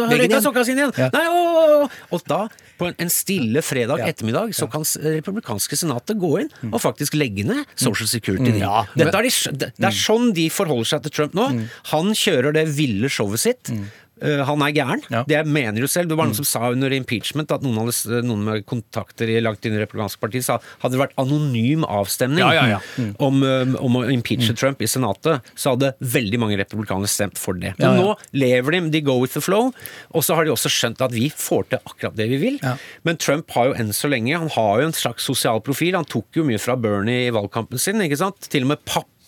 Har 0.10 0.18
røyka 0.18 0.42
sokka 0.42 0.65
sine 0.65 0.88
igjen!' 0.88 0.98
Ja. 0.98 1.10
Nei, 1.13 1.26
å, 1.30 1.38
å, 1.46 1.84
å. 1.86 1.89
Og 2.15 2.24
da, 2.26 2.48
på 2.80 2.89
en, 2.89 3.10
stille 3.12 3.62
fredag 3.62 4.02
ettermiddag, 4.08 4.54
så 4.56 4.70
kan 4.72 4.82
republikanske 5.04 5.76
senatet 5.78 6.18
gå 6.18 6.32
inn 6.42 6.50
og 6.72 6.80
faktisk 6.82 7.18
legge 7.20 7.44
ned 7.46 7.65
Social 7.76 8.08
Security. 8.08 8.54
Mm. 8.56 8.62
Ja, 8.63 8.86
Dette 8.96 9.18
er 9.20 9.28
de, 9.28 9.32
det 9.60 9.72
det 9.78 9.88
er 9.89 9.96
sånn 9.96 10.32
de 10.34 10.48
forholder 10.54 10.88
seg 10.94 11.04
til 11.06 11.12
Trump 11.19 11.38
nå. 11.38 11.49
Han 11.93 12.13
kjører 12.17 12.55
det 12.55 12.69
ville 12.79 13.12
showet 13.12 13.43
sitt. 13.43 13.73
Uh, 14.19 14.41
han 14.43 14.63
er 14.65 14.73
gæren. 14.75 15.03
Ja. 15.12 15.21
Det 15.27 15.39
mener 15.47 15.79
jo 15.79 15.88
selv. 15.89 16.10
Det 16.12 16.17
var 16.19 16.27
noen 16.27 16.38
som 16.38 16.47
sa 16.47 16.69
under 16.73 16.91
impeachment 16.95 17.51
at 17.55 17.63
noen, 17.63 17.77
hadde, 17.79 18.19
noen 18.27 18.43
med 18.47 18.65
kontakter 18.67 19.32
i 19.32 19.38
langt 19.43 19.63
inn 19.65 19.77
i 19.77 19.79
republikanske 19.79 20.19
parti 20.19 20.41
sa 20.43 20.58
hadde 20.82 20.97
det 20.97 21.01
vært 21.01 21.15
anonym 21.21 21.86
avstemning 21.88 22.43
Ja, 22.43 22.51
ja, 22.58 22.65
ja. 22.75 22.79
Om, 23.23 23.43
uh, 23.45 23.77
om 23.79 23.99
å 24.01 24.03
impeache 24.12 24.55
Trump 24.60 24.84
i 24.84 24.89
Senatet, 24.91 25.45
så 25.55 25.75
hadde 25.75 25.93
veldig 26.03 26.41
mange 26.43 26.60
republikanere 26.60 27.12
stemt 27.12 27.39
for 27.39 27.58
det. 27.60 27.75
Men 27.79 27.99
nå 28.01 28.13
lever 28.36 28.75
de, 28.75 28.84
de 28.97 29.03
go 29.08 29.19
with 29.21 29.38
the 29.38 29.43
flow, 29.43 29.71
og 30.12 30.25
så 30.25 30.36
har 30.36 30.47
de 30.47 30.53
også 30.53 30.71
skjønt 30.73 31.03
at 31.05 31.15
vi 31.15 31.29
får 31.32 31.69
til 31.71 31.84
akkurat 31.84 32.17
det 32.19 32.27
vi 32.34 32.41
vil. 32.43 32.60
Men 33.08 33.19
Trump 33.21 33.51
har 33.55 33.71
jo 33.71 33.77
enn 33.79 33.93
så 33.95 34.10
lenge 34.12 34.36
Han 34.36 34.51
har 34.53 34.82
jo 34.82 34.89
en 34.89 34.95
slags 34.95 35.25
sosial 35.27 35.62
profil. 35.63 35.95
Han 35.95 36.08
tok 36.08 36.36
jo 36.38 36.43
mye 36.47 36.60
fra 36.62 36.75
Bernie 36.79 37.29
i 37.29 37.34
valgkampen 37.34 37.79
sin. 37.82 38.01
ikke 38.03 38.19
sant? 38.19 38.49
Til 38.51 38.67
og 38.67 38.73
med 38.73 38.84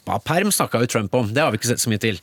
pappaperm 0.05 0.51
snakka 0.53 0.81
jo 0.83 0.87
Trump 0.89 1.13
om. 1.15 1.27
Det 1.33 1.41
har 1.43 1.51
vi 1.53 1.59
ikke 1.59 1.69
sett 1.71 1.81
så 1.83 1.91
mye 1.91 2.01
til. 2.01 2.17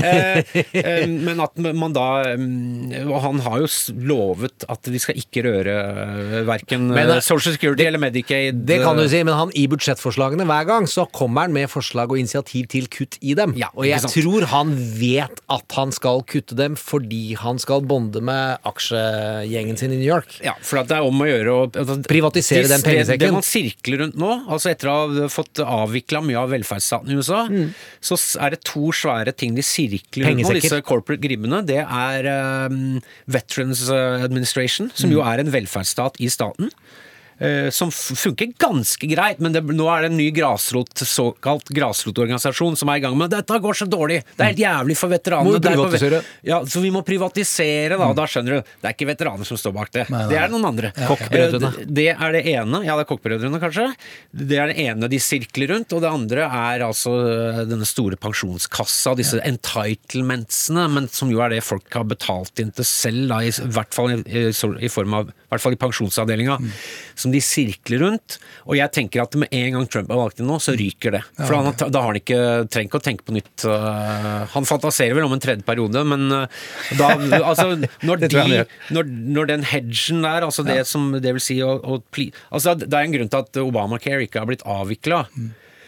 eh, 0.00 0.40
eh, 0.72 1.06
men 1.10 1.40
at 1.44 1.56
man 1.76 1.92
da 1.96 2.06
mm, 2.38 3.06
Og 3.10 3.16
han 3.24 3.40
har 3.44 3.60
jo 3.62 3.68
lovet 4.08 4.64
at 4.70 4.88
vi 4.90 5.00
skal 5.02 5.18
ikke 5.20 5.42
røre 5.46 5.74
eh, 5.76 6.36
verken 6.48 6.88
Men, 6.92 7.10
eh, 7.16 7.20
Social 7.24 7.54
Security 7.56 7.84
eller 7.88 8.00
Medicaid. 8.02 8.62
Det 8.68 8.80
kan 8.84 8.96
du 8.98 9.04
eh, 9.04 9.10
si, 9.12 9.22
men 9.26 9.36
han 9.36 9.52
i 9.58 9.66
budsjettforslagene 9.70 10.46
hver 10.48 10.66
gang 10.70 10.88
så 10.90 11.04
kommer 11.12 11.46
han 11.48 11.54
med 11.56 11.68
forslag 11.72 12.10
og 12.12 12.20
initiativ 12.20 12.68
til 12.72 12.88
kutt 12.92 13.18
i 13.20 13.34
dem. 13.38 13.54
Ja, 13.60 13.68
og 13.74 13.86
jeg 13.88 14.00
tror 14.10 14.46
han 14.50 14.72
vet 15.00 15.42
at 15.52 15.76
han 15.78 15.92
skal 15.96 16.24
kutte 16.30 16.56
dem 16.58 16.76
fordi 16.80 17.34
han 17.40 17.60
skal 17.62 17.84
bonde 17.88 18.22
med 18.24 18.58
aksjegjengen 18.68 19.78
sin 19.80 19.92
i 19.94 19.98
New 20.00 20.08
York. 20.08 20.38
Ja, 20.44 20.54
for 20.64 20.80
at 20.82 20.88
det 20.90 20.98
er 20.98 21.06
om 21.06 21.20
å 21.22 21.28
gjøre 21.28 21.56
å 21.56 21.60
Privatisere 22.10 22.64
de- 22.66 22.72
den 22.74 22.82
pengesekken. 22.84 23.20
Det, 23.20 23.26
det 23.28 23.34
man 23.36 23.46
sirkler 23.46 24.04
rundt 24.04 24.16
nå, 24.20 24.30
altså 24.50 24.70
etter 24.72 24.90
å 24.90 24.96
ha 25.20 25.28
fått 25.32 25.60
avvikla 25.62 26.22
mye 26.24 26.38
av 26.40 26.50
velferdsstaten 26.54 27.09
i 27.12 27.18
USA, 27.18 27.42
så 28.00 28.18
er 28.40 28.54
det 28.54 28.62
to 28.68 28.92
svære 28.94 29.34
ting 29.36 29.56
de 29.56 29.64
sirkler 29.66 30.30
rundt 30.30 30.46
på 30.46 30.56
disse 30.58 30.80
corporate 30.86 31.22
gribbene. 31.22 31.62
Det 31.66 31.82
er 31.82 32.30
um, 32.70 32.98
Veterans 33.30 33.86
eh, 33.90 34.24
Administration, 34.24 34.90
som 34.94 35.12
jo 35.12 35.24
er 35.26 35.42
en 35.42 35.52
velferdsstat 35.52 36.20
i 36.20 36.30
staten. 36.32 36.70
Eh, 37.40 37.68
Som 37.74 37.90
funker 37.92 38.52
ganske 38.60 39.08
greit, 39.10 39.40
men 39.42 39.54
det, 39.56 39.62
nå 39.64 39.88
er 39.90 40.04
det 40.06 40.10
en 40.12 40.18
ny 40.20 40.28
grasrot, 40.36 40.92
såkalt 41.06 41.72
grasrotorganisasjon 41.74 42.78
som 42.78 42.92
er 42.92 43.00
i 43.00 43.04
gang 43.04 43.16
med 43.18 43.32
Dette 43.34 43.58
går 43.62 43.80
så 43.82 43.88
dårlig! 43.90 44.20
Det 44.36 44.44
er 44.44 44.52
helt 44.52 44.62
jævlig 44.62 44.96
for 45.00 45.12
veteranene. 45.12 45.56
Må 45.56 45.60
Det 45.60 45.72
er 45.72 45.78
privatisere? 45.78 46.22
Ja, 46.46 46.60
så 46.66 46.82
vi 46.84 46.92
må 46.94 47.02
privatisere, 47.06 47.98
da. 48.00 48.10
Da 48.16 48.26
skjønner 48.30 48.58
du. 48.60 48.72
Det 48.80 48.90
er 48.90 48.96
ikke 48.96 49.10
veteraner 49.10 49.48
som 49.48 49.60
står 49.60 49.74
bak 49.76 49.92
det. 49.96 50.06
Nei, 50.12 50.22
nei, 50.24 50.28
Det 50.32 50.40
er 50.40 50.52
noen 50.52 50.68
andre. 50.70 50.92
Kokkbrødrene. 50.96 51.72
Eh, 51.80 51.90
Det 52.00 52.08
er 52.14 52.36
det 52.36 52.44
ene. 52.54 52.82
Ja, 52.86 52.96
det 52.98 53.06
er 53.06 53.10
Kokkbrødrene, 53.10 53.60
kanskje. 53.62 53.88
Det 54.30 54.58
er 54.60 54.72
det 54.72 54.78
ene 54.86 55.10
de 55.10 55.20
sirkler 55.22 55.74
rundt. 55.74 55.92
Og 55.96 56.04
det 56.04 56.10
andre 56.10 56.46
er 56.46 56.84
altså 56.86 57.14
eh, 57.24 57.62
denne 57.70 57.88
store 57.88 58.18
pensjonskassa, 58.20 59.14
disse 59.18 59.40
entitlementsene, 59.46 60.86
men 60.92 61.08
som 61.12 61.30
jo 61.32 61.40
er 61.44 61.54
det 61.56 61.62
folk 61.66 61.88
har 61.94 62.06
betalt 62.08 62.60
inn 62.62 62.72
til 62.74 62.86
selv, 62.88 63.28
da, 63.30 63.40
i, 63.44 63.50
hvert 63.50 63.94
fall 63.96 64.12
i, 64.14 64.20
i, 64.26 64.46
i 64.50 64.90
form 64.92 65.16
av 65.20 65.30
i 65.30 65.52
hvert 65.56 65.62
fall 65.64 65.74
i 65.74 65.78
pensjonsavdelinga, 65.82 66.56
som 67.18 67.29
de 67.34 67.40
sirkler 67.44 68.02
rundt. 68.04 68.38
Og 68.66 68.76
jeg 68.78 68.92
tenker 68.94 69.22
at 69.24 69.36
med 69.40 69.52
en 69.54 69.76
gang 69.78 69.88
Trump 69.90 70.10
er 70.10 70.20
valgt 70.20 70.40
inn 70.42 70.48
nå, 70.50 70.58
så 70.62 70.74
ryker 70.78 71.16
det. 71.18 71.22
For 71.38 71.56
han, 71.56 71.70
da 71.80 72.02
har 72.02 72.12
han 72.12 72.20
ikke 72.20 72.40
ikke 72.90 73.00
å 73.00 73.04
tenke 73.04 73.26
på 73.26 73.34
nytt. 73.36 73.64
øh, 73.68 74.46
Han 74.54 74.68
fantaserer 74.68 75.16
vel 75.16 75.26
om 75.28 75.34
en 75.36 75.42
tredje 75.42 75.66
periode, 75.66 76.02
men 76.08 76.26
øh, 76.32 76.60
da 76.98 77.10
Altså, 77.40 77.72
når 78.06 78.26
de 78.26 78.64
når, 78.94 79.08
når 79.36 79.50
den 79.50 79.64
hedgen 79.70 80.22
der, 80.26 80.46
altså 80.46 80.64
det 80.66 80.82
som 80.88 81.10
det 81.16 81.34
vil 81.36 81.44
si 81.44 81.60
å, 81.64 81.76
å 81.78 82.00
pli, 82.12 82.30
altså 82.50 82.76
Det 82.78 82.90
er 82.92 83.06
en 83.06 83.14
grunn 83.16 83.32
til 83.32 83.44
at 83.44 83.60
Obamacare 83.62 84.26
ikke 84.26 84.42
har 84.42 84.50
blitt 84.50 84.64
avvikla. 84.68 85.24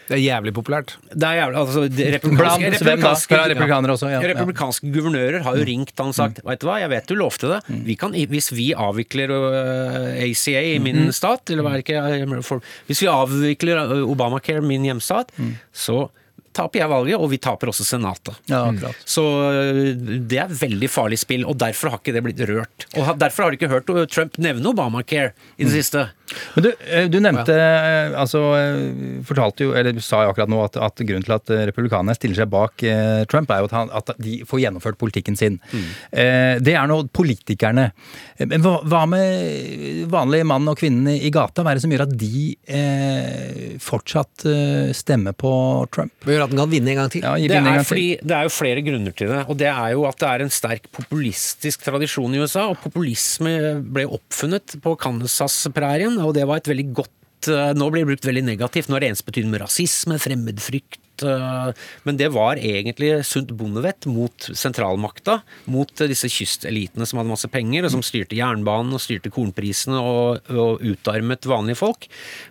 Det 0.09 0.17
er 0.17 0.23
jævlig 0.23 0.53
populært. 0.57 0.97
Det 1.13 1.27
er 1.29 1.39
jævlig, 1.41 1.59
altså 1.63 1.85
det 1.87 2.09
Blant 2.23 2.65
republikanske, 2.67 3.39
republikanere 3.53 3.95
også, 3.97 4.11
ja. 4.13 4.23
Republikanske 4.33 4.93
guvernører 4.95 5.43
har 5.47 5.59
jo 5.59 5.67
ringt 5.69 5.95
han 5.99 6.13
og 6.13 6.17
sagt 6.17 6.41
Vet 6.47 6.63
du 6.63 6.69
hva, 6.69 6.79
jeg 6.83 6.91
vet 6.93 7.09
du 7.09 7.15
lovte 7.19 7.53
det. 7.55 7.61
Vi 7.87 7.97
kan, 7.99 8.17
hvis 8.33 8.51
vi 8.55 8.73
avvikler 8.77 9.33
øh, 9.33 10.09
ACA 10.27 10.65
i 10.75 10.79
min 10.83 11.13
stat, 11.15 11.53
eller 11.53 11.67
hva 11.67 11.77
er 11.77 11.83
det 11.83 11.87
ikke 11.87 12.61
Hvis 12.91 13.05
vi 13.05 13.11
avvikler 13.13 13.85
øh, 13.99 14.11
Obamacare, 14.11 14.61
min 14.63 14.83
hjemstat, 14.89 15.33
så 15.73 16.07
taper 16.55 16.83
jeg 16.83 16.91
valget, 16.93 17.19
og 17.19 17.31
vi 17.33 17.39
taper 17.43 17.73
også 17.73 17.87
Senatet. 17.87 18.39
Ja. 18.51 18.65
Så 19.09 19.25
øh, 19.25 19.93
det 20.29 20.39
er 20.45 20.53
veldig 20.63 20.91
farlig 20.93 21.19
spill, 21.23 21.47
og 21.49 21.59
derfor 21.61 21.93
har 21.95 22.03
ikke 22.03 22.15
det 22.17 22.25
blitt 22.27 22.43
rørt. 22.49 22.89
Og 22.97 23.15
derfor 23.21 23.47
har 23.47 23.53
du 23.53 23.61
ikke 23.61 23.73
hørt 23.73 23.93
Trump 24.13 24.39
nevne 24.43 24.73
Obamacare 24.73 25.33
i 25.59 25.65
det 25.67 25.73
siste. 25.75 26.09
Men 26.55 26.65
du, 26.65 26.71
eh, 26.89 27.07
du 27.13 27.19
nevnte 27.21 27.53
eh, 27.53 28.15
altså 28.17 28.41
eh, 28.57 29.21
fortalte 29.29 29.67
jo, 29.67 29.75
eller 29.77 29.99
sa 30.01 30.23
jo 30.25 30.31
akkurat 30.33 30.49
nå 30.49 30.63
at, 30.65 30.79
at 30.81 31.03
grunnen 31.05 31.27
til 31.27 31.35
at 31.37 31.51
eh, 31.53 31.67
republikanerne 31.69 32.15
stiller 32.17 32.39
seg 32.41 32.49
bak 32.53 32.85
eh, 32.89 33.25
Trump, 33.29 33.53
er 33.53 33.61
jo 33.61 33.69
at, 33.69 33.75
han, 33.77 33.93
at 33.93 34.15
de 34.23 34.39
får 34.49 34.63
gjennomført 34.63 34.97
politikken 35.01 35.37
sin. 35.37 35.59
Eh, 35.73 36.57
det 36.63 36.73
er 36.79 36.89
nå 36.89 37.03
politikerne. 37.13 37.91
Eh, 38.39 38.47
Men 38.49 38.65
hva, 38.65 38.79
hva 38.89 39.03
med 39.13 40.09
vanlige 40.13 40.49
mann 40.49 40.73
og 40.73 40.81
kvinnene 40.81 41.19
i 41.21 41.29
gata? 41.35 41.67
Hva 41.67 41.75
er 41.75 41.81
det 41.81 41.85
som 41.85 41.93
gjør 41.93 42.07
at 42.07 42.17
de 42.23 42.47
eh, 42.81 43.77
fortsatt 43.83 44.47
eh, 44.49 44.91
stemmer 44.97 45.37
på 45.37 45.53
Trump? 45.93 46.15
Det 46.25 46.41
at 46.45 46.53
den 46.53 46.61
kan 46.63 46.71
vinne 46.73 46.93
en 46.93 47.01
gang 47.03 47.11
til. 47.13 47.25
Ja, 47.25 47.35
Det 47.37 47.57
er, 47.59 47.65
gang 47.67 47.79
til. 47.81 47.89
fordi, 47.91 48.07
det 48.23 48.37
er 48.37 48.49
jo 48.49 48.53
flere 48.55 48.85
grunner 48.87 49.17
til 49.17 49.33
det. 49.33 49.41
Og 49.49 49.59
det 49.61 49.69
er 49.71 49.89
jo 49.95 50.05
at 50.09 50.19
det 50.23 50.29
er 50.29 50.45
en 50.47 50.53
sterk 50.55 50.89
populistisk 50.95 51.85
tradisjon 51.87 52.35
i 52.35 52.43
USA. 52.43 52.69
Og 52.73 52.79
populisme 52.83 53.55
ble 53.83 54.07
oppfunnet 54.19 54.77
på 54.85 54.95
Kansas-prærien, 55.03 56.19
og 56.23 56.35
det 56.39 56.47
var 56.49 56.63
et 56.63 56.71
veldig 56.71 56.89
godt 57.03 57.51
eh, 57.51 57.73
Nå 57.75 57.91
blir 57.91 58.05
det 58.05 58.13
brukt 58.15 58.29
veldig 58.31 58.45
negativt. 58.47 58.89
Nå 58.91 58.99
er 58.99 59.07
det 59.07 59.13
ensbetydende 59.17 59.57
med 59.57 59.65
rasisme, 59.67 60.19
fremmedfrykt. 60.23 61.02
Eh, 61.27 61.73
Men 62.07 62.19
det 62.21 62.29
var 62.35 62.61
egentlig 62.61 63.25
sunt 63.29 63.53
bondevett 63.59 64.07
mot 64.11 64.49
sentralmakta. 64.53 65.41
Mot 65.73 65.91
eh, 66.01 66.11
disse 66.11 66.31
kystelitene 66.33 67.07
som 67.09 67.21
hadde 67.21 67.33
masse 67.33 67.51
penger, 67.53 67.87
og 67.87 67.95
som 67.95 68.05
styrte 68.07 68.39
jernbanen 68.39 68.93
og 68.97 69.03
styrte 69.03 69.33
kornprisene 69.33 69.99
og, 70.03 70.53
og 70.53 70.85
utarmet 70.85 71.49
vanlige 71.49 71.81
folk. 71.83 72.09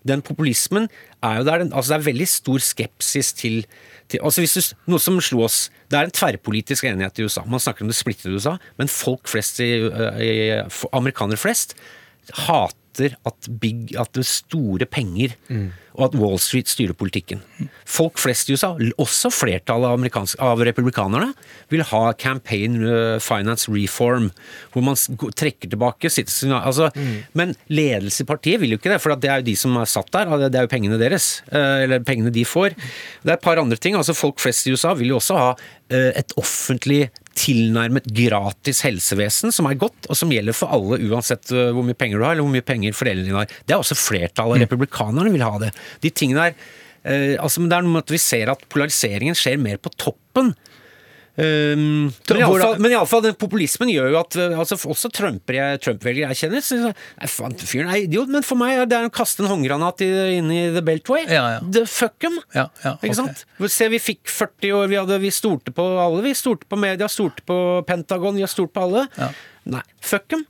Den 0.07 0.23
populismen 0.25 0.89
er 1.21 1.39
jo 1.41 1.47
der. 1.47 1.65
Altså 1.69 1.93
det 1.93 1.99
er 1.99 2.09
veldig 2.11 2.29
stor 2.31 2.63
skepsis 2.71 3.33
til 3.37 3.63
altså 4.19 4.43
hvis 4.43 4.57
du, 4.57 4.75
Noe 4.91 4.99
som 4.99 5.15
slo 5.23 5.45
oss 5.45 5.69
Det 5.87 5.95
er 5.95 6.09
en 6.09 6.11
tverrpolitisk 6.11 6.83
enighet 6.89 7.21
i 7.21 7.23
USA. 7.23 7.45
Man 7.47 7.61
snakker 7.63 7.85
om 7.85 7.91
det 7.91 7.95
splittede 7.95 8.35
USA, 8.35 8.57
men 8.75 8.91
folk 8.91 9.29
flest 9.31 9.61
i, 9.63 9.69
i, 9.79 10.33
for- 10.67 10.91
amerikanere 10.97 11.39
flest 11.39 11.77
hater 12.45 12.75
støtter 12.91 13.15
at, 13.25 13.47
big, 13.61 13.95
at 13.99 14.11
det 14.13 14.25
store 14.27 14.85
penger 14.85 15.33
og 15.95 16.05
at 16.07 16.15
Wall 16.15 16.37
Street 16.39 16.69
styrer 16.71 16.93
politikken. 16.95 17.41
Folk 17.85 18.17
flest 18.21 18.49
i 18.49 18.55
USA, 18.55 18.71
også 18.97 19.31
flertallet 19.31 19.91
av, 19.91 20.27
av 20.39 20.61
republikanerne, 20.63 21.33
vil 21.69 21.83
ha 21.89 22.13
campaign 22.13 22.77
eh, 22.85 23.17
finance 23.19 23.67
reform, 23.71 24.29
hvor 24.71 24.85
man 24.85 24.95
trekker 25.35 25.69
tilbake 25.71 26.07
altså, 26.07 26.89
Men 27.33 27.55
ledelse 27.69 28.23
i 28.23 28.25
partiet 28.29 28.61
vil 28.61 28.71
jo 28.71 28.79
ikke 28.79 28.93
det, 28.93 29.01
for 29.01 29.15
det 29.15 29.29
er 29.29 29.41
jo 29.41 29.49
de 29.51 29.55
som 29.59 29.75
er 29.77 29.85
satt 29.89 30.11
der, 30.11 30.31
det 30.47 30.55
er 30.55 30.67
jo 30.67 30.71
pengene 30.71 30.99
deres. 30.99 31.41
eh, 31.51 31.83
Eller 31.83 31.99
pengene 31.99 32.31
de 32.31 32.45
får. 32.45 32.75
Det 33.23 33.29
er 33.31 33.37
et 33.37 33.43
par 33.43 33.59
andre 33.59 33.75
ting. 33.75 33.95
altså 33.95 34.15
Folk 34.15 34.39
flest 34.39 34.67
i 34.67 34.71
USA 34.71 34.93
vil 34.93 35.11
jo 35.11 35.19
også 35.19 35.37
ha 35.37 35.51
eh, 35.91 36.11
et 36.15 36.33
offentlig 36.39 37.09
tilnærmet 37.37 38.07
gratis 38.15 38.81
helsevesen 38.85 39.53
som 39.55 39.69
er 39.69 39.79
godt, 39.79 40.09
og 40.09 40.17
som 40.19 40.31
gjelder 40.33 40.55
for 40.57 40.73
alle 40.75 40.99
uansett 41.07 41.53
uh, 41.55 41.69
hvor 41.75 41.85
mye 41.87 41.97
penger 41.97 42.19
du 42.19 42.25
har, 42.25 42.35
eller 42.35 42.45
hvor 42.45 42.55
mye 42.55 42.67
penger 42.67 42.97
foreldrene 42.97 43.29
dine 43.29 43.43
har. 43.43 43.55
Det 43.65 43.75
er 43.75 43.81
også 43.81 43.97
flertallet 43.99 44.59
av 44.59 44.65
republikanerne 44.65 45.33
vil 45.33 45.45
ha 45.45 45.53
det. 45.63 45.71
De 46.03 46.11
tingene 46.11 46.49
der 46.49 46.57
eh, 47.03 47.37
altså, 47.41 47.61
men 47.61 47.71
Det 47.71 47.77
er 47.77 47.87
noe 47.87 47.95
med 47.95 48.05
at 48.05 48.13
vi 48.13 48.21
ser 48.21 48.51
at 48.53 48.67
polariseringen 48.71 49.37
skjer 49.37 49.61
mer 49.61 49.79
på 49.81 49.93
toppen. 49.95 50.53
Um, 51.39 52.09
men 52.27 52.41
iallfall, 52.41 53.05
fall, 53.07 53.21
den 53.23 53.37
populismen 53.39 53.87
gjør 53.87 54.09
jo 54.11 54.17
at 54.19 54.35
uh, 54.35 54.57
altså, 54.59 54.75
også 54.91 55.07
Trump-velgere 55.15 55.79
Trump 55.79 56.03
jeg 56.03 56.35
kjenner 56.35 56.65
fyren 57.63 57.87
er 57.87 58.01
idiot, 58.03 58.27
men 58.33 58.43
for 58.43 58.59
meg 58.59 58.81
er 58.81 58.89
det 58.91 58.99
å 59.07 59.11
kaste 59.13 59.45
en 59.45 59.51
håndgranat 59.53 60.03
inn 60.03 60.51
i 60.51 60.65
The 60.75 60.83
Beltway. 60.85 61.23
Ja, 61.31 61.45
ja. 61.55 61.61
The 61.63 61.85
fuck 61.87 62.17
them! 62.19 62.35
Ja, 62.51 62.67
ja, 62.83 62.97
Ikke 62.99 63.13
ok. 63.15 63.19
sant? 63.21 63.45
Se, 63.71 63.87
vi 63.93 64.01
fikk 64.03 64.25
40 64.27 64.75
år, 64.75 64.91
vi, 64.91 64.99
hadde, 64.99 65.21
vi 65.23 65.31
stolte 65.33 65.71
på 65.75 65.85
alle. 66.03 66.19
Vi 66.25 66.35
stolte 66.35 66.67
på 66.67 66.79
media, 66.81 67.07
stolte 67.11 67.45
på 67.47 67.57
Pentagon, 67.87 68.35
vi 68.35 68.43
har 68.43 68.51
stolt 68.51 68.73
på 68.75 68.83
alle. 68.89 69.05
Nei, 69.71 69.83
fuck 70.01 70.25
dem! 70.33 70.43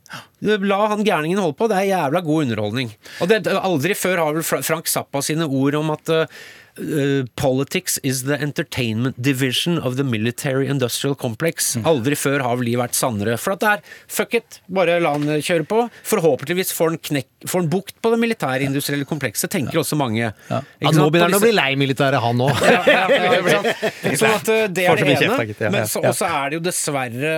La 0.64 0.80
han 0.90 1.04
gærningen 1.04 1.40
holde 1.42 1.58
på, 1.58 1.68
det 1.70 1.78
er 1.78 1.90
jævla 1.90 2.22
god 2.24 2.46
underholdning. 2.46 2.90
Og 3.20 3.30
det, 3.30 3.44
Aldri 3.60 3.94
før 3.98 4.24
har 4.24 4.38
vel 4.38 4.64
Frank 4.66 4.88
Zappa 4.90 5.22
sine 5.22 5.46
ord 5.46 5.76
om 5.78 5.92
at 5.94 6.12
uh, 6.12 6.42
uh, 6.78 7.26
Politics 7.36 7.98
is 8.02 8.24
the 8.24 8.38
entertainment 8.40 9.20
division 9.20 9.78
of 9.78 9.96
the 9.96 10.04
military 10.04 10.68
industrial 10.68 11.14
complex. 11.14 11.76
Aldri 11.84 12.16
før 12.16 12.44
har 12.44 12.58
vel 12.60 12.70
de 12.72 12.76
vært 12.80 12.96
sannere. 12.96 13.36
For 13.40 13.56
at 13.56 13.62
det 13.62 13.70
er 13.72 13.82
fuck 14.10 14.36
it, 14.38 14.60
bare 14.72 14.98
la 15.02 15.14
han 15.16 15.28
uh, 15.28 15.38
kjøre 15.42 15.66
på. 15.68 15.84
Forhåpentligvis 16.08 16.72
får 16.76 16.92
han, 16.92 17.00
knekk, 17.10 17.28
får 17.46 17.64
han 17.64 17.70
bukt 17.72 17.96
på 18.02 18.12
det 18.14 18.20
militærindustrielle 18.22 19.08
komplekset, 19.08 19.50
tenker 19.52 19.82
også 19.82 19.98
mange. 20.00 20.32
Ja, 20.32 20.60
Ikke 20.80 20.94
nå 20.96 21.08
begynner 21.12 21.32
han 21.32 21.40
å 21.40 21.42
bli 21.44 21.54
lei 21.56 21.70
militæret, 21.80 22.20
han 22.22 22.44
òg. 22.46 22.62
ja, 22.72 22.82
ja, 22.88 23.32
ja? 23.56 23.62
Sånn 24.22 24.36
at 24.36 24.52
uh, 24.52 24.64
det 24.72 24.86
er 24.88 25.02
det 25.02 25.16
ene. 25.18 25.48
ja, 25.52 25.72
Men 25.72 25.90
så 25.90 26.04
også 26.04 26.28
er 26.28 26.52
det 26.52 26.60
jo 26.60 26.64
dessverre 26.68 27.34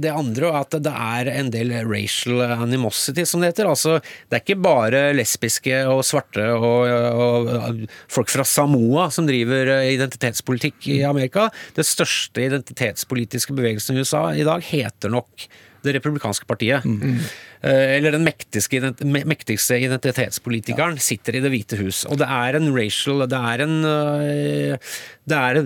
det 0.00 0.12
andre, 0.14 0.52
at 0.60 0.78
det 0.82 0.94
er 0.94 1.32
en 1.34 1.50
del 1.52 1.74
racial 1.88 2.44
animosity, 2.56 3.26
som 3.28 3.42
det 3.42 3.52
heter. 3.52 3.70
Altså, 3.70 3.98
det 4.28 4.40
er 4.40 4.44
ikke 4.44 4.60
bare 4.62 5.04
lesbiske 5.16 5.82
og 5.90 6.02
svarte 6.06 6.46
og, 6.54 6.88
og, 6.90 7.50
og 7.50 7.84
folk 8.10 8.30
fra 8.32 8.46
Samoa 8.70 9.08
som 9.10 9.26
driver 9.26 9.66
uh, 9.66 9.88
identitetspolitikk 9.90 10.86
i 10.94 11.00
Amerika. 11.06 11.48
Det 11.74 11.86
største 11.86 12.44
identitetspolitiske 12.46 13.54
bevegelsen 13.56 13.96
i 13.96 14.04
USA 14.04 14.30
i 14.34 14.46
dag 14.46 14.62
heter 14.62 15.10
nok 15.10 15.48
det 15.82 15.94
republikanske 15.96 16.44
partiet. 16.44 16.84
Mm. 16.84 17.20
Eller 17.64 18.12
den 18.12 18.24
mektigste, 18.24 18.92
mektigste 19.04 19.78
identitetspolitikeren 19.80 20.98
sitter 21.00 21.38
i 21.38 21.40
Det 21.40 21.50
hvite 21.52 21.78
hus. 21.80 22.02
Og 22.04 22.18
det 22.20 22.28
er 22.28 22.58
en 22.58 22.68
racial 22.76 23.24
Det 23.28 23.40
er 23.52 23.64
en 23.64 23.84
øh, 23.88 24.92
Det 25.24 25.38
er 25.38 25.60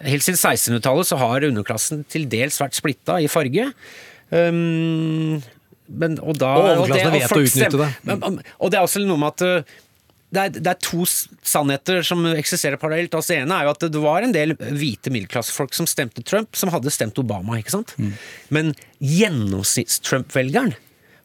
Helt 0.00 0.24
siden 0.24 0.38
1600-tallet 0.40 1.08
så 1.08 1.16
har 1.20 1.44
underklassen 1.44 2.04
til 2.08 2.28
dels 2.28 2.56
vært 2.60 2.76
splitta 2.76 3.18
i 3.20 3.28
farge. 3.28 3.66
Um, 4.32 5.40
men, 5.88 6.16
og, 6.22 6.38
da, 6.40 6.54
Og 6.56 6.68
overklassen 6.86 7.12
det- 7.12 7.20
vet 7.20 7.36
å 7.36 7.44
utnytte 7.44 7.80
det. 7.80 7.90
Men, 8.08 8.40
og 8.60 8.72
det 8.72 8.78
er 8.78 8.86
også 8.86 9.02
noe 9.04 9.20
med 9.20 9.34
at 9.34 9.76
det 10.30 10.42
er, 10.42 10.52
det 10.54 10.70
er 10.70 10.78
to 10.84 11.04
sannheter 11.06 12.04
som 12.06 12.22
eksisterer 12.30 12.78
parallelt. 12.80 13.14
Altså, 13.18 13.34
ene 13.34 13.56
er 13.56 13.66
jo 13.66 13.72
at 13.74 13.86
det 13.90 14.02
var 14.02 14.22
en 14.22 14.34
del 14.34 14.54
hvite 14.58 15.10
middelklassefolk 15.10 15.74
som 15.74 15.88
stemte 15.90 16.22
Trump, 16.26 16.54
som 16.58 16.70
hadde 16.70 16.92
stemt 16.94 17.18
Obama. 17.18 17.58
ikke 17.58 17.74
sant? 17.74 17.96
Men 18.54 18.74
gjennomsnitts-Trump-velgeren 19.02 20.74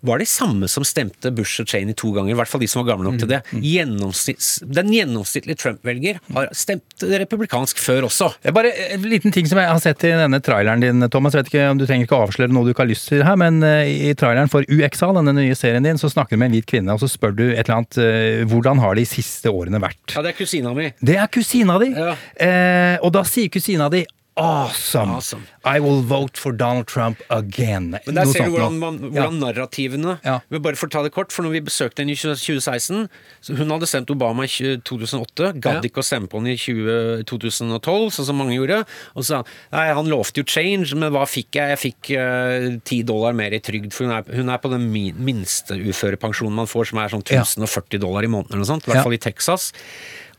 var 0.08 0.22
de 0.22 0.28
samme 0.30 0.70
som 0.72 0.86
stemte 0.88 1.32
Bush 1.36 1.64
og 1.64 1.70
Cheney 1.70 1.96
to 1.98 2.12
ganger. 2.16 2.34
I 2.34 2.40
hvert 2.40 2.52
fall 2.52 2.64
de 2.64 2.70
som 2.72 2.84
var 2.84 2.94
gamle 2.94 3.10
nok 3.10 3.20
til 3.22 3.32
det. 3.32 3.42
Gjennomsnitts, 3.54 4.50
den 4.66 4.92
gjennomsnittlige 4.94 5.60
Trump-velger 5.62 6.20
har 6.36 6.50
stemt 6.56 7.06
republikansk 7.26 7.82
før 7.82 8.08
også. 8.10 8.32
Det 8.42 8.52
er 8.52 8.58
bare 8.58 8.74
en 8.96 9.08
liten 9.10 9.34
ting 9.36 9.50
som 9.50 9.62
jeg 9.62 9.72
har 9.72 9.82
sett 9.84 10.06
i 10.08 10.14
denne 10.16 10.42
traileren 10.46 10.84
din, 10.84 11.08
Thomas. 11.14 11.36
Jeg 11.36 11.46
vet 11.46 11.54
ikke 11.54 11.70
om 11.72 11.82
Du 11.82 11.86
trenger 11.88 12.08
ikke 12.08 12.18
å 12.18 12.26
avsløre 12.28 12.54
noe 12.54 12.68
du 12.68 12.74
ikke 12.74 12.86
har 12.86 12.92
lyst 12.92 13.10
til 13.12 13.24
her, 13.26 13.38
men 13.40 13.62
eh, 13.66 14.10
i 14.10 14.14
traileren 14.18 14.52
for 14.52 14.66
UXA, 14.70 15.12
denne 15.20 15.36
nye 15.38 15.58
serien 15.58 15.86
din, 15.86 16.00
så 16.02 16.12
snakker 16.12 16.36
du 16.36 16.42
med 16.42 16.52
en 16.52 16.58
hvit 16.58 16.70
kvinne, 16.70 16.96
og 16.96 17.02
så 17.04 17.10
spør 17.12 17.36
du 17.38 17.46
et 17.48 17.64
eller 17.66 17.80
annet 17.80 18.02
eh, 18.02 18.44
Hvordan 18.50 18.82
har 18.84 18.98
de 18.98 19.08
siste 19.10 19.52
årene 19.52 19.82
vært? 19.84 20.04
Ja, 20.16 20.24
det 20.26 20.34
er 20.34 20.40
kusina 20.40 20.76
mi. 20.78 20.92
Det 21.02 21.18
er 21.22 21.32
kusina 21.32 21.80
di! 21.82 21.92
Ja. 21.96 22.14
Eh, 22.46 22.96
og 23.06 23.14
da 23.16 23.26
sier 23.28 23.52
kusina 23.54 23.90
di 23.94 24.06
Awesome. 24.38 25.12
Awesome. 25.12 25.48
I 25.64 25.80
will 25.80 26.02
vote 26.02 26.36
for 26.36 26.52
Donald 26.52 26.88
Trump 26.88 27.22
again. 27.30 27.92
Men 28.06 28.16
der 28.18 28.26
Noe 28.28 28.34
ser 28.34 28.50
du 28.50 28.52
hvordan, 28.58 28.80
man, 28.82 28.98
hvordan 29.00 29.16
Ja. 29.40 29.52
narrativene 29.52 30.20
Ja. 30.26 30.40
Men 30.50 30.62
Bare 30.62 30.76
for 30.76 30.88
å 30.88 30.92
ta 30.92 31.04
det 31.04 31.14
kort, 31.14 31.32
for 31.32 31.44
når 31.44 31.52
vi 31.54 31.62
besøkte 31.62 32.00
henne 32.04 32.12
i 32.12 32.16
2016 32.20 33.08
så 33.42 33.56
Hun 33.56 33.70
hadde 33.70 33.88
stemt 33.88 34.08
Obama 34.12 34.44
i 34.44 34.76
2008, 34.84 35.54
gadd 35.62 35.76
Ja. 35.76 35.82
ikke 35.88 36.04
å 36.04 36.04
stemme 36.04 36.28
på 36.28 36.42
henne 36.42 36.52
i 36.52 36.58
20, 36.58 37.24
2012, 37.24 38.12
sånn 38.12 38.26
som 38.26 38.36
mange 38.38 38.58
gjorde. 38.60 38.86
Og 39.16 39.24
så 39.24 39.26
sa 39.26 39.36
han 39.38 39.46
nei, 39.72 39.94
han 39.94 40.06
lovte 40.12 40.44
jo 40.44 40.44
change, 40.44 40.94
men 40.96 41.14
hva 41.14 41.24
fikk 41.26 41.52
jeg? 41.56 41.70
Jeg 41.78 41.80
fikk 41.96 42.12
eh, 42.18 42.78
ti 42.84 43.04
dollar 43.04 43.32
mer 43.34 43.52
i 43.54 43.60
trygd, 43.60 43.94
for 43.94 44.04
hun 44.04 44.14
er, 44.18 44.24
hun 44.36 44.50
er 44.50 44.58
på 44.58 44.70
den 44.70 44.92
minste 44.92 45.80
uførepensjonen 45.80 46.52
man 46.52 46.68
får, 46.68 46.88
som 46.92 47.00
er 47.00 47.08
sånn 47.08 47.24
1040 47.24 48.00
dollar 48.04 48.24
i 48.24 48.28
måneden 48.28 48.52
eller 48.52 48.66
noe 48.66 48.74
sånt, 48.76 48.84
i 48.88 48.92
hvert 48.92 49.04
fall 49.04 49.14
i 49.14 49.18
Texas. 49.18 49.72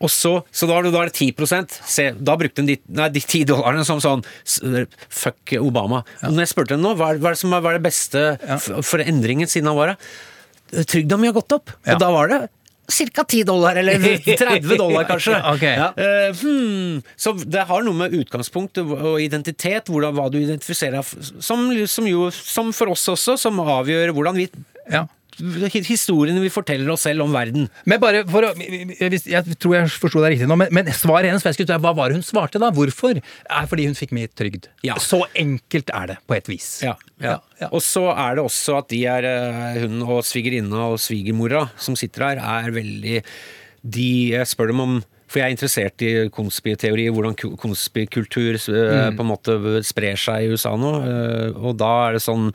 Og 0.02 0.12
så, 0.12 0.32
så 0.52 0.68
da, 0.68 0.80
da 0.84 1.02
er 1.02 1.10
det 1.10 1.30
10 1.32 1.76
Se, 1.88 2.10
Da 2.18 2.36
brukte 2.36 2.62
hun 2.62 2.68
de, 2.68 2.78
nei, 2.98 3.08
de 3.14 3.22
10 3.22 3.46
dollarene 3.48 3.84
som 3.88 4.02
sånn 4.02 4.24
Fuck 5.08 5.56
Obama. 5.60 6.02
Ja. 6.20 6.32
når 6.32 6.44
jeg 6.44 6.52
spurte 6.52 6.76
henne 6.76 6.84
nå, 6.84 6.96
hva 6.98 7.14
er, 7.14 7.22
hva 7.22 7.32
er 7.32 7.38
det 7.38 7.42
som 7.42 7.56
er, 7.56 7.78
det 7.78 7.84
beste 7.86 8.26
for, 8.60 8.82
for 8.84 9.04
endringen 9.04 9.48
siden 9.50 9.70
han 9.72 9.78
var 9.78 9.94
her? 9.94 10.84
Trygda 10.86 11.18
mi 11.20 11.30
har 11.30 11.36
gått 11.36 11.54
opp. 11.54 11.72
Ja. 11.86 11.94
Og 11.94 12.02
da 12.02 12.12
var 12.12 12.32
det 12.32 12.40
Ca. 12.86 13.24
10 13.24 13.44
dollar, 13.44 13.76
eller 13.76 13.98
30 14.38 14.76
dollar 14.78 15.04
kanskje. 15.04 15.34
okay. 15.54 15.74
Ja. 15.74 15.90
uh, 15.96 16.36
hmm. 16.38 17.02
Så 17.16 17.32
det 17.42 17.64
har 17.66 17.82
noe 17.82 17.98
med 17.98 18.14
utgangspunkt 18.14 18.78
og 18.78 19.18
identitet, 19.22 19.90
hvordan, 19.90 20.14
hva 20.14 20.28
du 20.30 20.38
identifiserer 20.38 21.02
som, 21.02 21.66
som 21.90 22.06
jo, 22.06 22.28
som 22.30 22.70
for 22.76 22.94
oss 22.94 23.08
også, 23.10 23.34
som 23.40 23.58
avgjør 23.64 24.14
hvordan 24.16 24.42
vi 24.42 24.50
Ja. 24.86 25.06
Historiene 25.36 26.40
vi 26.40 26.50
forteller 26.52 26.88
oss 26.92 27.04
selv 27.06 27.24
om 27.26 27.34
verden. 27.34 27.68
Men 27.84 28.00
bare 28.02 28.22
for 28.30 28.46
å 28.48 28.52
Jeg 28.56 29.56
tror 29.60 29.76
jeg 29.76 29.90
forsto 30.00 30.22
deg 30.24 30.36
riktig 30.36 30.48
nå, 30.50 30.56
men, 30.58 30.72
men 30.74 30.90
svaret 30.96 31.30
hennes 31.30 31.44
jeg 31.44 31.58
skulle, 31.58 31.78
hva 31.82 31.92
var 31.96 32.10
det 32.10 32.18
hun 32.18 32.26
svarte 32.26 32.60
da? 32.62 32.70
Hvorfor? 32.74 33.20
Er 33.20 33.68
fordi 33.70 33.88
hun 33.88 33.98
fikk 33.98 34.14
mer 34.16 34.30
trygd. 34.32 34.70
Ja. 34.86 34.98
Så 35.02 35.22
enkelt 35.36 35.92
er 35.94 36.12
det, 36.12 36.20
på 36.26 36.38
et 36.38 36.48
vis. 36.50 36.70
Ja, 36.86 36.96
ja. 37.22 37.38
ja. 37.60 37.70
Og 37.72 37.84
så 37.84 38.08
er 38.14 38.38
det 38.38 38.46
også 38.46 38.80
at 38.80 38.88
de 38.92 39.02
er 39.10 39.28
eh, 39.28 39.82
hun 39.84 40.00
og 40.06 40.24
svigerinna 40.26 40.88
og 40.92 41.00
svigermora 41.02 41.66
som 41.76 41.98
sitter 41.98 42.30
her, 42.30 42.42
er 42.42 42.74
veldig 42.74 43.20
De 43.86 44.10
spør 44.48 44.72
dem 44.72 44.82
om 44.82 44.96
for 45.26 45.40
jeg 45.40 45.48
er 45.48 45.54
interessert 45.56 46.02
i 46.06 46.10
konspiteori, 46.30 47.08
hvordan 47.10 47.34
ku- 47.34 47.56
konspikultur 47.58 48.60
mm. 48.62 49.16
på 49.18 49.24
en 49.24 49.26
måte 49.26 49.56
sprer 49.82 50.14
seg 50.22 50.44
i 50.44 50.52
USA 50.54 50.76
nå. 50.78 50.92
eh, 51.02 51.56
og 51.58 51.74
da 51.80 51.90
er 52.04 52.14
det 52.14 52.22
sånn 52.22 52.46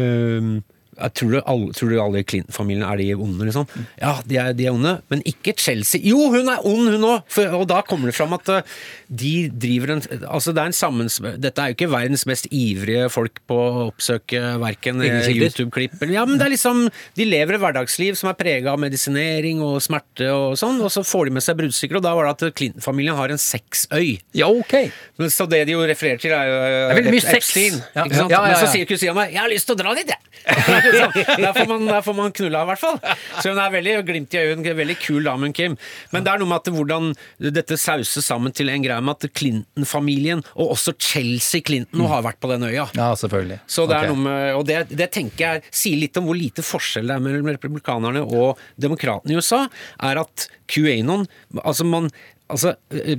eh, 0.00 0.48
jeg 0.56 0.75
tror, 1.16 1.32
du 1.34 1.40
alle, 1.42 1.72
tror 1.76 1.90
du 1.92 1.98
alle 2.00 2.22
i 2.22 2.26
Clinton-familien 2.26 2.84
er 2.88 3.00
de 3.00 3.08
onde, 3.14 3.46
liksom? 3.48 3.66
Ja, 4.00 4.14
de 4.24 4.38
er, 4.40 4.54
de 4.56 4.66
er 4.68 4.76
onde, 4.76 4.94
men 5.12 5.22
ikke 5.28 5.52
Chelsea. 5.60 6.00
Jo, 6.04 6.30
hun 6.32 6.48
er 6.52 6.64
ond, 6.66 6.88
hun 6.92 7.06
òg! 7.06 7.36
Og 7.56 7.66
da 7.68 7.82
kommer 7.86 8.10
det 8.10 8.16
fram 8.16 8.32
at 8.36 8.48
eh, 8.52 8.76
de 9.08 9.34
driver 9.52 9.96
en 9.96 10.02
Altså, 10.26 10.52
det 10.56 10.62
er 10.62 10.70
en 10.70 10.76
sammens... 10.76 11.18
Dette 11.20 11.62
er 11.62 11.70
jo 11.70 11.76
ikke 11.76 11.90
verdens 11.92 12.24
mest 12.28 12.48
ivrige 12.54 13.10
folk 13.12 13.40
på 13.48 13.56
å 13.56 13.84
oppsøke 13.90 14.40
verken 14.62 15.02
eh. 15.04 15.28
YouTube-klipp 15.34 15.98
eller 16.00 16.16
Ja, 16.16 16.24
men 16.28 16.40
det 16.40 16.48
er 16.48 16.54
liksom 16.54 16.86
De 17.18 17.26
lever 17.28 17.56
et 17.56 17.62
hverdagsliv 17.62 18.16
som 18.18 18.30
er 18.30 18.38
prega 18.38 18.72
av 18.72 18.80
medisinering 18.82 19.62
og 19.64 19.78
smerte 19.84 20.30
og 20.32 20.56
sånn, 20.58 20.80
og 20.82 20.90
så 20.92 21.04
får 21.06 21.28
de 21.28 21.36
med 21.36 21.44
seg 21.44 21.58
bruddstykker, 21.60 22.00
og 22.00 22.06
da 22.06 22.14
var 22.16 22.28
det 22.28 22.34
at 22.36 22.56
Clinton-familien 22.58 23.16
har 23.18 23.32
en 23.32 23.40
sexøy. 23.40 24.16
Ja, 24.36 24.48
ok. 24.50 24.74
Men 25.20 25.32
Så 25.32 25.46
det 25.50 25.64
de 25.68 25.76
jo 25.76 25.84
refererer 25.86 26.20
til, 26.22 26.34
er 26.34 26.50
jo 26.50 26.56
Det 26.56 26.82
er 26.94 27.00
veldig 27.00 27.14
mye 27.16 27.26
sex. 27.26 27.36
Epstein. 27.36 27.80
Ja. 27.94 28.06
Ja, 28.06 28.26
ja, 28.30 28.40
Men 28.46 28.58
så 28.60 28.70
sier 28.72 28.88
kusina 28.88 29.14
meg 29.16 29.32
'jeg 29.32 29.42
har 29.42 29.50
lyst 29.50 29.66
til 29.68 29.76
å 29.76 29.78
dra 29.78 29.94
dit', 29.94 30.10
jeg. 30.12 30.20
der, 31.44 31.52
får 31.56 31.68
man, 31.70 31.86
der 31.88 32.04
får 32.04 32.16
man 32.18 32.34
knulla, 32.36 32.62
i 32.64 32.70
hvert 32.70 32.82
fall. 32.82 33.00
Så 33.40 33.52
hun 33.52 33.60
er 33.62 33.74
veldig 33.74 33.96
glimt 34.08 34.36
i 34.36 34.42
øyet, 34.42 34.70
veldig 34.80 34.98
kul 35.02 35.26
dame, 35.26 35.48
hun 35.48 35.56
Kim. 35.56 35.76
Men 36.12 36.26
det 36.26 36.32
er 36.32 36.42
noe 36.42 36.50
med 36.50 36.60
at 36.62 36.72
hvordan 36.74 37.12
dette 37.56 37.78
sauses 37.80 38.26
sammen 38.26 38.54
til 38.56 38.70
en 38.72 38.84
greie 38.84 39.04
med 39.04 39.16
at 39.16 39.36
Clinton-familien, 39.36 40.44
og 40.56 40.76
også 40.76 40.96
Chelsea 41.00 41.64
Clinton, 41.66 42.00
nå 42.00 42.10
har 42.10 42.24
vært 42.26 42.40
på 42.42 42.50
den 42.52 42.66
øya. 42.68 42.88
Ja, 42.96 43.10
selvfølgelig. 43.18 43.60
Så 43.70 43.86
det 43.90 43.98
er 43.98 44.12
noe 44.12 44.22
med, 44.26 44.52
og 44.58 44.66
det, 44.68 44.82
det 44.92 45.10
tenker 45.14 45.46
jeg 45.46 45.64
sier 45.74 46.00
litt 46.00 46.16
om 46.20 46.28
hvor 46.28 46.38
lite 46.38 46.64
forskjell 46.66 47.08
det 47.10 47.16
er 47.16 47.24
mellom 47.24 47.50
republikanerne 47.52 48.24
og 48.24 48.62
demokratene 48.80 49.34
i 49.34 49.40
USA, 49.40 49.66
er 50.06 50.22
at 50.22 50.48
QAnon 50.70 51.26
Altså, 51.62 51.84
man 51.86 52.10
Altså, 52.46 52.76
eh, 52.94 53.18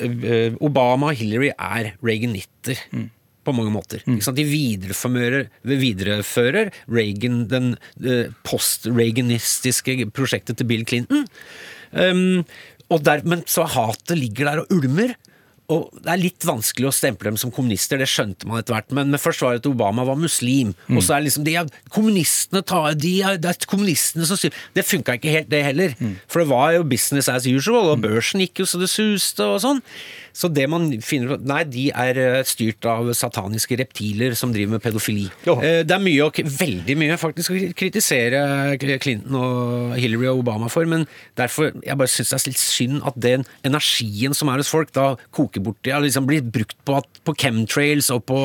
eh, 0.00 0.54
Obama 0.64 1.10
og 1.10 1.18
Hillary 1.20 1.50
er 1.52 1.90
reaganitter. 2.00 2.78
På 3.44 3.54
mange 3.56 3.72
måter. 3.74 4.04
Sant? 4.22 4.38
De 4.38 4.46
viderefører, 4.46 5.48
viderefører 5.66 6.72
Reagan, 6.90 7.42
den 7.50 7.74
eh, 8.04 8.32
post-reaganistiske 8.46 9.98
prosjektet 10.14 10.60
til 10.60 10.70
Bill 10.70 10.86
Clinton. 10.88 11.26
Um, 11.92 12.44
og 12.92 13.04
der, 13.04 13.24
men 13.28 13.44
så 13.48 13.66
hatet 13.68 14.18
ligger 14.20 14.48
der 14.48 14.64
og 14.64 14.72
ulmer. 14.74 15.14
Og 15.72 15.92
Det 15.94 16.10
er 16.10 16.20
litt 16.20 16.44
vanskelig 16.44 16.88
å 16.88 16.94
stemple 16.94 17.30
dem 17.30 17.38
som 17.40 17.52
kommunister, 17.54 18.00
det 18.00 18.08
skjønte 18.10 18.48
man 18.48 18.60
etter 18.60 18.74
hvert. 18.76 18.90
Men, 18.96 19.14
først 19.20 19.44
var 19.44 19.54
det 19.54 19.62
at 19.62 19.68
Obama 19.70 20.04
var 20.08 20.18
muslim. 20.20 20.74
Og 20.90 21.04
så 21.04 21.14
er 21.14 21.22
det 21.22 21.30
liksom 21.30 21.46
de 21.46 21.54
er, 21.60 21.70
Kommunistene 21.92 22.64
tar 22.66 22.96
de 22.98 23.12
er, 23.22 23.38
Det 23.40 23.52
er 23.52 23.68
kommunistene 23.70 24.26
som 24.28 24.40
styrer 24.40 24.58
Det 24.74 24.84
funka 24.84 25.16
ikke 25.16 25.36
helt, 25.36 25.50
det 25.52 25.62
heller. 25.64 25.94
For 26.26 26.42
det 26.42 26.50
var 26.50 26.74
jo 26.76 26.88
business 26.88 27.30
as 27.32 27.46
usual, 27.46 27.92
og 27.94 28.02
børsen 28.04 28.42
gikk 28.44 28.64
jo 28.64 28.68
så 28.68 28.82
det 28.82 28.90
suste 28.92 29.46
og 29.46 29.62
sånn. 29.64 29.80
Så 30.36 30.48
det 30.52 30.68
man 30.70 30.88
finner 31.04 31.36
ut 31.36 31.46
Nei, 31.46 31.62
de 31.68 31.86
er 31.90 32.18
eh, 32.20 32.38
styrt 32.46 32.86
av 32.88 33.10
sataniske 33.16 33.76
reptiler 33.80 34.36
som 34.38 34.52
driver 34.54 34.76
med 34.76 34.84
pedofili. 34.84 35.26
Jo. 35.46 35.58
Det 35.60 35.92
er 35.92 36.02
mye, 36.02 36.28
veldig 36.32 36.96
mye 36.98 37.18
faktisk 37.20 37.52
å 37.52 37.58
kritisere 37.76 38.42
Clinton 38.80 39.36
og 39.38 39.96
Hillary 39.98 40.30
og 40.30 40.42
Obama 40.44 40.70
for, 40.72 40.88
men 40.88 41.06
derfor 41.38 41.72
jeg 41.82 41.98
bare 41.98 42.10
syns 42.10 42.32
det 42.32 42.38
er 42.38 42.48
litt 42.50 42.62
synd 42.62 43.02
at 43.08 43.18
den 43.22 43.46
energien 43.66 44.36
som 44.36 44.50
er 44.52 44.62
hos 44.62 44.72
folk, 44.72 44.92
da 44.96 45.12
koker 45.34 45.64
bort 45.64 45.88
i, 45.88 45.94
liksom 46.06 46.28
blir 46.28 46.44
brukt 46.44 46.78
på, 46.86 47.00
på 47.26 47.36
chemtrails 47.38 48.10
og 48.14 48.24
på, 48.30 48.40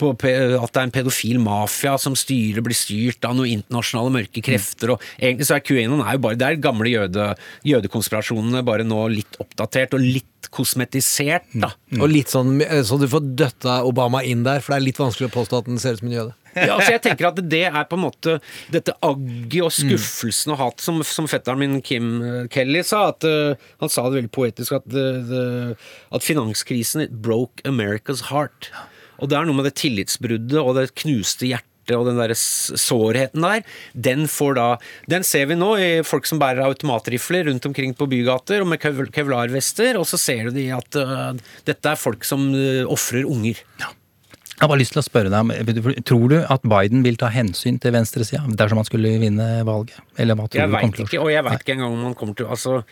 på 0.00 0.10
at 0.16 0.22
det 0.24 0.80
er 0.80 0.86
en 0.88 0.94
pedofil 0.94 1.38
mafia 1.44 1.94
som 2.00 2.16
styrer, 2.18 2.64
blir 2.64 2.76
styrt 2.78 3.24
av 3.28 3.36
noen 3.38 3.60
internasjonale 3.60 4.14
mørke 4.16 4.42
krefter. 4.44 4.94
og 4.96 5.04
Egentlig 5.20 5.46
så 5.50 5.58
er 5.58 5.64
QAnon 5.68 6.02
er 6.06 6.16
jo 6.16 6.24
bare, 6.26 6.40
det 6.40 6.48
er 6.48 6.60
gamle 6.64 6.90
jøde, 6.90 7.30
jødekonspirasjonene, 7.68 8.64
bare 8.66 8.86
nå 8.88 9.04
litt 9.12 9.38
oppdatert 9.42 9.94
og 9.98 10.04
litt 10.04 10.26
kosmetisert. 10.50 11.46
da. 11.54 11.72
Og 12.00 12.08
litt 12.10 12.32
sånn 12.32 12.56
så 12.86 12.96
du 12.98 13.06
får 13.10 13.26
døtta 13.38 13.80
Obama 13.86 14.22
inn 14.26 14.42
der, 14.46 14.60
for 14.64 14.72
det 14.74 14.80
er 14.80 14.86
litt 14.88 15.00
vanskelig 15.00 15.28
å 15.30 15.34
påstå 15.38 15.60
at 15.62 15.68
den 15.70 15.78
ser 15.82 15.96
ut 15.98 16.02
som 16.04 16.10
en 16.12 16.18
jøde. 16.20 16.36
Ja, 16.50 16.74
altså 16.80 16.96
jeg 16.96 17.02
tenker 17.04 17.28
at 17.28 17.36
det 17.46 17.60
er 17.68 17.84
på 17.86 17.94
en 17.94 18.02
måte 18.02 18.32
dette 18.74 18.90
agget 19.06 19.60
og 19.62 19.70
skuffelsen 19.70 20.50
og 20.50 20.58
hat 20.58 20.82
som, 20.82 20.96
som 21.06 21.28
fetteren 21.30 21.60
min 21.62 21.76
Kim 21.86 22.08
eh, 22.26 22.48
Kelly 22.50 22.80
sa. 22.82 23.04
At, 23.12 23.22
uh, 23.22 23.54
han 23.78 23.92
sa 23.92 24.02
det 24.08 24.16
veldig 24.18 24.32
poetisk 24.34 24.74
at, 24.80 24.88
det- 24.90 25.76
at 26.10 26.26
finanskrisen 26.26 27.06
broke 27.22 27.62
America's 27.70 28.24
heart. 28.32 28.72
Og 29.20 29.30
det 29.30 29.36
er 29.38 29.48
noe 29.48 29.58
med 29.60 29.68
det 29.68 29.76
tillitsbruddet 29.80 30.58
og 30.60 30.74
det 30.78 30.90
knuste 30.98 31.48
hjertet 31.50 31.66
og 31.96 32.06
den 32.06 32.20
der 32.20 32.30
sårheten 32.38 33.42
der, 33.42 33.62
den 33.98 34.26
får 34.30 34.52
da 34.54 34.66
Den 35.10 35.24
ser 35.26 35.48
vi 35.50 35.56
nå 35.58 35.72
i 35.80 35.88
folk 36.06 36.28
som 36.28 36.38
bærer 36.38 36.62
automatrifler 36.68 37.48
rundt 37.48 37.66
omkring 37.66 37.96
på 37.98 38.06
bygater 38.06 38.62
og 38.62 38.68
med 38.70 38.78
kevlarvester, 39.10 39.98
og 39.98 40.06
så 40.06 40.20
ser 40.20 40.44
du 40.50 40.58
de 40.60 40.68
at 40.76 41.00
uh, 41.00 41.32
dette 41.66 41.90
er 41.90 41.98
folk 41.98 42.22
som 42.28 42.44
uh, 42.54 42.84
ofrer 42.86 43.26
unger. 43.26 43.58
Jeg 43.80 44.66
har 44.66 44.68
bare 44.68 44.82
lyst 44.82 44.92
til 44.92 45.00
å 45.00 45.06
spørre 45.06 45.32
deg, 45.32 45.40
om- 45.40 46.04
Tror 46.04 46.28
du 46.28 46.36
at 46.44 46.62
Biden 46.68 47.02
vil 47.02 47.16
ta 47.16 47.30
hensyn 47.32 47.80
til 47.80 47.94
venstresida 47.96 48.44
dersom 48.60 48.82
han 48.82 48.86
skulle 48.86 49.14
vinne 49.22 49.48
valget? 49.66 49.96
Eller 50.20 50.36
hva 50.36 50.46
tror 50.46 50.60
Jeg 50.60 50.70
veit 50.74 51.00
ikke, 51.08 51.22
og 51.24 51.30
jeg 51.32 51.46
veit 51.46 51.64
ikke 51.64 51.78
engang 51.78 51.96
om 51.96 52.04
han 52.10 52.14
kommer 52.18 52.36
til 52.36 52.46
Altså, 52.46 52.82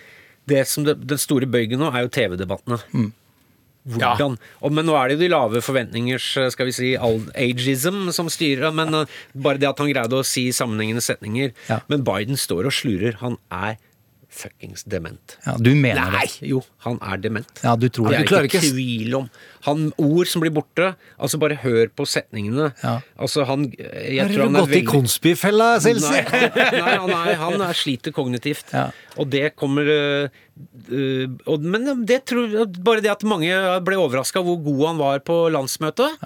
det 0.49 0.67
som 0.67 0.87
det, 0.89 0.97
Den 1.07 1.21
store 1.21 1.47
bøygen 1.47 1.79
nå 1.79 1.93
er 1.93 2.07
jo 2.07 2.15
TV-debattene. 2.19 2.81
Mm. 2.97 3.13
Hvordan? 3.95 4.37
Og, 4.61 4.73
men 4.77 4.89
nå 4.89 4.95
er 4.99 5.09
det 5.09 5.19
jo 5.19 5.25
de 5.25 5.33
lave 5.33 5.63
forventningers 5.65 6.29
skal 6.55 6.69
vi 6.69 6.77
si, 6.77 6.93
ageism 6.99 8.09
som 8.15 8.31
styrer. 8.33 8.73
Men 8.77 8.95
uh, 9.03 9.19
bare 9.35 9.61
det 9.63 9.71
at 9.71 9.81
han 9.83 9.91
greide 9.93 10.21
å 10.21 10.27
si 10.27 10.49
sammenhengende 10.55 11.05
setninger. 11.05 11.55
Ja. 11.71 11.81
Men 11.89 12.05
Biden 12.07 12.37
står 12.41 12.69
og 12.69 12.77
slurer. 12.79 13.19
Han 13.25 13.39
er 13.49 13.79
fuckings 14.39 14.85
dement. 14.85 15.37
Ja, 15.47 15.55
du 15.59 15.71
mener 15.75 16.13
Nei! 16.13 16.27
det? 16.29 16.49
Jo, 16.51 16.61
han 16.85 16.99
er 17.03 17.21
dement. 17.23 17.49
Ja, 17.65 17.73
du 17.81 17.89
tror 17.89 18.11
det 18.13 18.21
det. 18.29 18.37
er 18.37 18.47
ikke 18.47 18.61
tvil 18.63 19.17
om. 19.19 19.29
Han, 19.67 19.89
ord 20.05 20.29
som 20.31 20.45
blir 20.45 20.53
borte. 20.55 20.91
Altså, 21.17 21.41
bare 21.43 21.57
hør 21.63 21.89
på 21.97 22.07
setningene. 22.07 22.69
Ja. 22.85 22.99
Altså, 23.19 23.47
han 23.49 23.67
jeg 23.73 24.21
Har 24.21 24.31
tror 24.35 24.45
han 24.45 24.59
er 24.61 24.61
gått 24.67 24.69
i 24.71 24.77
veldig- 24.77 24.93
konspifella, 24.93 25.71
Selsi? 25.83 26.13
Nei, 26.13 26.69
nei 26.85 26.95
han, 27.01 27.15
er, 27.17 27.35
han 27.41 27.67
er 27.71 27.81
sliter 27.81 28.15
kognitivt. 28.15 28.69
Ja. 28.77 28.91
Og 29.19 29.33
det 29.33 29.55
kommer 29.59 29.89
Men 30.89 32.05
det 32.09 32.23
tror, 32.31 32.59
bare 32.85 33.05
det 33.05 33.13
at 33.13 33.25
mange 33.29 33.53
ble 33.87 33.99
overraska 34.01 34.43
hvor 34.45 34.61
god 34.65 34.85
han 34.87 35.01
var 35.03 35.23
på 35.27 35.41
landsmøtet, 35.55 36.19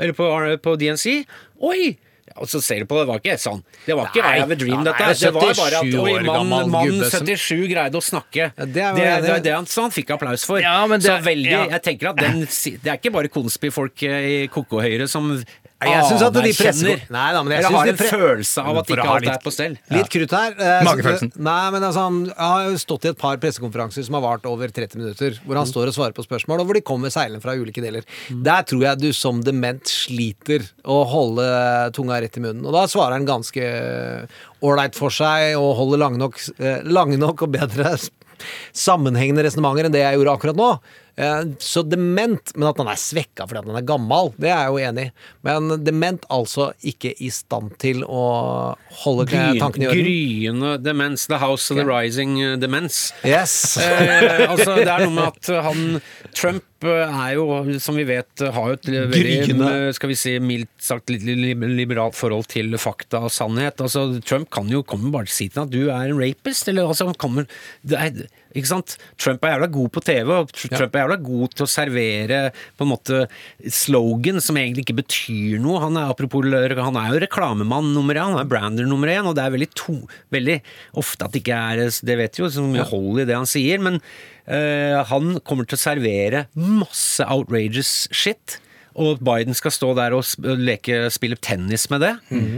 eller 0.00 0.16
på, 0.16 0.30
på 0.64 0.76
DNC 0.80 1.20
Oi! 1.60 1.96
Og 2.40 2.46
så 2.48 2.60
ser 2.62 2.78
du 2.78 2.86
på 2.86 2.94
det, 2.94 3.02
det 3.02 3.10
var 3.10 3.18
ikke 3.18 3.34
sånn. 3.42 3.58
Det 3.84 3.94
var 3.98 4.06
ikke 4.06 4.22
I 4.22 4.36
have 4.38 4.54
a 4.54 4.56
dream, 4.56 4.84
Ja, 4.86 4.92
dette. 4.94 5.06
Det 5.18 5.30
var 5.34 5.48
bare 5.58 5.80
at 5.80 5.96
oi, 5.98 6.12
mann, 6.22 6.70
mann 6.70 7.00
77 7.10 7.64
greide 7.68 7.98
å 7.98 8.02
snakke. 8.06 8.46
Ja, 8.54 8.64
det 8.64 8.70
det, 8.76 8.84
er- 8.86 8.94
det, 8.94 9.26
det- 9.26 9.40
det 9.48 9.54
han, 9.56 9.66
han 9.66 9.90
fikk 9.92 10.12
applaus 10.14 10.44
for. 10.46 10.62
Ja, 10.62 10.76
men 10.88 11.02
så 11.02 11.16
veldig, 11.26 11.50
ja. 11.50 11.64
jeg 11.74 11.82
tenker 11.88 12.12
at 12.12 12.20
den, 12.22 12.44
Det 12.46 12.86
er 12.86 13.00
ikke 13.00 13.12
bare 13.18 13.32
konspifolk 13.34 14.06
eh, 14.06 14.28
i 14.30 14.48
Koko-Høyre 14.54 15.08
som 15.10 15.26
Nei, 15.34 15.42
jeg 15.88 16.04
syns 16.10 16.22
at 16.26 16.34
de 16.36 16.52
presser 16.52 17.02
Nei 17.10 17.32
da, 17.32 17.42
men 17.42 17.52
jeg 17.54 17.64
Eller 17.64 17.68
synes 17.70 17.78
har 17.78 17.86
de 17.86 17.90
en 17.90 17.96
pre- 17.96 18.10
følelse 18.12 18.64
av 18.64 18.76
at 18.80 18.86
For 18.86 18.94
å 18.94 18.98
ikke 19.00 19.06
ha 19.08 19.14
alt 19.16 19.24
litt- 19.24 19.32
er 19.32 19.44
på 19.46 19.52
stell. 19.54 19.76
Litt 19.90 20.10
krutt 20.12 20.30
her. 20.36 20.50
eh, 20.58 20.84
Magefølelsen. 20.84 21.32
Nei, 21.40 21.70
men 21.70 21.82
altså, 21.88 22.02
han 22.04 22.18
har 22.36 22.74
stått 22.82 23.04
i 23.04 23.08
et 23.08 23.18
par 23.18 23.36
pressekonferanser 23.38 24.04
som 24.04 24.14
har 24.18 24.22
vart 24.26 24.44
over 24.50 24.68
30 24.68 24.96
minutter, 25.00 25.38
hvor 25.46 25.56
han 25.56 25.66
står 25.66 25.88
og 25.88 25.94
svarer 25.96 26.12
på 26.12 26.26
spørsmål, 26.26 26.60
og 26.60 26.66
hvor 26.68 26.74
de 26.74 26.82
kommer 26.82 27.08
seilende 27.08 27.40
fra 27.40 27.54
ulike 27.56 27.80
deler. 27.80 28.04
Der 28.30 28.62
tror 28.62 28.82
jeg 28.82 28.98
du 28.98 29.12
som 29.16 29.40
dement 29.42 29.82
sliter 29.88 30.68
å 30.84 31.00
holde 31.08 31.92
tunga 31.96 32.20
rett 32.20 32.36
i 32.36 32.40
munnen. 32.44 32.66
Og 32.66 32.72
da 32.76 32.84
svarer 32.86 33.12
han 33.16 33.24
ganske 33.26 34.28
ålreit 34.62 34.94
for 34.94 35.08
seg 35.10 35.56
og 35.56 35.76
holder 35.80 35.98
lange 36.04 36.18
nok, 36.20 36.36
eh, 36.60 36.82
lange 36.84 37.16
nok 37.18 37.42
og 37.42 37.52
bedre 37.52 37.94
s- 37.96 38.10
sammenhengende 38.72 39.44
resonnementer 39.44 39.84
enn 39.88 39.92
det 39.92 40.00
jeg 40.04 40.16
gjorde 40.18 40.32
akkurat 40.38 40.56
nå. 40.56 40.70
Eh, 41.20 41.42
Så 41.60 41.82
dement, 41.84 42.52
men 42.56 42.68
at 42.70 42.78
han 42.80 42.88
er 42.88 43.00
svekka 43.00 43.44
fordi 43.48 43.62
han 43.66 43.76
er 43.80 43.86
gammel, 43.86 44.32
det 44.40 44.48
er 44.48 44.64
jeg 44.64 44.72
jo 44.72 44.80
enig 44.88 45.04
i. 45.08 45.12
Men 45.46 45.68
dement 45.84 46.24
altså 46.32 46.70
ikke 46.86 47.12
i 47.20 47.28
stand 47.34 47.74
til 47.82 48.02
å 48.06 48.24
holde 49.02 49.26
tankene 49.28 49.84
i 49.84 49.90
orden. 49.90 50.00
Gryende 50.00 50.72
demens. 50.80 51.26
The 51.30 51.40
House 51.42 51.70
of 51.70 51.80
the 51.80 51.86
Rising 51.86 52.38
uh, 52.40 52.56
Demens. 52.60 53.10
Yes. 53.26 53.76
Eh, 53.76 54.46
altså, 54.48 54.78
det 54.80 54.88
er 54.88 55.04
noe 55.06 55.14
med 55.18 55.28
at 55.28 55.52
han 55.68 56.00
Trump 56.32 56.64
uh, 56.86 57.22
er 57.26 57.34
jo, 57.36 57.44
som 57.82 57.96
vi 57.98 58.04
vet, 58.08 58.42
har 58.54 58.68
jo 58.72 58.76
et 58.78 58.88
veldig 59.12 59.56
uh, 59.60 59.92
skal 59.96 60.10
vi 60.12 60.16
si, 60.18 60.34
mildt 60.40 60.70
sagt 60.80 61.10
litt 61.12 61.24
li- 61.26 61.54
liberalt 61.76 62.16
forhold 62.18 62.46
til 62.50 62.72
fakta 62.80 63.20
og 63.26 63.32
sannhet. 63.34 63.80
Altså, 63.84 64.06
Trump 64.24 64.50
kan 64.54 64.68
jo 64.72 64.82
komme 64.86 65.12
bare 65.14 65.28
til 65.28 65.34
å 65.34 65.38
si 65.38 65.48
til 65.50 65.60
ham 65.62 65.68
at 65.70 65.74
du 65.74 65.82
er 65.90 66.12
en 66.14 66.20
rapist. 66.22 66.68
Eller 66.72 66.88
altså, 66.88 67.08
han 67.10 67.18
kommer 67.20 67.46
er, 67.90 68.24
ikke 68.56 68.70
sant? 68.72 68.96
Trump 69.20 69.44
er 69.46 69.54
jævla 69.56 69.68
god 69.76 69.90
på 69.94 70.04
TV, 70.08 70.32
og 70.40 70.50
Tr- 70.56 70.72
Trump 70.72 70.96
er 70.98 71.04
jævla 71.04 71.20
god 71.28 71.54
til 71.54 71.66
å 71.66 71.70
servere 71.70 72.40
på 72.78 72.86
en 72.86 72.92
måte 72.94 73.20
slogan 73.70 74.40
som 74.42 74.58
egentlig 74.58 74.86
ikke 74.86 74.98
betyr 75.02 75.60
noe. 75.62 75.80
Han 75.84 75.98
er, 76.00 76.10
apropos, 76.10 76.46
han 76.50 76.98
er 77.02 77.12
jo 77.14 77.22
reklamemann 77.26 77.92
nummer 77.94 78.16
én, 78.18 78.32
han 78.34 78.42
er 78.42 78.50
brander 78.50 78.88
nummer 78.88 79.10
én, 79.12 79.26
og 79.28 79.36
det 79.38 79.44
er 79.44 79.54
veldig, 79.54 79.70
to, 79.78 79.96
veldig 80.34 80.58
ofte 81.00 81.26
at 81.28 81.34
det 81.36 81.44
ikke 81.44 81.60
er 81.60 81.84
Det 82.10 82.16
vet 82.18 82.38
vi 82.38 82.44
jo, 82.44 82.50
så 82.52 82.64
mye 82.66 82.86
hold 82.90 83.22
i 83.22 83.28
det 83.28 83.36
han 83.38 83.48
sier, 83.48 83.80
men 83.82 84.00
eh, 84.00 84.29
han 84.50 85.36
kommer 85.46 85.68
til 85.68 85.78
å 85.78 85.84
servere 85.84 86.46
masse 86.58 87.24
outrageous 87.30 88.08
shit. 88.10 88.58
Og 88.98 89.20
Biden 89.22 89.54
skal 89.54 89.72
stå 89.74 89.92
der 89.94 90.14
og 90.16 90.24
leke, 90.58 91.04
spille 91.14 91.38
tennis 91.38 91.86
med 91.92 92.02
det. 92.02 92.10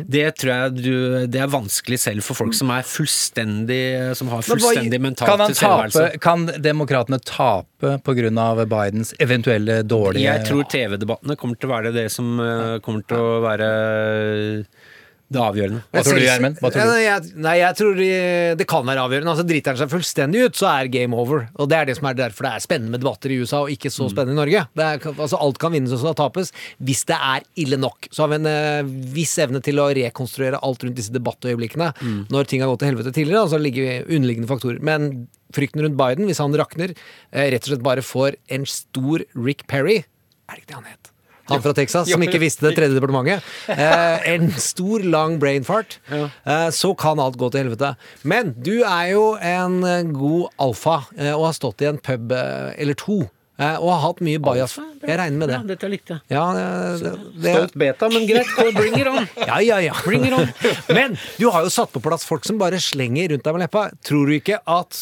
Det 0.09 0.25
tror 0.41 0.53
jeg 0.53 0.77
du, 0.79 0.95
det 1.31 1.43
er 1.45 1.51
vanskelig 1.53 1.99
selv 2.01 2.25
for 2.25 2.39
folk 2.39 2.57
som 2.57 2.73
er 2.73 2.87
fullstendig 2.89 3.83
Som 4.19 4.33
har 4.33 4.45
fullstendig 4.47 5.01
mental 5.03 5.37
tilstedeværelse. 5.45 6.07
kan 6.25 6.49
demokratene 6.63 7.21
tape 7.21 7.99
pga. 8.07 8.21
Bidens 8.63 9.13
eventuelle 9.21 9.83
dårlige 9.85 10.25
Jeg 10.25 10.47
tror 10.47 10.65
TV-debattene 10.71 11.37
kommer 11.37 11.59
til 11.61 11.69
å 11.69 11.73
være 11.73 11.93
det 11.95 12.07
som 12.13 12.41
eh, 12.41 12.79
kommer 12.85 13.05
til 13.09 13.19
å 13.21 13.41
være 13.45 13.69
det 15.33 15.41
avgjørende. 15.43 15.83
Hva 15.93 16.03
tror 16.07 16.19
du, 16.19 16.25
Gjermund? 16.27 16.61
Hva 16.63 16.71
tror 16.73 16.91
du? 16.93 17.31
Nei, 17.43 17.55
jeg, 17.59 17.77
tror 17.79 17.99
de, 17.99 18.09
det 18.61 18.67
kan 18.71 18.87
være 18.87 19.05
avgjørende. 19.07 19.35
Altså, 19.35 19.47
driter 19.49 19.75
han 19.75 19.81
seg 19.81 19.93
fullstendig 19.93 20.47
ut, 20.47 20.59
så 20.59 20.69
er 20.71 20.91
game 20.93 21.19
over. 21.19 21.47
Og 21.57 21.71
det 21.73 21.79
er 21.79 21.91
det 21.91 21.99
som 21.99 22.09
er 22.11 22.19
derfor 22.19 22.49
det 22.49 22.55
er 22.55 22.65
spennende 22.65 22.95
med 22.95 23.05
debatter 23.05 23.35
i 23.35 23.41
USA, 23.43 23.65
og 23.65 23.75
ikke 23.75 23.93
så 23.93 24.09
spennende 24.13 24.37
i 24.37 24.41
Norge. 24.43 24.65
Det 24.79 24.89
er, 24.89 25.11
altså, 25.13 25.41
alt 25.41 25.61
kan 25.63 25.75
vinnes 25.75 25.95
og 25.97 26.03
så 26.03 26.15
tapes, 26.19 26.53
hvis 26.83 27.05
det 27.11 27.19
er 27.19 27.47
ille 27.65 27.81
nok. 27.81 28.11
Så 28.13 28.25
har 28.25 28.33
vi 28.33 28.41
en 28.41 28.51
eh, 28.53 28.95
viss 29.17 29.35
evne 29.43 29.63
til 29.65 29.83
å 29.83 29.91
rekonstruere 29.97 30.63
alt 30.63 30.87
rundt 30.87 30.99
disse 30.99 31.15
debattøyeblikkene 31.15 31.93
når 32.33 32.49
ting 32.49 32.63
har 32.63 32.71
gått 32.71 32.83
til 32.85 32.93
helvete 32.93 33.13
tidligere, 33.15 33.45
og 33.47 33.53
så 33.53 33.61
ligger 33.61 34.07
underliggende 34.09 34.51
faktorer. 34.51 34.83
Men 34.85 35.27
frykten 35.55 35.85
rundt 35.85 35.99
Biden, 35.99 36.29
hvis 36.29 36.41
han 36.43 36.57
rakner, 36.59 36.95
eh, 37.33 37.51
rett 37.53 37.65
og 37.67 37.75
slett 37.75 37.87
bare 37.87 38.05
får 38.05 38.39
en 38.49 38.67
stor 38.69 39.25
Rick 39.35 39.67
Perry 39.67 40.05
Er 40.49 40.57
det 40.59 40.65
ikke 40.65 40.73
det 40.73 40.81
han 40.81 40.91
het? 40.91 41.12
Han 41.53 41.63
fra 41.65 41.75
Texas, 41.77 42.11
som 42.11 42.23
ikke 42.25 42.41
visste 42.43 42.67
det 42.67 42.75
tredje 42.79 42.97
departementet. 42.99 43.45
Eh, 43.69 44.31
en 44.35 44.49
stor, 44.61 45.05
lang 45.05 45.39
brain 45.43 45.65
fart. 45.69 45.99
Eh, 46.13 46.69
så 46.75 46.95
kan 46.99 47.21
alt 47.23 47.37
gå 47.41 47.51
til 47.55 47.65
helvete. 47.67 47.95
Men 48.29 48.55
du 48.59 48.75
er 48.83 49.13
jo 49.13 49.29
en 49.39 49.79
eh, 49.85 50.03
god 50.17 50.51
alfa, 50.67 50.99
eh, 51.19 51.33
og 51.37 51.47
har 51.51 51.57
stått 51.61 51.85
i 51.85 51.91
en 51.93 52.01
pub 52.03 52.33
eh, 52.37 52.73
eller 52.83 52.99
to. 52.99 53.23
eh, 53.63 53.77
og 53.79 53.91
har 53.93 54.01
hatt 54.09 54.21
mye 54.27 54.41
bajas. 54.43 54.79
Jeg 55.03 55.19
regner 55.19 55.39
med 55.43 55.51
Ja, 55.53 55.59
det. 55.63 55.75
dette 55.77 55.89
likte 55.93 56.15
jeg. 56.17 56.23
Ja, 56.35 56.45
det, 56.57 56.67
det, 57.03 57.13
det, 57.45 57.55
Stolt 57.57 57.75
beta, 57.79 58.09
men 58.11 58.27
greit. 58.27 58.53
Bring 58.77 58.95
it 59.01 59.09
on. 59.11 59.27
ja, 59.47 59.59
ja, 59.63 59.79
ja. 59.83 59.95
Bring 60.05 60.25
it 60.29 60.35
on. 60.37 60.49
Men 60.97 61.17
du 61.39 61.49
har 61.51 61.63
jo 61.67 61.71
satt 61.75 61.91
på 61.95 62.01
plass 62.05 62.25
folk 62.27 62.47
som 62.49 62.59
bare 62.61 62.79
slenger 62.83 63.33
rundt 63.35 63.45
deg 63.47 63.57
med 63.59 63.65
leppa. 63.67 63.89
Tror 64.07 64.31
du 64.31 64.37
ikke 64.39 64.61
at 64.63 65.01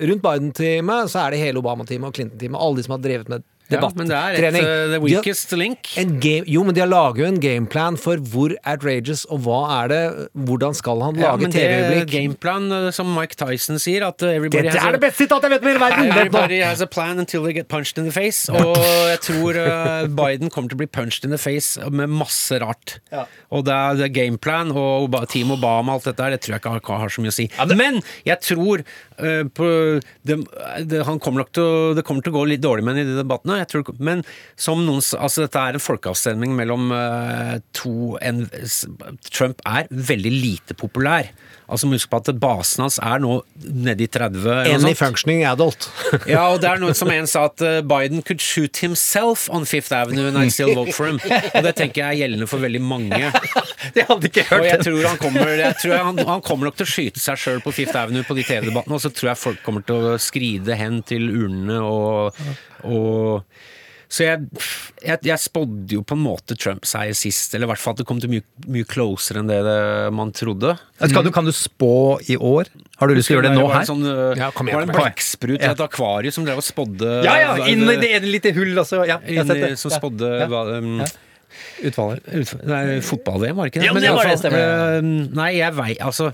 rundt 0.00 0.24
Biden-teamet 0.24 1.08
så 1.12 1.22
er 1.26 1.32
det 1.36 1.40
hele 1.44 1.60
Obama-teamet 1.62 2.10
og 2.10 2.16
Clinton-teamet, 2.18 2.58
alle 2.60 2.76
de 2.80 2.86
som 2.88 2.96
har 2.96 3.04
drevet 3.04 3.30
med 3.32 3.44
debatt. 3.70 3.96
men 3.96 4.08
det 4.08 4.16
er 4.16 4.36
et, 4.36 4.54
eh, 4.54 4.60
the 4.60 4.86
De 4.86 4.92
har- 4.92 5.00
weakest 5.06 5.52
link. 5.58 5.90
En 5.98 6.18
game, 6.20 6.44
jo, 6.46 6.62
men 6.64 6.74
de 6.74 6.80
har 6.80 6.88
laget 6.88 7.18
jo 7.18 7.24
en 7.26 7.40
gameplan 7.40 7.96
for 7.98 8.16
hvor 8.16 8.54
outrageous 8.66 9.24
og 9.30 9.40
hva 9.46 9.60
er 9.84 9.88
det 9.88 10.02
Hvordan 10.46 10.74
skal 10.74 11.00
han 11.02 11.14
Ja, 11.16 11.32
lage 11.32 11.40
men 11.42 11.50
det 11.50 11.60
TV-øyeblikk? 11.62 12.10
gameplan, 12.12 12.70
eh, 12.72 12.90
som 12.92 13.06
Mike 13.14 13.36
Tyson 13.36 13.78
sier, 13.78 14.06
at 14.06 14.22
eh, 14.22 14.36
everybody 14.36 14.62
Dette 14.68 14.78
has 14.78 14.88
er 14.88 14.92
det 14.98 15.00
beste 15.00 15.24
sitatet 15.26 15.42
jeg 15.50 15.50
vet 15.50 15.62
om 15.62 15.68
i 15.68 15.78
verden! 15.80 16.10
Everybody 16.16 16.60
has 16.62 16.80
a 16.80 16.86
plan 16.86 17.18
until 17.18 17.42
they 17.42 17.52
get 17.52 17.68
punched 17.68 17.98
in 17.98 18.04
the 18.04 18.12
face. 18.12 18.48
Og 18.52 18.76
jeg 18.76 19.20
tror 19.20 19.56
uh, 19.56 20.06
Biden 20.06 20.50
kommer 20.50 20.68
til 20.70 20.76
å 20.76 20.82
bli 20.84 20.86
punched 20.86 21.24
in 21.24 21.30
the 21.30 21.38
face 21.38 21.78
med 21.90 22.08
masse 22.08 22.52
rart. 22.62 22.98
Og 23.50 23.64
det 23.66 23.72
er, 23.74 23.94
det 23.96 24.04
er 24.10 24.14
gameplan 24.14 24.72
og 24.76 25.10
Team 25.28 25.50
Obama 25.52 25.94
og 25.96 26.00
alt 26.00 26.04
dette 26.10 26.22
der, 26.22 26.30
det 26.36 26.40
tror 26.44 26.56
jeg 26.56 26.60
ikke 26.62 26.92
har, 26.92 26.98
har 27.00 27.08
så 27.12 27.22
mye 27.24 27.32
å 27.32 27.36
si. 27.36 27.48
Men 27.76 28.00
jeg 28.26 28.40
tror 28.44 28.82
uh, 29.20 29.44
på, 29.56 29.68
det, 30.26 30.36
det, 30.86 31.02
han 31.06 31.18
kommer 31.22 31.42
nok 31.44 31.52
til 31.56 31.62
å, 31.64 31.94
det 31.96 32.04
kommer 32.06 32.22
til 32.26 32.32
å 32.34 32.38
gå 32.40 32.46
litt 32.52 32.62
dårlig 32.64 32.84
med 32.84 32.96
ham 32.96 33.02
i 33.02 33.08
de 33.10 33.16
debattene. 33.22 33.55
Jeg 33.62 33.70
tror, 33.72 33.90
men 33.98 34.24
som 34.58 34.82
noen 34.86 35.02
Altså, 35.16 35.44
dette 35.44 35.60
er 35.60 35.76
en 35.76 35.82
folkeavstemning 35.82 36.54
mellom 36.56 36.90
uh, 36.92 37.56
to 37.76 38.16
en, 38.24 38.44
Trump 39.30 39.62
er 39.68 39.90
veldig 39.90 40.32
lite 40.32 40.76
populær. 40.78 41.30
Altså, 41.66 41.88
Husk 41.90 42.10
på 42.12 42.18
at 42.20 42.28
basen 42.38 42.84
hans 42.84 42.98
er 43.02 43.18
nå 43.22 43.40
nede 43.56 44.04
i 44.04 44.08
30. 44.12 44.44
eller 44.44 44.78
noe 44.78 44.90
Any 44.90 44.94
functioning 44.98 45.42
adult. 45.48 45.88
Ja, 46.30 46.44
og 46.52 46.60
det 46.62 46.68
er 46.70 46.80
noe 46.82 46.94
som 46.96 47.10
en 47.10 47.26
sa 47.30 47.46
at 47.48 47.62
uh, 47.64 47.80
Biden 47.86 48.22
could 48.26 48.42
shoot 48.42 48.78
himself 48.82 49.48
on 49.50 49.66
Fifth 49.66 49.94
Avenue 49.94 50.28
and 50.28 50.38
I 50.38 50.48
still 50.52 50.74
vote 50.76 50.94
for 50.94 51.10
him. 51.10 51.18
Og 51.26 51.66
det 51.66 51.74
tenker 51.78 52.02
jeg 52.02 52.06
er 52.06 52.20
gjeldende 52.22 52.48
for 52.50 52.62
veldig 52.62 52.82
mange. 52.82 53.32
Det 53.96 54.06
hadde 54.08 54.28
ikke 54.28 54.42
Og 54.56 54.64
jeg 54.66 54.82
tror 54.82 55.04
han 55.06 55.18
kommer, 55.20 55.50
jeg 55.58 55.76
tror 55.80 56.00
han, 56.08 56.18
han 56.28 56.42
kommer 56.44 56.68
nok 56.68 56.78
til 56.78 56.86
å 56.86 56.90
skyte 56.90 57.22
seg 57.22 57.38
sjøl 57.40 57.60
på 57.64 57.72
Fifth 57.76 57.98
Avenue 57.98 58.26
på 58.26 58.34
de 58.38 58.44
TV-debattene, 58.46 58.96
og 58.98 59.02
så 59.02 59.12
tror 59.14 59.30
jeg 59.30 59.40
folk 59.40 59.60
kommer 59.66 59.84
til 59.86 60.08
å 60.12 60.16
skride 60.22 60.76
hen 60.78 61.00
til 61.06 61.28
urnene 61.30 61.78
og, 61.84 62.40
og 62.86 63.44
så 64.08 64.22
jeg, 64.22 64.44
jeg, 65.02 65.18
jeg 65.26 65.38
spådde 65.42 65.96
jo 65.96 66.02
på 66.06 66.14
en 66.14 66.20
måte 66.22 66.54
Trump-seier 66.54 67.16
sist, 67.18 67.56
eller 67.56 67.66
i 67.66 67.70
hvert 67.72 67.80
fall 67.82 67.96
at 67.96 67.98
det 67.98 68.06
kom 68.06 68.20
til 68.22 68.30
mye, 68.30 68.44
mye 68.70 68.86
closere 68.86 69.40
enn 69.42 69.48
det, 69.50 69.56
det 69.66 70.12
man 70.14 70.30
trodde. 70.30 70.76
Kan 71.02 71.26
du, 71.26 71.32
kan 71.34 71.44
du 71.48 71.50
spå 71.50 71.90
i 72.30 72.36
år? 72.38 72.70
Har 73.00 73.10
du 73.10 73.16
lyst 73.18 73.26
til 73.32 73.34
å 73.34 73.40
gjøre 73.40 73.50
det 73.50 73.58
nå 73.58 73.66
her? 73.72 73.82
Sånn, 73.88 74.06
uh, 74.06 74.30
Ja, 74.38 74.52
kom 74.54 74.70
igjen, 74.70 74.78
var 74.78 74.86
det 74.86 74.94
en 74.94 75.00
blekksprut 75.00 75.58
i 75.58 75.66
et 75.72 75.82
akvarium 75.88 76.36
som 76.38 76.46
drev 76.46 76.62
og 76.62 76.68
spådde 76.68 77.16
Ja, 77.26 77.34
ja! 77.42 77.50
Inn 77.66 77.82
i 77.82 77.98
det 77.98 78.12
ene 78.20 78.30
lite 78.30 78.54
hull, 78.54 78.70
altså. 78.78 79.02
Ja, 79.10 79.18
jeg 79.26 79.42
har 79.42 79.50
sett 79.50 79.64
det. 79.66 79.74
som 79.82 79.90
spådde 79.98 80.30
Ja. 80.44 80.46
hva, 80.54 80.62
um, 80.78 81.00
Ja. 81.02 81.10
Utfallet. 81.90 82.22
ut- 82.30 82.64
Nei, 82.68 83.00
fotball-VM, 83.00 83.56
var 83.58 83.66
det 83.66 83.72
ikke 83.74 83.80
det? 83.82 83.86
Ja, 83.90 83.92
Men 83.96 84.02
det 84.06 84.14
var 84.14 84.30
det, 84.30 84.38
stemmer. 84.38 84.62
eh, 84.62 85.00
Nei, 85.34 85.50
jeg 85.58 85.74
vei, 85.74 85.92
altså 85.98 86.30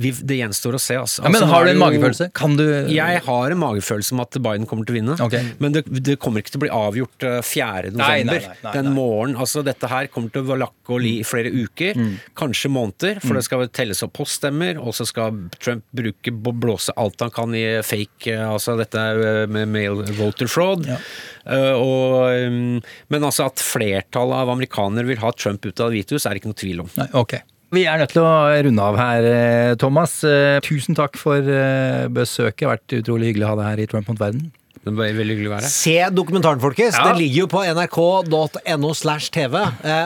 vi, 0.00 0.10
Det 0.30 0.38
gjenstår 0.40 0.76
å 0.76 0.80
se, 0.82 0.96
altså. 1.00 1.22
Ja, 1.24 1.30
men 1.30 1.40
altså, 1.42 1.50
har 1.52 1.66
du 1.66 1.70
en 1.74 1.80
magefølelse? 1.82 2.28
Kan 2.36 2.56
du 2.58 2.64
Jeg 2.90 3.20
har 3.26 3.54
en 3.54 3.60
magefølelse 3.60 4.14
om 4.16 4.22
at 4.24 4.38
Biden 4.40 4.66
kommer 4.70 4.88
til 4.88 4.96
å 4.96 4.98
vinne. 4.98 5.16
Okay. 5.26 5.52
Men 5.62 5.76
det, 5.76 5.84
det 6.06 6.18
kommer 6.22 6.42
ikke 6.42 6.54
til 6.54 6.60
å 6.60 6.64
bli 6.64 6.72
avgjort 6.74 7.26
eh, 7.28 7.38
4. 7.46 7.92
Nei, 8.00 8.08
nei, 8.24 8.38
nei, 8.40 8.40
nei, 8.64 8.72
Den 8.74 8.90
nei. 8.90 8.94
morgenen. 8.96 9.38
Altså, 9.40 9.64
dette 9.66 9.90
her 9.90 10.08
kommer 10.12 10.32
til 10.34 10.48
å 10.48 10.58
lakke 10.60 10.96
og 10.96 11.02
li 11.04 11.16
i 11.20 11.26
flere 11.26 11.52
uker, 11.52 11.96
Mm. 12.00 12.14
kanskje 12.38 12.68
måneder, 12.72 13.18
for 13.20 13.36
det 13.36 13.42
skal 13.44 13.64
telles 13.74 14.00
opp 14.06 14.12
poststemmer, 14.16 14.78
og 14.80 14.94
så 14.96 15.04
skal 15.08 15.36
Trump 15.60 15.84
bruke 15.96 16.32
blåse 16.32 16.94
alt 16.96 17.20
han 17.24 17.32
kan 17.34 17.54
i 17.56 17.64
fake 17.84 18.30
eh, 18.32 18.46
Altså 18.50 18.76
dette 18.78 18.98
eh, 18.98 19.46
med 19.50 19.68
mail 19.70 20.02
voter 20.18 20.48
fraud. 20.50 20.86
Eh, 20.90 21.72
og, 21.74 22.30
um, 22.46 22.80
men 23.12 23.26
altså 23.26 23.46
at 23.50 23.62
flertallet 23.64 24.36
av 24.44 24.52
amerikanere 24.54 25.06
vil 25.08 25.20
ha 25.22 25.32
Trump 25.32 25.64
ut 25.66 25.80
av 25.80 25.90
Det 25.90 26.00
hvite 26.00 26.16
hus, 26.18 26.26
er 26.26 26.34
det 26.36 26.42
ikke 26.42 26.52
noe 26.52 26.60
tvil 26.62 26.82
om. 26.84 26.90
Nei, 27.00 27.08
ok. 27.16 27.36
Vi 27.70 27.84
er 27.86 28.00
nødt 28.00 28.10
til 28.10 28.24
å 28.26 28.30
runde 28.66 28.82
av 28.82 28.96
her, 28.98 29.26
eh, 29.30 29.74
Thomas. 29.78 30.24
Eh, 30.26 30.58
Tusen 30.66 30.96
takk 30.98 31.14
for 31.18 31.38
eh, 31.38 32.08
besøket. 32.10 32.58
Det 32.58 32.66
har 32.66 32.72
vært 32.74 32.96
utrolig 32.98 33.28
hyggelig 33.30 33.46
å 33.46 33.50
ha 33.52 33.58
deg 33.60 33.68
her 33.68 33.82
i 33.84 33.86
Trump 33.92 34.10
mot 34.10 34.18
verden. 34.18 34.48
Det 34.80 34.94
var 34.96 35.12
veldig 35.14 35.36
hyggelig 35.36 35.50
å 35.50 35.54
være. 35.54 35.70
Se 35.70 35.94
dokumentaren, 36.16 36.58
folkens! 36.62 36.96
Ja. 36.98 37.04
Den 37.12 37.20
ligger 37.20 37.44
jo 37.44 37.48
på 37.52 37.62
nrk.no 37.68 38.92
slash 38.96 39.28
TV, 39.30 39.54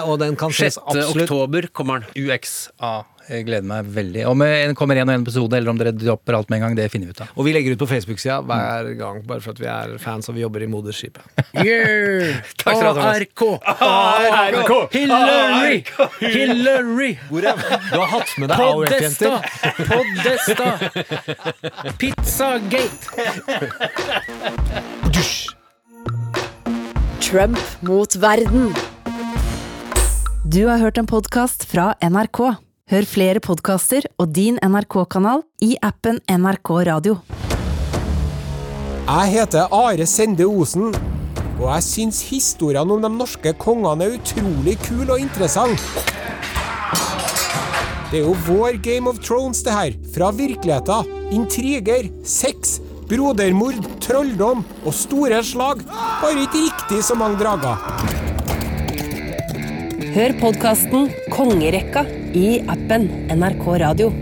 og 0.04 0.18
den 0.20 0.36
kan 0.36 0.50
6. 0.52 0.60
ses 0.60 0.78
absolutt 0.82 1.24
oktober 1.30 1.68
kommer 1.72 2.02
den. 2.02 2.26
UXA. 2.26 2.92
Jeg 3.24 3.46
gleder 3.46 3.64
meg 3.64 3.86
veldig. 3.88 4.26
Om 4.28 4.42
det 4.44 4.74
kommer 4.76 4.98
en 5.00 5.08
og 5.08 5.14
en 5.14 5.22
episode, 5.24 5.56
eller 5.56 5.72
om 5.72 5.78
dere 5.80 5.92
dropper 5.96 6.36
alt 6.36 6.50
med 6.52 6.58
en 6.58 6.64
gang, 6.66 6.74
det 6.76 6.90
finner 6.92 7.08
vi 7.08 7.14
ut 7.16 7.22
av. 7.24 7.30
Og 7.38 7.46
vi 7.46 7.54
legger 7.56 7.72
ut 7.72 7.80
på 7.80 7.88
Facebook-sida 7.88 8.40
hver 8.44 8.90
gang, 8.98 9.22
bare 9.28 9.40
for 9.44 9.54
at 9.54 9.60
vi 9.62 9.68
er 9.70 9.94
fans 10.02 10.28
og 10.28 10.36
vi 10.36 10.44
jobber 10.44 10.64
i 10.64 10.68
moderskipet. 10.70 11.24
Yeah! 11.64 12.42
Takk 12.60 12.76
skal 12.76 12.96
du 12.96 13.00
ha, 13.00 13.12
ARK! 13.14 13.40
ARK! 13.64 14.72
Hillary! 14.92 15.78
Hillary! 16.20 17.12
Du 17.30 17.46
har 17.46 18.10
hatt 18.10 18.34
med 18.42 18.50
deg! 18.50 18.58
AUF-jenter. 18.60 19.32
Podesta! 19.88 20.68
Pizzagate! 22.00 23.04
Trump 27.24 27.58
mot 27.80 28.16
verden. 28.20 28.74
Du 30.44 30.66
har 30.66 30.78
hørt 30.78 30.98
en 30.98 31.06
podkast 31.08 31.64
fra 31.70 31.94
NRK. 32.04 32.40
Hør 32.92 33.06
flere 33.08 33.40
podkaster 33.40 34.04
og 34.20 34.34
din 34.36 34.58
NRK-kanal 34.60 35.40
i 35.64 35.70
appen 35.80 36.18
NRK 36.28 36.70
Radio. 36.84 37.14
Jeg 39.06 39.30
heter 39.32 39.72
Are 39.72 40.04
Sende 40.04 40.44
Osen, 40.44 40.90
og 41.54 41.62
jeg 41.64 41.86
syns 41.86 42.18
historiene 42.28 42.92
om 42.92 43.00
de 43.00 43.08
norske 43.14 43.54
kongene 43.56 44.04
er 44.04 44.18
utrolig 44.18 44.76
kule 44.84 45.16
og 45.16 45.22
interessante. 45.22 45.80
Det 48.10 48.20
er 48.20 48.26
jo 48.26 48.36
vår 48.50 48.76
Game 48.84 49.08
of 49.08 49.22
Thrones, 49.24 49.64
det 49.64 49.72
her. 49.72 49.96
Fra 50.12 50.28
virkeligheten. 50.36 51.08
Intriger, 51.32 52.10
sex, 52.20 52.82
brodermord, 53.08 53.80
trolldom 54.04 54.60
og 54.84 54.92
store 54.92 55.40
slag. 55.40 55.80
Bare 55.88 56.36
ikke 56.36 56.66
riktig 56.68 57.00
så 57.08 57.16
mange 57.16 57.40
drager. 57.40 57.80
Hør 60.14 60.30
podkasten 60.38 61.08
Kongerekka 61.26 62.04
i 62.38 62.60
appen 62.70 63.08
NRK 63.34 63.64
Radio. 63.82 64.12